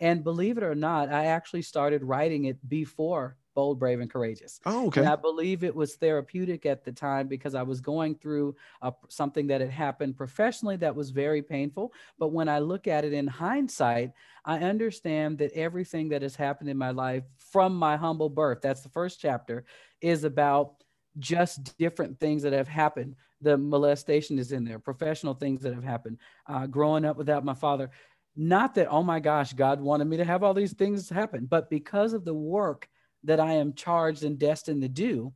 And 0.00 0.24
believe 0.24 0.58
it 0.58 0.64
or 0.64 0.74
not, 0.74 1.12
I 1.12 1.26
actually 1.26 1.62
started 1.62 2.02
writing 2.02 2.46
it 2.46 2.68
before 2.68 3.36
bold, 3.54 3.78
brave, 3.78 4.00
and 4.00 4.10
courageous. 4.10 4.60
Oh, 4.66 4.86
okay. 4.86 5.00
And 5.00 5.08
I 5.08 5.16
believe 5.16 5.64
it 5.64 5.74
was 5.74 5.94
therapeutic 5.94 6.66
at 6.66 6.84
the 6.84 6.92
time 6.92 7.28
because 7.28 7.54
I 7.54 7.62
was 7.62 7.80
going 7.80 8.14
through 8.14 8.56
a, 8.80 8.92
something 9.08 9.46
that 9.48 9.60
had 9.60 9.70
happened 9.70 10.16
professionally 10.16 10.76
that 10.76 10.94
was 10.94 11.10
very 11.10 11.42
painful. 11.42 11.92
But 12.18 12.32
when 12.32 12.48
I 12.48 12.58
look 12.58 12.86
at 12.86 13.04
it 13.04 13.12
in 13.12 13.26
hindsight, 13.26 14.12
I 14.44 14.58
understand 14.58 15.38
that 15.38 15.52
everything 15.52 16.08
that 16.10 16.22
has 16.22 16.36
happened 16.36 16.70
in 16.70 16.78
my 16.78 16.90
life 16.90 17.24
from 17.38 17.76
my 17.76 17.96
humble 17.96 18.30
birth, 18.30 18.60
that's 18.62 18.82
the 18.82 18.88
first 18.88 19.20
chapter, 19.20 19.64
is 20.00 20.24
about 20.24 20.74
just 21.18 21.76
different 21.78 22.18
things 22.18 22.42
that 22.42 22.52
have 22.52 22.68
happened. 22.68 23.16
The 23.40 23.58
molestation 23.58 24.38
is 24.38 24.52
in 24.52 24.64
there, 24.64 24.78
professional 24.78 25.34
things 25.34 25.60
that 25.62 25.74
have 25.74 25.84
happened, 25.84 26.18
uh, 26.46 26.66
growing 26.66 27.04
up 27.04 27.16
without 27.16 27.44
my 27.44 27.54
father. 27.54 27.90
Not 28.34 28.74
that, 28.76 28.88
oh 28.90 29.02
my 29.02 29.20
gosh, 29.20 29.52
God 29.52 29.80
wanted 29.80 30.06
me 30.06 30.16
to 30.16 30.24
have 30.24 30.42
all 30.42 30.54
these 30.54 30.72
things 30.72 31.10
happen, 31.10 31.46
but 31.46 31.68
because 31.68 32.14
of 32.14 32.24
the 32.24 32.34
work 32.34 32.88
that 33.24 33.40
I 33.40 33.54
am 33.54 33.74
charged 33.74 34.24
and 34.24 34.38
destined 34.38 34.82
to 34.82 34.88
do, 34.88 35.32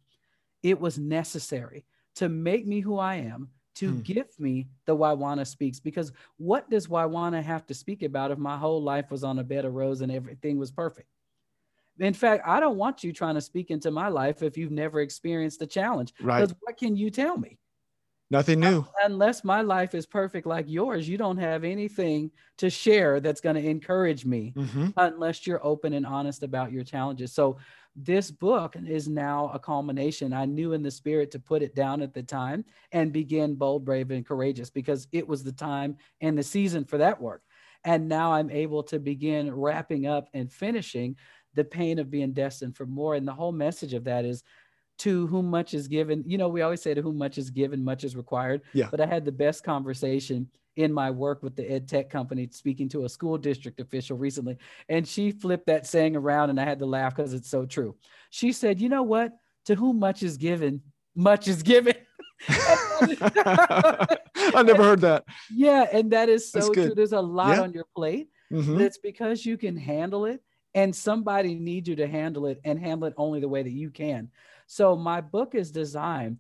it 0.62 0.80
was 0.80 0.99
necessary 0.99 1.84
to 2.16 2.28
make 2.28 2.66
me 2.66 2.80
who 2.80 2.99
I 2.99 3.16
am, 3.16 3.51
to 3.76 3.93
hmm. 3.93 4.01
give 4.01 4.28
me 4.39 4.68
the 4.87 4.97
Waiwana 4.97 5.47
speaks. 5.47 5.80
Because 5.80 6.12
what 6.39 6.68
does 6.70 6.89
Waiwana 6.89 7.43
have 7.43 7.66
to 7.66 7.74
speak 7.74 8.03
about 8.03 8.30
if 8.30 8.39
my 8.39 8.57
whole 8.57 8.82
life 8.82 9.11
was 9.11 9.22
on 9.22 9.39
a 9.39 9.45
bed 9.45 9.64
of 9.64 9.74
rose 9.74 10.01
and 10.01 10.11
everything 10.11 10.59
was 10.59 10.70
perfect? 10.70 11.09
In 11.99 12.14
fact, 12.14 12.43
I 12.47 12.61
don't 12.61 12.76
want 12.76 13.03
you 13.05 13.12
trying 13.12 13.37
to 13.37 13.41
speak 13.41 13.70
into 13.70 13.91
my 13.91 14.09
life 14.09 14.43
if 14.43 14.59
you've 14.59 14.70
never 14.70 15.01
experienced 15.01 15.62
a 15.62 15.66
challenge. 15.66 16.12
Right. 16.20 16.41
Because 16.41 16.55
what 16.61 16.76
can 16.76 16.97
you 16.97 17.11
tell 17.11 17.39
me? 17.39 17.59
Nothing 18.31 18.61
new. 18.61 18.85
Unless 19.05 19.45
my 19.45 19.61
life 19.61 19.95
is 19.95 20.05
perfect 20.05 20.47
like 20.47 20.66
yours, 20.68 21.09
you 21.09 21.16
don't 21.16 21.37
have 21.37 21.62
anything 21.62 22.31
to 22.59 22.68
share 22.68 23.20
that's 23.20 23.41
going 23.41 23.55
to 23.55 23.64
encourage 23.64 24.24
me 24.24 24.53
mm-hmm. 24.57 24.89
unless 24.97 25.47
you're 25.47 25.64
open 25.64 25.93
and 25.93 26.05
honest 26.05 26.43
about 26.43 26.72
your 26.72 26.83
challenges. 26.83 27.33
So, 27.33 27.59
this 27.99 28.31
book 28.31 28.77
is 28.87 29.09
now 29.09 29.51
a 29.55 29.59
culmination. 29.59 30.35
I 30.35 30.45
knew 30.45 30.74
in 30.74 30.83
the 30.83 30.91
spirit 30.91 31.31
to 31.31 31.39
put 31.39 31.62
it 31.62 31.74
down 31.74 32.03
at 32.03 32.12
the 32.12 32.22
time 32.22 32.62
and 32.93 33.11
begin 33.11 33.55
bold, 33.55 33.87
brave, 33.87 34.11
and 34.11 34.27
courageous 34.27 34.68
because 34.68 35.09
it 35.12 35.27
was 35.27 35.43
the 35.43 35.53
time 35.53 35.97
and 36.20 36.37
the 36.37 36.43
season 36.43 36.85
for 36.85 36.99
that 36.99 37.18
work. 37.18 37.43
And 37.85 38.07
now 38.07 38.35
I'm 38.35 38.51
able 38.51 38.83
to 38.83 38.99
begin 38.99 39.51
wrapping 39.51 40.07
up 40.07 40.29
and 40.35 40.53
finishing 40.53 41.16
the 41.55 41.64
pain 41.64 41.99
of 41.99 42.11
being 42.11 42.33
destined 42.33 42.77
for 42.77 42.85
more. 42.85 43.14
And 43.14 43.27
the 43.27 43.33
whole 43.33 43.53
message 43.53 43.95
of 43.95 44.05
that 44.05 44.27
is 44.27 44.45
to 44.99 45.26
whom 45.26 45.51
much 45.51 45.74
is 45.74 45.88
given. 45.88 46.24
You 46.26 46.38
know, 46.38 46.49
we 46.49 46.62
always 46.62 46.82
say 46.82 46.94
to 46.94 47.03
whom 47.03 47.18
much 47.18 47.38
is 47.38 47.51
given, 47.51 47.84
much 47.84 48.05
is 48.05 48.16
required. 48.16 48.62
Yeah. 48.72 48.88
But 48.90 49.01
I 49.01 49.07
had 49.07 49.24
the 49.24 49.32
best 49.32 49.64
conversation 49.64 50.49
in 50.76 50.92
my 50.92 51.11
work 51.11 51.42
with 51.42 51.57
the 51.57 51.70
ed 51.70 51.88
tech 51.88 52.11
company 52.11 52.49
speaking 52.53 52.88
to 52.90 53.05
a 53.05 53.09
school 53.09 53.38
district 53.38 53.80
official 53.80 54.16
recently. 54.16 54.59
And 54.88 55.07
she 55.07 55.32
flipped 55.32 55.66
that 55.66 55.86
saying 55.86 56.16
around 56.16 56.51
and 56.51 56.61
I 56.61 56.64
had 56.64 56.78
to 56.80 56.86
laugh 56.86 57.16
because 57.16 57.32
it's 57.32 57.49
so 57.49 57.64
true. 57.64 57.97
She 58.30 58.53
said, 58.53 58.80
you 58.80 58.88
know 58.88 59.03
what? 59.03 59.32
To 59.66 59.74
whom 59.74 59.99
much 59.99 60.22
is 60.22 60.36
given, 60.36 60.82
much 61.14 61.49
is 61.49 61.62
given. 61.62 61.94
I 62.49 64.18
never 64.64 64.82
heard 64.82 65.01
that. 65.01 65.24
Yeah, 65.51 65.86
and 65.92 66.11
that 66.12 66.28
is 66.28 66.51
so 66.51 66.72
true. 66.72 66.94
There's 66.94 67.12
a 67.12 67.20
lot 67.20 67.57
yeah. 67.57 67.62
on 67.62 67.72
your 67.72 67.86
plate. 67.94 68.28
Mm-hmm. 68.53 68.74
But 68.74 68.82
it's 68.82 68.99
because 68.99 69.44
you 69.44 69.57
can 69.57 69.76
handle 69.76 70.26
it 70.26 70.40
and 70.74 70.94
somebody 70.94 71.55
needs 71.55 71.88
you 71.88 71.97
to 71.97 72.07
handle 72.07 72.47
it 72.47 72.61
and 72.64 72.78
handle 72.78 73.09
it 73.09 73.14
only 73.16 73.40
the 73.40 73.49
way 73.49 73.62
that 73.62 73.72
you 73.72 73.90
can. 73.90 74.30
So 74.67 74.97
my 74.97 75.21
book 75.21 75.55
is 75.55 75.71
designed 75.71 76.39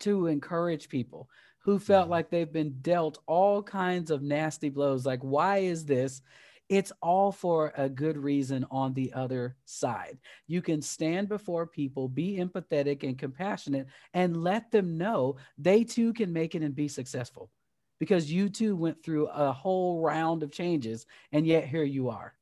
to 0.00 0.26
encourage 0.26 0.88
people 0.88 1.28
who 1.60 1.78
felt 1.78 2.04
mm-hmm. 2.04 2.12
like 2.12 2.30
they've 2.30 2.52
been 2.52 2.74
dealt 2.80 3.18
all 3.26 3.62
kinds 3.62 4.10
of 4.10 4.22
nasty 4.22 4.70
blows. 4.70 5.04
Like, 5.04 5.20
why 5.20 5.58
is 5.58 5.84
this? 5.84 6.22
It's 6.68 6.92
all 7.02 7.32
for 7.32 7.72
a 7.76 7.88
good 7.88 8.16
reason 8.16 8.64
on 8.70 8.94
the 8.94 9.12
other 9.12 9.56
side. 9.64 10.18
You 10.46 10.62
can 10.62 10.80
stand 10.80 11.28
before 11.28 11.66
people, 11.66 12.08
be 12.08 12.36
empathetic 12.36 13.02
and 13.02 13.18
compassionate, 13.18 13.88
and 14.14 14.42
let 14.42 14.70
them 14.70 14.96
know 14.96 15.36
they 15.58 15.82
too 15.82 16.12
can 16.12 16.32
make 16.32 16.54
it 16.54 16.62
and 16.62 16.74
be 16.74 16.86
successful 16.86 17.50
because 17.98 18.32
you 18.32 18.48
too 18.48 18.76
went 18.76 19.02
through 19.02 19.26
a 19.26 19.52
whole 19.52 20.00
round 20.00 20.42
of 20.42 20.52
changes, 20.52 21.06
and 21.32 21.46
yet 21.46 21.66
here 21.66 21.84
you 21.84 22.08
are. 22.08 22.34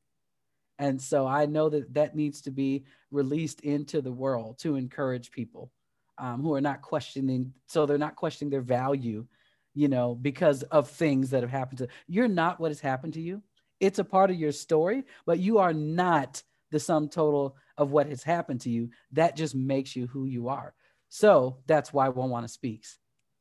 And 0.79 1.01
so 1.01 1.27
I 1.27 1.47
know 1.47 1.69
that 1.71 1.93
that 1.95 2.15
needs 2.15 2.43
to 2.43 2.51
be 2.51 2.85
released 3.11 3.61
into 3.61 4.01
the 4.01 4.13
world 4.13 4.59
to 4.61 4.77
encourage 4.77 5.31
people 5.31 5.71
um, 6.19 6.43
who 6.43 6.55
are 6.55 6.61
not 6.61 6.83
questioning, 6.83 7.53
so 7.67 7.87
they're 7.87 7.99
not 7.99 8.17
questioning 8.17 8.51
their 8.51 8.61
value, 8.61 9.27
you 9.75 9.89
know, 9.89 10.15
because 10.15 10.63
of 10.65 10.89
things 10.89 11.31
that 11.31 11.43
have 11.43 11.51
happened 11.51 11.79
to 11.79 11.89
you're 12.07 12.29
not 12.29 12.61
what 12.61 12.71
has 12.71 12.81
happened 12.81 13.15
to 13.15 13.21
you. 13.21 13.43
It's 13.81 14.01
a 14.01 14.05
part 14.05 14.31
of 14.31 14.37
your 14.37 14.53
story, 14.53 15.05
but 15.25 15.39
you 15.39 15.59
are 15.59 15.73
not 15.73 16.43
the 16.71 16.81
sum 16.81 17.09
total 17.09 17.57
of 17.77 17.93
what 17.93 18.09
has 18.09 18.23
happened 18.23 18.61
to 18.63 18.71
you. 18.71 18.91
That 19.13 19.37
just 19.37 19.55
makes 19.55 19.95
you 19.95 20.07
who 20.09 20.27
you 20.27 20.49
are. 20.49 20.75
So 21.09 21.59
that's 21.67 21.93
why 21.93 22.09
Waiwana 22.09 22.51
speaks. 22.51 22.99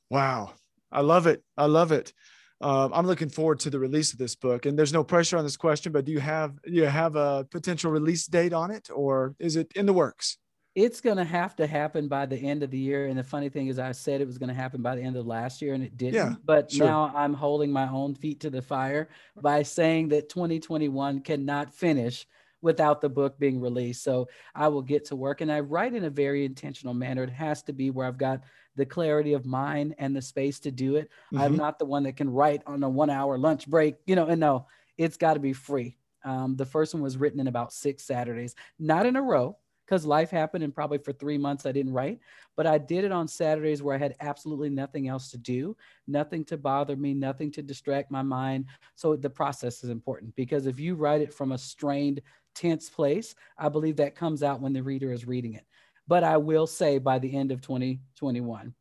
Wow. 0.10 0.54
I 0.92 1.02
love 1.02 1.28
it. 1.28 1.44
I 1.58 1.66
love 1.66 1.92
it. 1.92 2.14
Uh, 2.60 2.90
I'm 2.92 3.06
looking 3.06 3.30
forward 3.30 3.60
to 3.62 3.70
the 3.70 3.80
release 3.80 4.14
of 4.14 4.20
this 4.20 4.36
book. 4.36 4.66
And 4.66 4.78
there's 4.78 4.94
no 4.94 5.04
pressure 5.04 5.38
on 5.38 5.44
this 5.44 5.58
question, 5.58 5.92
but 5.92 6.06
do 6.06 6.12
you 6.12 6.20
have 6.20 6.62
do 6.64 6.72
you 6.72 6.86
have 6.86 7.16
a 7.16 7.46
potential 7.52 7.92
release 7.92 8.26
date 8.26 8.54
on 8.54 8.72
it, 8.72 8.90
or 8.94 9.36
is 9.40 9.56
it 9.56 9.72
in 9.76 9.86
the 9.86 9.94
works? 9.94 10.38
it's 10.78 11.02
going 11.02 11.18
to 11.18 11.24
have 11.24 11.56
to 11.56 11.66
happen 11.66 12.08
by 12.08 12.24
the 12.28 12.38
end 12.38 12.62
of 12.62 12.70
the 12.70 12.78
year. 12.78 13.08
And 13.08 13.18
the 13.18 13.24
funny 13.24 13.50
thing 13.50 13.66
is, 13.66 13.80
I 13.80 13.94
said 13.94 14.22
it 14.22 14.28
was 14.28 14.38
going 14.38 14.50
to 14.50 14.54
happen 14.54 14.84
by 14.84 14.96
the 14.96 15.02
end 15.02 15.18
of 15.18 15.26
last 15.26 15.60
year 15.60 15.74
and 15.74 15.84
it 15.84 15.98
didn't. 15.98 16.14
Yeah, 16.14 16.36
but 16.46 16.72
sure. 16.72 16.86
now 16.86 17.12
I'm 17.16 17.34
holding 17.34 17.72
my 17.72 17.90
own 17.90 18.14
feet 18.14 18.42
to 18.42 18.52
the 18.52 18.62
fire 18.62 19.10
by 19.42 19.64
saying 19.64 20.10
that 20.10 20.30
2021 20.30 21.22
cannot 21.22 21.74
finish 21.74 22.28
without 22.62 23.02
the 23.02 23.10
book 23.10 23.38
being 23.40 23.60
released. 23.60 24.04
So 24.04 24.28
I 24.56 24.68
will 24.68 24.82
get 24.82 25.06
to 25.06 25.16
work 25.16 25.42
and 25.42 25.52
I 25.52 25.60
write 25.60 25.94
in 25.94 26.06
a 26.06 26.10
very 26.10 26.46
intentional 26.46 26.94
manner. 26.94 27.24
It 27.24 27.30
has 27.30 27.62
to 27.64 27.74
be 27.74 27.92
where 27.92 28.08
I've 28.08 28.18
got 28.18 28.44
the 28.76 28.86
clarity 28.86 29.34
of 29.34 29.46
mind 29.46 29.96
and 29.98 30.16
the 30.16 30.22
space 30.22 30.60
to 30.62 30.72
do 30.72 30.96
it. 30.96 31.10
Mm-hmm. 31.34 31.40
I'm 31.40 31.56
not 31.56 31.80
the 31.80 31.86
one 31.86 32.04
that 32.04 32.18
can 32.18 32.30
write 32.30 32.62
on 32.66 32.84
a 32.84 32.90
one 32.90 33.10
hour 33.10 33.38
lunch 33.38 33.68
break, 33.68 33.96
you 34.06 34.16
know, 34.16 34.28
and 34.28 34.40
no, 34.40 34.68
it's 34.98 35.18
got 35.18 35.36
to 35.36 35.40
be 35.40 35.54
free. 35.54 35.98
Um, 36.24 36.56
the 36.56 36.66
first 36.66 36.94
one 36.94 37.04
was 37.04 37.18
written 37.18 37.40
in 37.40 37.48
about 37.48 37.74
six 37.74 38.04
Saturdays, 38.04 38.56
not 38.80 39.06
in 39.06 39.16
a 39.16 39.22
row 39.22 39.58
because 39.88 40.06
life 40.06 40.30
happened 40.30 40.64
and 40.64 40.76
probably 40.76 40.98
for 40.98 41.14
three 41.14 41.38
months 41.38 41.66
I 41.66 41.72
didn't 41.72 41.94
write. 41.94 42.20
But 42.56 42.68
I 42.68 42.78
did 42.78 43.06
it 43.06 43.12
on 43.12 43.28
Saturdays 43.28 43.82
where 43.82 43.96
I 43.96 44.00
had 44.00 44.16
absolutely 44.20 44.70
nothing 44.70 45.08
else 45.08 45.32
to 45.32 45.38
do, 45.38 45.78
nothing 46.08 46.44
to 46.46 46.58
bother 46.58 46.96
me, 46.96 47.14
nothing 47.14 47.52
to 47.54 47.62
distract 47.62 48.12
my 48.12 48.22
mind. 48.22 48.66
So 48.96 49.16
the 49.16 49.30
process 49.30 49.84
is 49.84 49.90
important 49.90 50.36
because 50.36 50.68
if 50.68 50.80
you 50.80 50.96
write 50.96 51.22
it 51.22 51.34
from 51.34 51.54
a 51.54 51.58
strained, 51.58 52.22
tense 52.58 52.90
place, 52.90 53.36
I 53.58 53.70
believe 53.70 53.98
that 53.98 54.16
comes 54.16 54.44
out 54.44 54.62
when 54.62 54.74
the 54.74 54.84
reader 54.84 55.12
is 55.12 55.28
reading 55.28 55.54
it. 55.54 55.66
But 56.08 56.24
I 56.24 56.38
will 56.38 56.68
say 56.68 57.00
by 57.00 57.20
the 57.20 57.36
end 57.36 57.52
of 57.52 57.62
2021, 57.62 58.74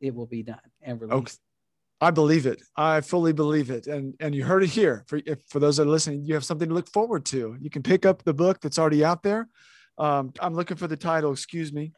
it 0.00 0.14
will 0.14 0.26
be 0.26 0.42
done 0.42 0.58
and 0.82 1.00
released. 1.00 1.16
Okay. 1.16 1.32
I 2.00 2.10
believe 2.10 2.46
it. 2.46 2.60
I 2.76 3.00
fully 3.00 3.32
believe 3.32 3.70
it. 3.70 3.86
And 3.86 4.14
and 4.18 4.34
you 4.34 4.44
heard 4.44 4.64
it 4.64 4.70
here. 4.70 5.04
For 5.06 5.20
if, 5.24 5.40
for 5.48 5.60
those 5.60 5.76
that 5.76 5.86
are 5.86 5.90
listening, 5.90 6.24
you 6.24 6.34
have 6.34 6.44
something 6.44 6.68
to 6.68 6.74
look 6.74 6.88
forward 6.88 7.24
to. 7.26 7.56
You 7.60 7.70
can 7.70 7.84
pick 7.84 8.04
up 8.04 8.24
the 8.24 8.34
book 8.34 8.60
that's 8.60 8.78
already 8.78 9.04
out 9.04 9.22
there 9.22 9.48
um, 9.98 10.32
I'm 10.40 10.54
looking 10.54 10.76
for 10.76 10.86
the 10.86 10.96
title. 10.96 11.32
Excuse 11.32 11.72
me. 11.72 11.92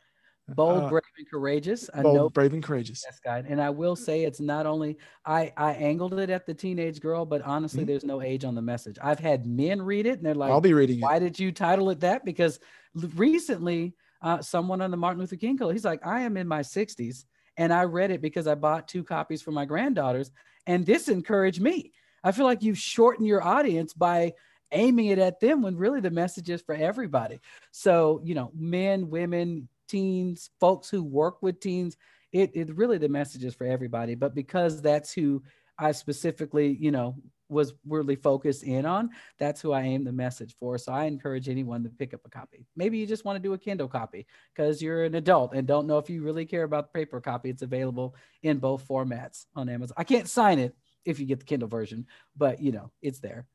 Bold, 0.49 0.85
uh, 0.85 0.89
brave, 0.91 1.03
and 1.17 1.31
courageous. 1.31 1.89
I 1.95 2.03
bold, 2.03 2.17
know 2.17 2.29
brave, 2.29 2.53
and 2.53 2.63
courageous. 2.63 3.03
Yes, 3.07 3.19
guide. 3.19 3.47
And 3.49 3.63
I 3.63 3.71
will 3.71 3.97
say 3.97 4.25
it's 4.25 4.41
not 4.41 4.67
only 4.67 4.99
I 5.25 5.53
I 5.57 5.73
angled 5.73 6.19
it 6.19 6.29
at 6.29 6.45
the 6.45 6.53
teenage 6.53 7.01
girl, 7.01 7.25
but 7.25 7.41
honestly, 7.43 7.81
mm-hmm. 7.81 7.89
there's 7.89 8.05
no 8.05 8.21
age 8.21 8.45
on 8.45 8.55
the 8.55 8.61
message. 8.61 8.99
I've 9.03 9.19
had 9.19 9.47
men 9.47 9.81
read 9.81 10.05
it, 10.05 10.19
and 10.19 10.27
they're 10.27 10.35
like, 10.35 10.51
"I'll 10.51 10.61
be 10.61 10.75
reading 10.75 10.99
it. 10.99 11.03
Why 11.03 11.17
it. 11.17 11.21
did 11.21 11.39
you 11.39 11.51
title 11.51 11.89
it 11.91 12.01
that?" 12.01 12.27
Because 12.27 12.61
recently, 12.95 13.95
uh, 14.21 14.43
someone 14.43 14.83
on 14.83 14.91
the 14.91 14.99
Martin 14.99 15.21
Luther 15.21 15.37
King 15.37 15.57
Code, 15.57 15.73
he's 15.73 15.85
like, 15.85 16.07
"I 16.07 16.21
am 16.21 16.37
in 16.37 16.47
my 16.47 16.61
60s, 16.61 17.25
and 17.57 17.73
I 17.73 17.85
read 17.85 18.11
it 18.11 18.21
because 18.21 18.47
I 18.47 18.55
bought 18.55 18.87
two 18.87 19.03
copies 19.03 19.41
for 19.41 19.51
my 19.51 19.65
granddaughters, 19.65 20.31
and 20.67 20.85
this 20.85 21.09
encouraged 21.09 21.63
me." 21.63 21.93
I 22.23 22.33
feel 22.33 22.47
like 22.47 22.63
you've 22.63 22.79
shortened 22.79 23.29
your 23.29 23.43
audience 23.43 23.95
by 23.95 24.35
aiming 24.73 25.07
it 25.07 25.19
at 25.19 25.41
them 25.41 25.63
when 25.63 25.77
really 25.77 26.01
the 26.01 26.11
message 26.11 26.51
is 26.51 26.61
for 26.61 26.75
everybody. 26.75 27.41
So, 27.71 28.21
you 28.25 28.35
know, 28.35 28.51
men, 28.55 29.09
women, 29.09 29.69
teens, 29.89 30.51
folks 30.61 30.89
who 30.89 31.03
work 31.03 31.43
with 31.43 31.61
teens, 31.61 31.97
it, 32.33 32.51
it 32.55 32.77
really 32.77 32.99
the 32.99 33.09
message 33.09 33.45
is 33.45 33.55
for 33.55 33.67
everybody. 33.67 34.15
But 34.15 34.35
because 34.35 34.83
that's 34.83 35.13
who 35.13 35.43
I 35.79 35.93
specifically, 35.93 36.77
you 36.81 36.91
know, 36.91 37.17
was 37.49 37.75
really 37.87 38.17
focused 38.17 38.63
in 38.63 38.87
on, 38.87 39.11
that's 39.39 39.61
who 39.61 39.73
I 39.73 39.83
aim 39.83 40.05
the 40.05 40.13
message 40.13 40.57
for. 40.59 40.79
So 40.79 40.93
I 40.93 41.05
encourage 41.05 41.49
anyone 41.49 41.83
to 41.85 41.91
pick 41.91 42.15
up 42.15 42.21
a 42.25 42.31
copy. 42.31 42.67
Maybe 42.75 42.99
you 42.99 43.07
just 43.07 43.25
want 43.25 43.37
to 43.37 43.43
do 43.43 43.53
a 43.53 43.59
Kindle 43.59 43.89
copy 43.89 44.27
because 44.55 44.83
you're 44.83 45.05
an 45.05 45.15
adult 45.15 45.55
and 45.55 45.67
don't 45.67 45.87
know 45.87 45.99
if 45.99 46.09
you 46.11 46.23
really 46.23 46.47
care 46.47 46.65
about 46.65 46.93
the 46.93 46.99
paper 46.99 47.21
copy. 47.21 47.51
It's 47.51 47.63
available 47.63 48.17
in 48.43 48.59
both 48.59 48.87
formats 48.89 49.47
on 49.55 49.69
Amazon. 49.69 49.95
I 49.97 50.05
can't 50.05 50.29
sign 50.29 50.59
it 50.59 50.75
if 51.05 51.21
you 51.21 51.27
get 51.27 51.39
the 51.39 51.47
Kindle 51.47 51.69
version, 51.69 52.07
but 52.37 52.61
you 52.61 52.73
know, 52.73 52.91
it's 53.03 53.21
there. 53.21 53.47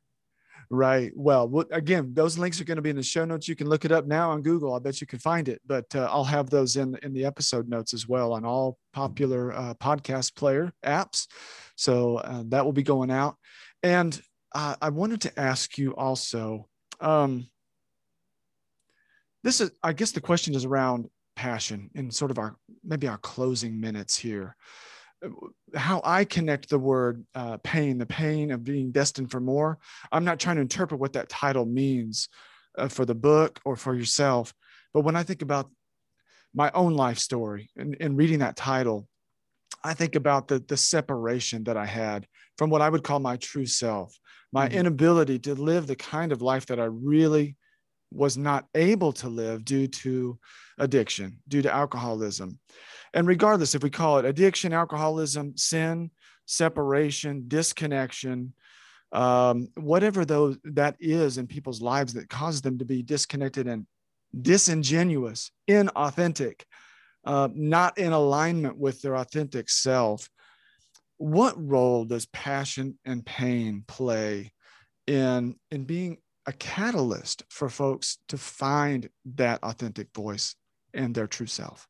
Right. 0.69 1.11
Well, 1.15 1.65
again, 1.71 2.11
those 2.13 2.37
links 2.37 2.61
are 2.61 2.63
going 2.63 2.75
to 2.77 2.81
be 2.81 2.89
in 2.89 2.95
the 2.95 3.03
show 3.03 3.25
notes. 3.25 3.47
You 3.47 3.55
can 3.55 3.67
look 3.67 3.85
it 3.85 3.91
up 3.91 4.05
now 4.05 4.31
on 4.31 4.41
Google. 4.41 4.73
I 4.73 4.79
bet 4.79 5.01
you 5.01 5.07
can 5.07 5.19
find 5.19 5.49
it, 5.49 5.61
but 5.65 5.85
uh, 5.95 6.07
I'll 6.11 6.23
have 6.23 6.49
those 6.49 6.75
in 6.75 6.97
in 7.01 7.13
the 7.13 7.25
episode 7.25 7.67
notes 7.67 7.93
as 7.93 8.07
well 8.07 8.33
on 8.33 8.45
all 8.45 8.77
popular 8.93 9.51
uh, 9.51 9.73
podcast 9.75 10.35
player 10.35 10.71
apps. 10.85 11.27
So 11.75 12.17
uh, 12.17 12.43
that 12.49 12.65
will 12.65 12.73
be 12.73 12.83
going 12.83 13.11
out. 13.11 13.35
And 13.83 14.19
uh, 14.53 14.75
I 14.81 14.89
wanted 14.89 15.21
to 15.21 15.39
ask 15.39 15.77
you 15.77 15.95
also. 15.95 16.67
Um, 16.99 17.47
this 19.43 19.61
is, 19.61 19.71
I 19.81 19.93
guess, 19.93 20.11
the 20.11 20.21
question 20.21 20.53
is 20.53 20.65
around 20.65 21.09
passion 21.35 21.89
in 21.95 22.11
sort 22.11 22.31
of 22.31 22.37
our 22.37 22.57
maybe 22.83 23.07
our 23.07 23.17
closing 23.17 23.79
minutes 23.79 24.17
here 24.17 24.57
how 25.75 26.01
I 26.03 26.23
connect 26.25 26.69
the 26.69 26.79
word 26.79 27.25
uh, 27.35 27.57
pain, 27.63 27.97
the 27.97 28.05
pain 28.05 28.51
of 28.51 28.63
being 28.63 28.91
destined 28.91 29.31
for 29.31 29.39
more. 29.39 29.77
I'm 30.11 30.25
not 30.25 30.39
trying 30.39 30.55
to 30.55 30.61
interpret 30.61 30.99
what 30.99 31.13
that 31.13 31.29
title 31.29 31.65
means 31.65 32.29
uh, 32.77 32.87
for 32.87 33.05
the 33.05 33.15
book 33.15 33.59
or 33.65 33.75
for 33.75 33.95
yourself. 33.95 34.53
But 34.93 35.01
when 35.01 35.15
I 35.15 35.23
think 35.23 35.41
about 35.41 35.69
my 36.53 36.71
own 36.73 36.95
life 36.95 37.19
story 37.19 37.69
and, 37.75 37.95
and 37.99 38.17
reading 38.17 38.39
that 38.39 38.55
title, 38.55 39.07
I 39.83 39.93
think 39.93 40.15
about 40.15 40.47
the, 40.47 40.59
the 40.59 40.77
separation 40.77 41.63
that 41.65 41.77
I 41.77 41.85
had 41.85 42.27
from 42.57 42.69
what 42.69 42.81
I 42.81 42.89
would 42.89 43.03
call 43.03 43.19
my 43.19 43.37
true 43.37 43.65
self, 43.65 44.17
my 44.51 44.67
mm-hmm. 44.67 44.79
inability 44.79 45.39
to 45.39 45.55
live 45.55 45.87
the 45.87 45.95
kind 45.95 46.31
of 46.31 46.41
life 46.41 46.65
that 46.67 46.79
I 46.79 46.85
really 46.85 47.55
was 48.11 48.37
not 48.37 48.65
able 48.73 49.13
to 49.13 49.29
live 49.29 49.63
due 49.63 49.87
to 49.87 50.39
addiction, 50.79 51.39
due 51.47 51.61
to 51.61 51.73
alcoholism. 51.73 52.59
And 53.13 53.27
regardless 53.27 53.75
if 53.75 53.83
we 53.83 53.89
call 53.89 54.19
it 54.19 54.25
addiction, 54.25 54.73
alcoholism, 54.73 55.57
sin, 55.57 56.11
separation, 56.45 57.45
disconnection, 57.47 58.53
um, 59.11 59.69
whatever 59.75 60.25
those 60.25 60.57
that 60.63 60.95
is 60.99 61.37
in 61.37 61.47
people's 61.47 61.81
lives 61.81 62.13
that 62.13 62.29
causes 62.29 62.61
them 62.61 62.77
to 62.77 62.85
be 62.85 63.01
disconnected 63.01 63.67
and 63.67 63.87
disingenuous, 64.39 65.51
inauthentic, 65.67 66.61
uh, 67.25 67.49
not 67.53 67.97
in 67.97 68.13
alignment 68.13 68.77
with 68.77 69.01
their 69.01 69.15
authentic 69.15 69.69
self. 69.69 70.29
What 71.17 71.55
role 71.57 72.05
does 72.05 72.27
passion 72.27 72.97
and 73.03 73.25
pain 73.25 73.83
play 73.87 74.53
in 75.07 75.55
in 75.71 75.83
being 75.83 76.17
a 76.45 76.53
catalyst 76.53 77.43
for 77.49 77.69
folks 77.69 78.19
to 78.29 78.37
find 78.37 79.09
that 79.35 79.61
authentic 79.63 80.13
voice 80.15 80.55
and 80.93 81.13
their 81.13 81.27
true 81.27 81.47
self? 81.47 81.87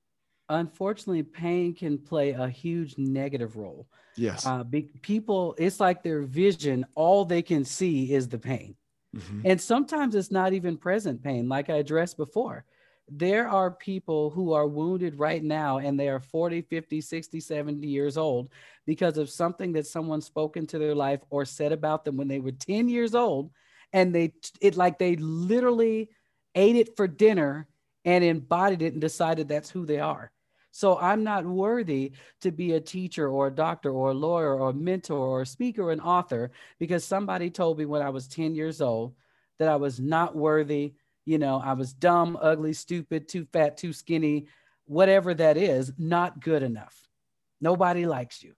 Unfortunately, 0.49 1.23
pain 1.23 1.73
can 1.73 1.97
play 1.97 2.31
a 2.31 2.49
huge 2.49 2.97
negative 2.97 3.55
role. 3.55 3.87
Yes. 4.15 4.45
Uh, 4.45 4.63
be, 4.63 4.89
people, 5.01 5.55
it's 5.57 5.79
like 5.79 6.03
their 6.03 6.23
vision, 6.23 6.85
all 6.95 7.23
they 7.23 7.41
can 7.41 7.63
see 7.63 8.11
is 8.13 8.27
the 8.27 8.39
pain. 8.39 8.75
Mm-hmm. 9.15 9.41
And 9.45 9.61
sometimes 9.61 10.15
it's 10.15 10.31
not 10.31 10.53
even 10.53 10.77
present 10.77 11.23
pain, 11.23 11.47
like 11.47 11.69
I 11.69 11.75
addressed 11.75 12.17
before. 12.17 12.65
There 13.11 13.47
are 13.47 13.71
people 13.71 14.29
who 14.29 14.53
are 14.53 14.67
wounded 14.67 15.17
right 15.17 15.43
now 15.43 15.79
and 15.79 15.99
they 15.99 16.09
are 16.09 16.19
40, 16.19 16.61
50, 16.61 17.01
60, 17.01 17.39
70 17.39 17.87
years 17.87 18.17
old 18.17 18.49
because 18.85 19.17
of 19.17 19.29
something 19.29 19.73
that 19.73 19.87
someone 19.87 20.21
spoke 20.21 20.57
into 20.57 20.77
their 20.77 20.93
life 20.93 21.21
or 21.31 21.43
said 21.45 21.71
about 21.71 22.05
them 22.05 22.17
when 22.17 22.27
they 22.27 22.39
were 22.39 22.51
10 22.51 22.87
years 22.87 23.15
old. 23.15 23.51
And 23.93 24.13
they, 24.13 24.33
it 24.61 24.77
like 24.77 24.99
they 24.99 25.15
literally 25.15 26.09
ate 26.53 26.75
it 26.75 26.95
for 26.95 27.07
dinner 27.07 27.67
and 28.05 28.23
embodied 28.23 28.83
it 28.83 28.93
and 28.93 29.01
decided 29.01 29.47
that's 29.47 29.71
who 29.71 29.87
they 29.87 29.99
are. 29.99 30.31
So 30.71 30.97
I'm 30.97 31.23
not 31.23 31.45
worthy 31.45 32.11
to 32.41 32.51
be 32.51 32.73
a 32.73 32.79
teacher 32.79 33.27
or 33.29 33.47
a 33.47 33.55
doctor 33.55 33.91
or 33.91 34.11
a 34.11 34.13
lawyer 34.13 34.55
or 34.55 34.69
a 34.69 34.73
mentor 34.73 35.17
or 35.17 35.41
a 35.41 35.45
speaker 35.45 35.83
or 35.83 35.91
an 35.91 35.99
author 35.99 36.51
because 36.79 37.03
somebody 37.03 37.49
told 37.49 37.79
me 37.79 37.85
when 37.85 38.01
I 38.01 38.09
was 38.09 38.27
10 38.27 38.55
years 38.55 38.81
old 38.81 39.15
that 39.57 39.67
I 39.67 39.75
was 39.75 39.99
not 39.99 40.35
worthy. 40.35 40.93
You 41.25 41.37
know, 41.37 41.61
I 41.63 41.73
was 41.73 41.93
dumb, 41.93 42.37
ugly, 42.41 42.73
stupid, 42.73 43.27
too 43.27 43.45
fat, 43.51 43.77
too 43.77 43.93
skinny, 43.93 44.47
whatever 44.85 45.33
that 45.33 45.57
is, 45.57 45.91
not 45.97 46.41
good 46.41 46.63
enough. 46.63 47.07
Nobody 47.61 48.05
likes 48.05 48.41
you. 48.41 48.53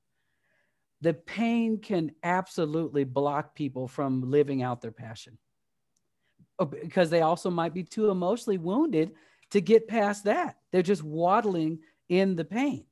The 1.02 1.14
pain 1.14 1.80
can 1.80 2.12
absolutely 2.24 3.04
block 3.04 3.56
people 3.56 3.88
from 3.88 4.30
living 4.30 4.62
out 4.62 4.82
their 4.82 4.92
passion 4.92 5.38
oh, 6.60 6.66
because 6.66 7.10
they 7.10 7.22
also 7.22 7.50
might 7.50 7.74
be 7.74 7.84
too 7.84 8.12
emotionally 8.12 8.60
wounded 8.60 9.12
to 9.50 9.62
get 9.62 9.88
past 9.88 10.26
that. 10.26 10.58
They're 10.72 10.84
just 10.84 11.04
waddling 11.04 11.80
in 12.10 12.36
the 12.36 12.46
pain. 12.46 12.86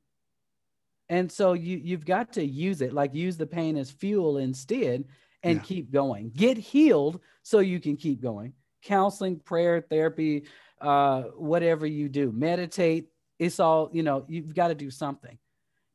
And 1.09 1.31
so 1.31 1.53
you 1.53 1.77
you've 1.83 2.05
got 2.05 2.33
to 2.33 2.45
use 2.45 2.81
it, 2.81 2.93
like 2.93 3.15
use 3.15 3.37
the 3.37 3.47
pain 3.47 3.77
as 3.77 3.89
fuel 3.89 4.37
instead 4.37 5.05
and 5.43 5.57
yeah. 5.57 5.63
keep 5.63 5.91
going. 5.91 6.31
Get 6.35 6.57
healed 6.57 7.19
so 7.43 7.59
you 7.59 7.79
can 7.79 7.97
keep 7.97 8.21
going. 8.21 8.53
Counseling, 8.83 9.39
prayer, 9.39 9.81
therapy, 9.81 10.45
uh, 10.81 11.23
whatever 11.35 11.85
you 11.85 12.09
do, 12.09 12.31
meditate. 12.31 13.07
It's 13.39 13.59
all, 13.59 13.89
you 13.91 14.03
know, 14.03 14.25
you've 14.27 14.53
got 14.53 14.67
to 14.67 14.75
do 14.75 14.91
something 14.91 15.37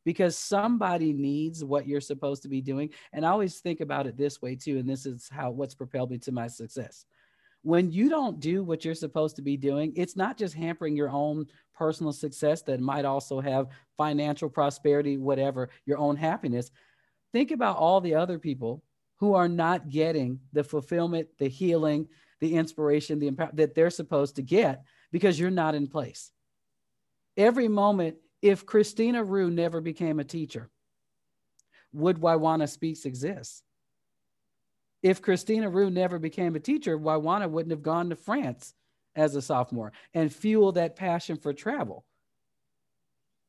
because 0.05 0.37
somebody 0.37 1.13
needs 1.13 1.65
what 1.65 1.87
you're 1.87 2.01
supposed 2.01 2.43
to 2.43 2.49
be 2.49 2.61
doing. 2.61 2.91
And 3.13 3.25
I 3.25 3.31
always 3.31 3.61
think 3.61 3.81
about 3.81 4.07
it 4.07 4.17
this 4.17 4.43
way 4.43 4.57
too. 4.57 4.79
And 4.79 4.89
this 4.89 5.07
is 5.07 5.29
how 5.31 5.51
what's 5.51 5.75
propelled 5.75 6.11
me 6.11 6.19
to 6.19 6.33
my 6.33 6.47
success 6.47 7.07
when 7.65 7.91
you 7.91 8.11
don't 8.11 8.41
do 8.41 8.63
what 8.63 8.85
you're 8.85 8.95
supposed 8.95 9.37
to 9.37 9.43
be 9.43 9.57
doing, 9.57 9.95
it's 9.97 10.17
not 10.17 10.37
just 10.37 10.55
hampering 10.55 10.95
your 10.95 11.09
own 11.09 11.47
personal 11.75 12.13
success 12.13 12.61
that 12.63 12.79
might 12.79 13.07
also 13.07 13.41
have 13.41 13.69
financial 13.97 14.51
prosperity, 14.51 15.17
whatever, 15.17 15.71
your 15.87 15.97
own 15.97 16.15
happiness. 16.15 16.71
Think 17.33 17.53
about 17.53 17.79
all 17.79 18.03
the 18.03 18.17
other 18.17 18.39
people 18.39 18.83
who 19.19 19.33
are 19.33 19.49
not 19.49 19.89
getting 19.89 20.41
the 20.53 20.63
fulfillment, 20.63 21.27
the 21.39 21.49
healing, 21.49 22.07
the 22.41 22.55
inspiration, 22.55 23.19
the 23.19 23.29
impact 23.29 23.57
that 23.57 23.75
they're 23.75 23.89
supposed 23.89 24.37
to 24.37 24.43
get 24.43 24.83
because 25.11 25.41
you're 25.41 25.51
not 25.51 25.75
in 25.75 25.87
place. 25.87 26.31
Every 27.35 27.69
moment, 27.69 28.17
if 28.43 28.67
Christina 28.67 29.25
Rue 29.25 29.51
never 29.51 29.81
became 29.81 30.21
a 30.21 30.25
teacher, 30.25 30.69
would 31.95 32.21
Waiwana 32.21 32.69
Speaks 32.69 33.07
exist? 33.07 33.63
If 35.05 35.21
Christina 35.21 35.69
Rue 35.69 35.91
never 35.91 36.19
became 36.19 36.57
a 36.57 36.61
teacher, 36.61 36.99
Waiwana 36.99 37.49
wouldn't 37.49 37.73
have 37.73 37.83
gone 37.83 38.09
to 38.09 38.17
France 38.17 38.73
as 39.15 39.37
a 39.37 39.43
sophomore 39.43 39.93
and 40.15 40.33
fuel 40.33 40.73
that 40.73 40.97
passion 40.97 41.37
for 41.37 41.53
travel. 41.53 42.07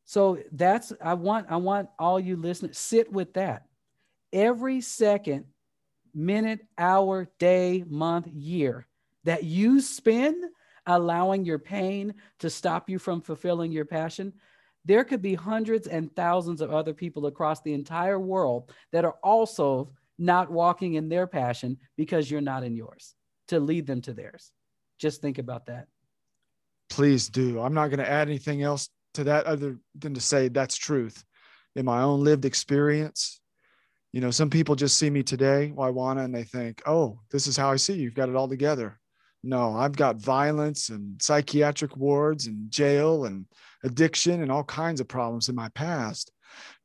So 0.04 0.38
that's 0.52 0.92
I 1.02 1.14
want 1.14 1.48
I 1.50 1.56
want 1.56 1.90
all 1.98 2.20
you 2.20 2.36
listeners 2.36 2.78
sit 2.78 3.10
with 3.10 3.34
that. 3.36 3.66
Every 4.34 4.82
second, 4.82 5.46
minute, 6.14 6.60
hour, 6.78 7.30
day, 7.40 7.86
month, 7.88 8.28
year 8.28 8.86
that 9.24 9.46
you 9.46 9.80
spend 9.80 10.44
allowing 10.86 11.46
your 11.46 11.58
pain 11.58 12.16
to 12.40 12.50
stop 12.50 12.90
you 12.90 13.00
from 13.00 13.22
fulfilling 13.22 13.72
your 13.72 13.86
passion, 13.86 14.34
there 14.84 15.06
could 15.06 15.22
be 15.22 15.36
hundreds 15.36 15.88
and 15.88 16.14
thousands 16.18 16.60
of 16.60 16.74
other 16.74 16.94
people 16.94 17.28
across 17.28 17.62
the 17.62 17.74
entire 17.74 18.20
world 18.20 18.74
that 18.92 19.06
are 19.06 19.16
also 19.24 19.90
not 20.18 20.52
walking 20.52 20.94
in 20.94 21.10
their 21.10 21.28
passion 21.28 21.78
because 21.98 22.30
you're 22.30 22.42
not 22.42 22.64
in 22.64 22.76
yours 22.76 23.16
to 23.50 23.60
lead 23.60 23.86
them 23.86 24.02
to 24.02 24.14
theirs. 24.14 24.52
Just 25.00 25.22
think 25.22 25.38
about 25.38 25.66
that. 25.68 25.88
Please 26.90 27.30
do. 27.30 27.60
I'm 27.60 27.74
not 27.74 27.88
going 27.88 28.00
to 28.00 28.10
add 28.10 28.28
anything 28.28 28.62
else 28.62 28.90
to 29.16 29.24
that 29.26 29.46
other 29.46 29.78
than 29.98 30.14
to 30.14 30.22
say 30.22 30.48
that's 30.48 30.78
truth. 30.78 31.24
In 31.76 31.86
my 31.86 32.02
own 32.02 32.24
lived 32.24 32.46
experience, 32.46 33.42
you 34.14 34.22
know, 34.22 34.32
some 34.32 34.50
people 34.50 34.76
just 34.76 34.98
see 34.98 35.10
me 35.10 35.24
today, 35.24 35.74
Waiwana, 35.76 36.24
and 36.24 36.34
they 36.34 36.44
think, 36.44 36.82
oh, 36.86 37.20
this 37.32 37.48
is 37.48 37.58
how 37.58 37.72
I 37.72 37.76
see 37.76 37.96
you. 37.96 38.04
You've 38.04 38.14
got 38.14 38.30
it 38.30 38.36
all 38.36 38.48
together. 38.48 38.98
No, 39.44 39.76
I've 39.76 39.96
got 39.96 40.16
violence 40.16 40.90
and 40.90 41.22
psychiatric 41.22 41.98
wards 41.98 42.48
and 42.48 42.72
jail 42.72 43.26
and 43.26 43.46
addiction 43.84 44.42
and 44.42 44.52
all 44.52 44.64
kinds 44.64 45.02
of 45.02 45.08
problems 45.08 45.50
in 45.50 45.56
my 45.56 45.70
past. 45.70 46.32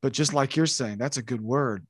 But 0.03 0.13
just 0.13 0.35
like 0.35 0.57
you're 0.57 0.67
saying, 0.67 0.99
that's 0.99 1.19
a 1.19 1.23
good 1.23 1.41
word 1.41 1.87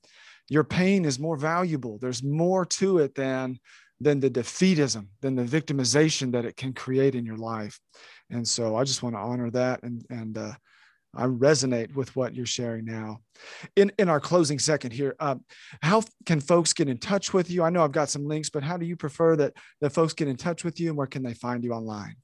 your 0.50 0.64
pain 0.64 1.04
is 1.06 1.18
more 1.18 1.36
valuable. 1.36 1.96
There's 1.98 2.22
more 2.22 2.66
to 2.66 2.98
it 2.98 3.14
than 3.14 3.58
than 4.02 4.18
the 4.18 4.30
defeatism, 4.30 5.06
than 5.20 5.36
the 5.36 5.44
victimization 5.44 6.32
that 6.32 6.44
it 6.44 6.56
can 6.56 6.72
create 6.72 7.14
in 7.14 7.24
your 7.24 7.36
life. 7.36 7.78
And 8.30 8.46
so 8.46 8.76
I 8.76 8.84
just 8.84 9.02
want 9.02 9.14
to 9.14 9.20
honor 9.20 9.50
that 9.52 9.82
and 9.82 10.04
and 10.10 10.36
uh, 10.36 10.52
I 11.14 11.26
resonate 11.26 11.94
with 11.94 12.14
what 12.16 12.34
you're 12.34 12.46
sharing 12.46 12.84
now. 12.84 13.20
In 13.76 13.92
in 13.98 14.08
our 14.08 14.20
closing 14.20 14.58
second 14.58 14.92
here, 14.92 15.14
uh, 15.20 15.36
how 15.82 16.02
can 16.26 16.40
folks 16.40 16.72
get 16.72 16.88
in 16.88 16.98
touch 16.98 17.32
with 17.32 17.48
you? 17.48 17.62
I 17.62 17.70
know 17.70 17.84
I've 17.84 17.92
got 17.92 18.10
some 18.10 18.26
links, 18.26 18.50
but 18.50 18.64
how 18.64 18.76
do 18.76 18.86
you 18.86 18.96
prefer 18.96 19.36
that 19.36 19.54
that 19.80 19.90
folks 19.90 20.14
get 20.14 20.28
in 20.28 20.36
touch 20.36 20.64
with 20.64 20.80
you, 20.80 20.88
and 20.88 20.98
where 20.98 21.06
can 21.06 21.22
they 21.22 21.34
find 21.34 21.62
you 21.62 21.72
online? 21.72 22.16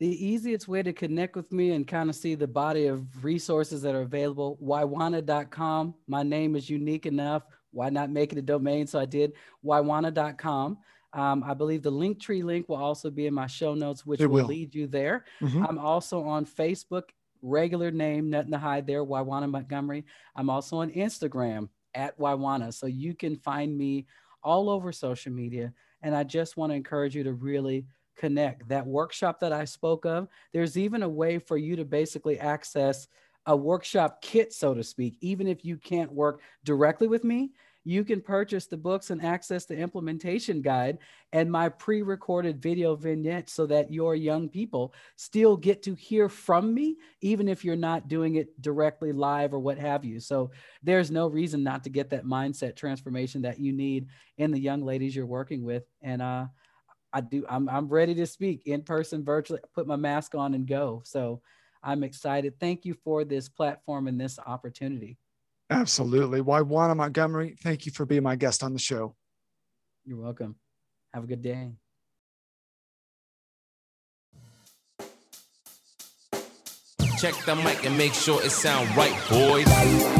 The 0.00 0.26
easiest 0.26 0.66
way 0.66 0.82
to 0.82 0.94
connect 0.94 1.36
with 1.36 1.52
me 1.52 1.72
and 1.72 1.86
kind 1.86 2.08
of 2.08 2.16
see 2.16 2.34
the 2.34 2.46
body 2.46 2.86
of 2.86 3.22
resources 3.22 3.82
that 3.82 3.94
are 3.94 4.00
available, 4.00 4.58
waiwana.com. 4.62 5.94
My 6.08 6.22
name 6.22 6.56
is 6.56 6.70
unique 6.70 7.04
enough 7.04 7.42
why 7.72 7.90
not 7.90 8.10
make 8.10 8.32
it 8.32 8.38
a 8.38 8.42
domain? 8.42 8.86
So 8.86 8.98
I 8.98 9.06
did 9.06 9.32
waiwana.com. 9.64 10.78
Um, 11.12 11.44
I 11.44 11.54
believe 11.54 11.82
the 11.82 11.92
Linktree 11.92 12.44
link 12.44 12.68
will 12.68 12.76
also 12.76 13.10
be 13.10 13.26
in 13.26 13.34
my 13.34 13.46
show 13.46 13.74
notes, 13.74 14.06
which 14.06 14.20
will. 14.20 14.28
will. 14.28 14.46
lead 14.46 14.74
you 14.74 14.86
there. 14.86 15.24
Mm-hmm. 15.40 15.66
I'm 15.66 15.78
also 15.78 16.22
on 16.22 16.46
Facebook, 16.46 17.04
regular 17.42 17.90
name, 17.90 18.30
nothing 18.30 18.52
to 18.52 18.58
hide 18.58 18.86
there, 18.86 19.04
Waiwana 19.04 19.50
Montgomery. 19.50 20.04
I'm 20.36 20.50
also 20.50 20.78
on 20.78 20.90
Instagram 20.90 21.68
at 21.94 22.18
Waiwana. 22.18 22.72
So 22.72 22.86
you 22.86 23.14
can 23.14 23.36
find 23.36 23.76
me 23.76 24.06
all 24.42 24.70
over 24.70 24.92
social 24.92 25.32
media. 25.32 25.72
And 26.02 26.14
I 26.14 26.24
just 26.24 26.56
want 26.56 26.70
to 26.70 26.76
encourage 26.76 27.14
you 27.16 27.24
to 27.24 27.32
really 27.32 27.86
connect. 28.16 28.68
That 28.68 28.86
workshop 28.86 29.40
that 29.40 29.52
I 29.52 29.64
spoke 29.64 30.06
of, 30.06 30.28
there's 30.52 30.78
even 30.78 31.02
a 31.02 31.08
way 31.08 31.38
for 31.38 31.56
you 31.56 31.76
to 31.76 31.84
basically 31.84 32.38
access 32.38 33.08
a 33.46 33.56
workshop 33.56 34.22
kit, 34.22 34.52
so 34.52 34.74
to 34.74 34.84
speak. 34.84 35.16
Even 35.20 35.46
if 35.46 35.64
you 35.64 35.76
can't 35.76 36.12
work 36.12 36.42
directly 36.64 37.08
with 37.08 37.24
me, 37.24 37.52
you 37.84 38.04
can 38.04 38.20
purchase 38.20 38.66
the 38.66 38.76
books 38.76 39.08
and 39.08 39.24
access 39.24 39.64
the 39.64 39.76
implementation 39.76 40.60
guide 40.60 40.98
and 41.32 41.50
my 41.50 41.68
pre 41.68 42.02
recorded 42.02 42.60
video 42.60 42.94
vignette 42.94 43.48
so 43.48 43.66
that 43.66 43.90
your 43.90 44.14
young 44.14 44.48
people 44.48 44.92
still 45.16 45.56
get 45.56 45.82
to 45.84 45.94
hear 45.94 46.28
from 46.28 46.74
me, 46.74 46.96
even 47.22 47.48
if 47.48 47.64
you're 47.64 47.76
not 47.76 48.08
doing 48.08 48.34
it 48.34 48.60
directly 48.60 49.12
live 49.12 49.54
or 49.54 49.58
what 49.58 49.78
have 49.78 50.04
you. 50.04 50.20
So 50.20 50.50
there's 50.82 51.10
no 51.10 51.26
reason 51.26 51.62
not 51.62 51.82
to 51.84 51.90
get 51.90 52.10
that 52.10 52.26
mindset 52.26 52.76
transformation 52.76 53.42
that 53.42 53.58
you 53.58 53.72
need 53.72 54.08
in 54.36 54.50
the 54.50 54.60
young 54.60 54.82
ladies 54.82 55.16
you're 55.16 55.24
working 55.24 55.64
with. 55.64 55.84
And, 56.02 56.20
uh, 56.20 56.46
I 57.12 57.20
do. 57.22 57.44
I'm, 57.48 57.68
I'm 57.68 57.88
ready 57.88 58.14
to 58.14 58.26
speak 58.26 58.66
in 58.66 58.82
person, 58.82 59.24
virtually. 59.24 59.58
Put 59.74 59.88
my 59.88 59.96
mask 59.96 60.36
on 60.36 60.54
and 60.54 60.64
go. 60.64 61.02
So 61.04 61.42
I'm 61.82 62.04
excited. 62.04 62.54
Thank 62.60 62.84
you 62.84 62.94
for 63.04 63.24
this 63.24 63.48
platform 63.48 64.06
and 64.06 64.20
this 64.20 64.38
opportunity. 64.38 65.16
Absolutely. 65.70 66.40
Waiwana 66.40 66.96
Montgomery, 66.96 67.56
thank 67.62 67.86
you 67.86 67.92
for 67.92 68.04
being 68.04 68.22
my 68.22 68.36
guest 68.36 68.62
on 68.62 68.72
the 68.72 68.78
show. 68.78 69.14
You're 70.04 70.18
welcome. 70.18 70.56
Have 71.14 71.24
a 71.24 71.26
good 71.26 71.42
day. 71.42 71.72
Check 77.18 77.34
the 77.44 77.54
mic 77.56 77.84
and 77.84 77.96
make 77.98 78.14
sure 78.14 78.42
it 78.42 78.50
sound 78.50 78.88
right, 78.96 79.14
boys. 79.28 80.19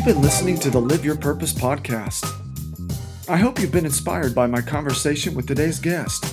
You've 0.00 0.14
been 0.14 0.22
listening 0.22 0.58
to 0.60 0.70
the 0.70 0.80
Live 0.80 1.04
Your 1.04 1.14
Purpose 1.14 1.52
podcast. 1.52 2.24
I 3.28 3.36
hope 3.36 3.60
you've 3.60 3.70
been 3.70 3.84
inspired 3.84 4.34
by 4.34 4.46
my 4.46 4.62
conversation 4.62 5.34
with 5.34 5.46
today's 5.46 5.78
guest. 5.78 6.24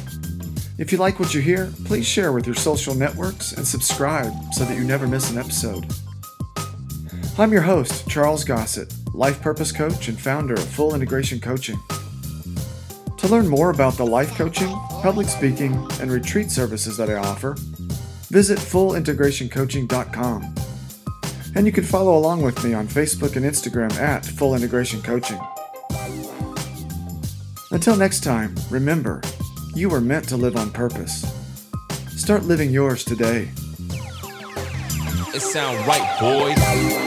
If 0.77 0.93
you 0.93 0.97
like 0.97 1.19
what 1.19 1.33
you 1.33 1.41
hear, 1.41 1.69
please 1.83 2.05
share 2.05 2.31
with 2.31 2.45
your 2.45 2.55
social 2.55 2.95
networks 2.95 3.51
and 3.51 3.67
subscribe 3.67 4.31
so 4.53 4.63
that 4.63 4.77
you 4.77 4.85
never 4.85 5.05
miss 5.05 5.29
an 5.31 5.37
episode. 5.37 5.85
I'm 7.37 7.51
your 7.51 7.61
host, 7.61 8.07
Charles 8.07 8.45
Gossett, 8.45 8.93
life 9.13 9.41
purpose 9.41 9.73
coach 9.73 10.07
and 10.07 10.17
founder 10.17 10.53
of 10.53 10.69
Full 10.69 10.95
Integration 10.95 11.41
Coaching. 11.41 11.77
To 13.17 13.27
learn 13.27 13.49
more 13.49 13.71
about 13.71 13.95
the 13.95 14.05
life 14.05 14.33
coaching, 14.37 14.73
public 15.01 15.27
speaking, 15.27 15.73
and 15.99 16.09
retreat 16.09 16.51
services 16.51 16.95
that 16.95 17.09
I 17.09 17.15
offer, 17.15 17.57
visit 18.29 18.59
fullintegrationcoaching.com. 18.59 20.55
And 21.57 21.65
you 21.65 21.71
can 21.71 21.83
follow 21.83 22.15
along 22.15 22.43
with 22.43 22.63
me 22.63 22.75
on 22.75 22.87
Facebook 22.87 23.35
and 23.35 23.43
Instagram 23.43 23.91
at 23.93 24.23
Full 24.23 24.53
Integration 24.53 25.01
Coaching. 25.01 25.39
Until 27.71 27.97
next 27.97 28.19
time, 28.23 28.53
remember, 28.69 29.23
you 29.73 29.89
were 29.89 29.99
meant 29.99 30.29
to 30.29 30.37
live 30.37 30.55
on 30.55 30.69
purpose. 30.69 31.25
Start 32.09 32.43
living 32.43 32.69
yours 32.69 33.03
today. 33.03 33.49
It 35.33 35.41
sound 35.41 35.79
right, 35.87 36.19
boys. 36.19 37.06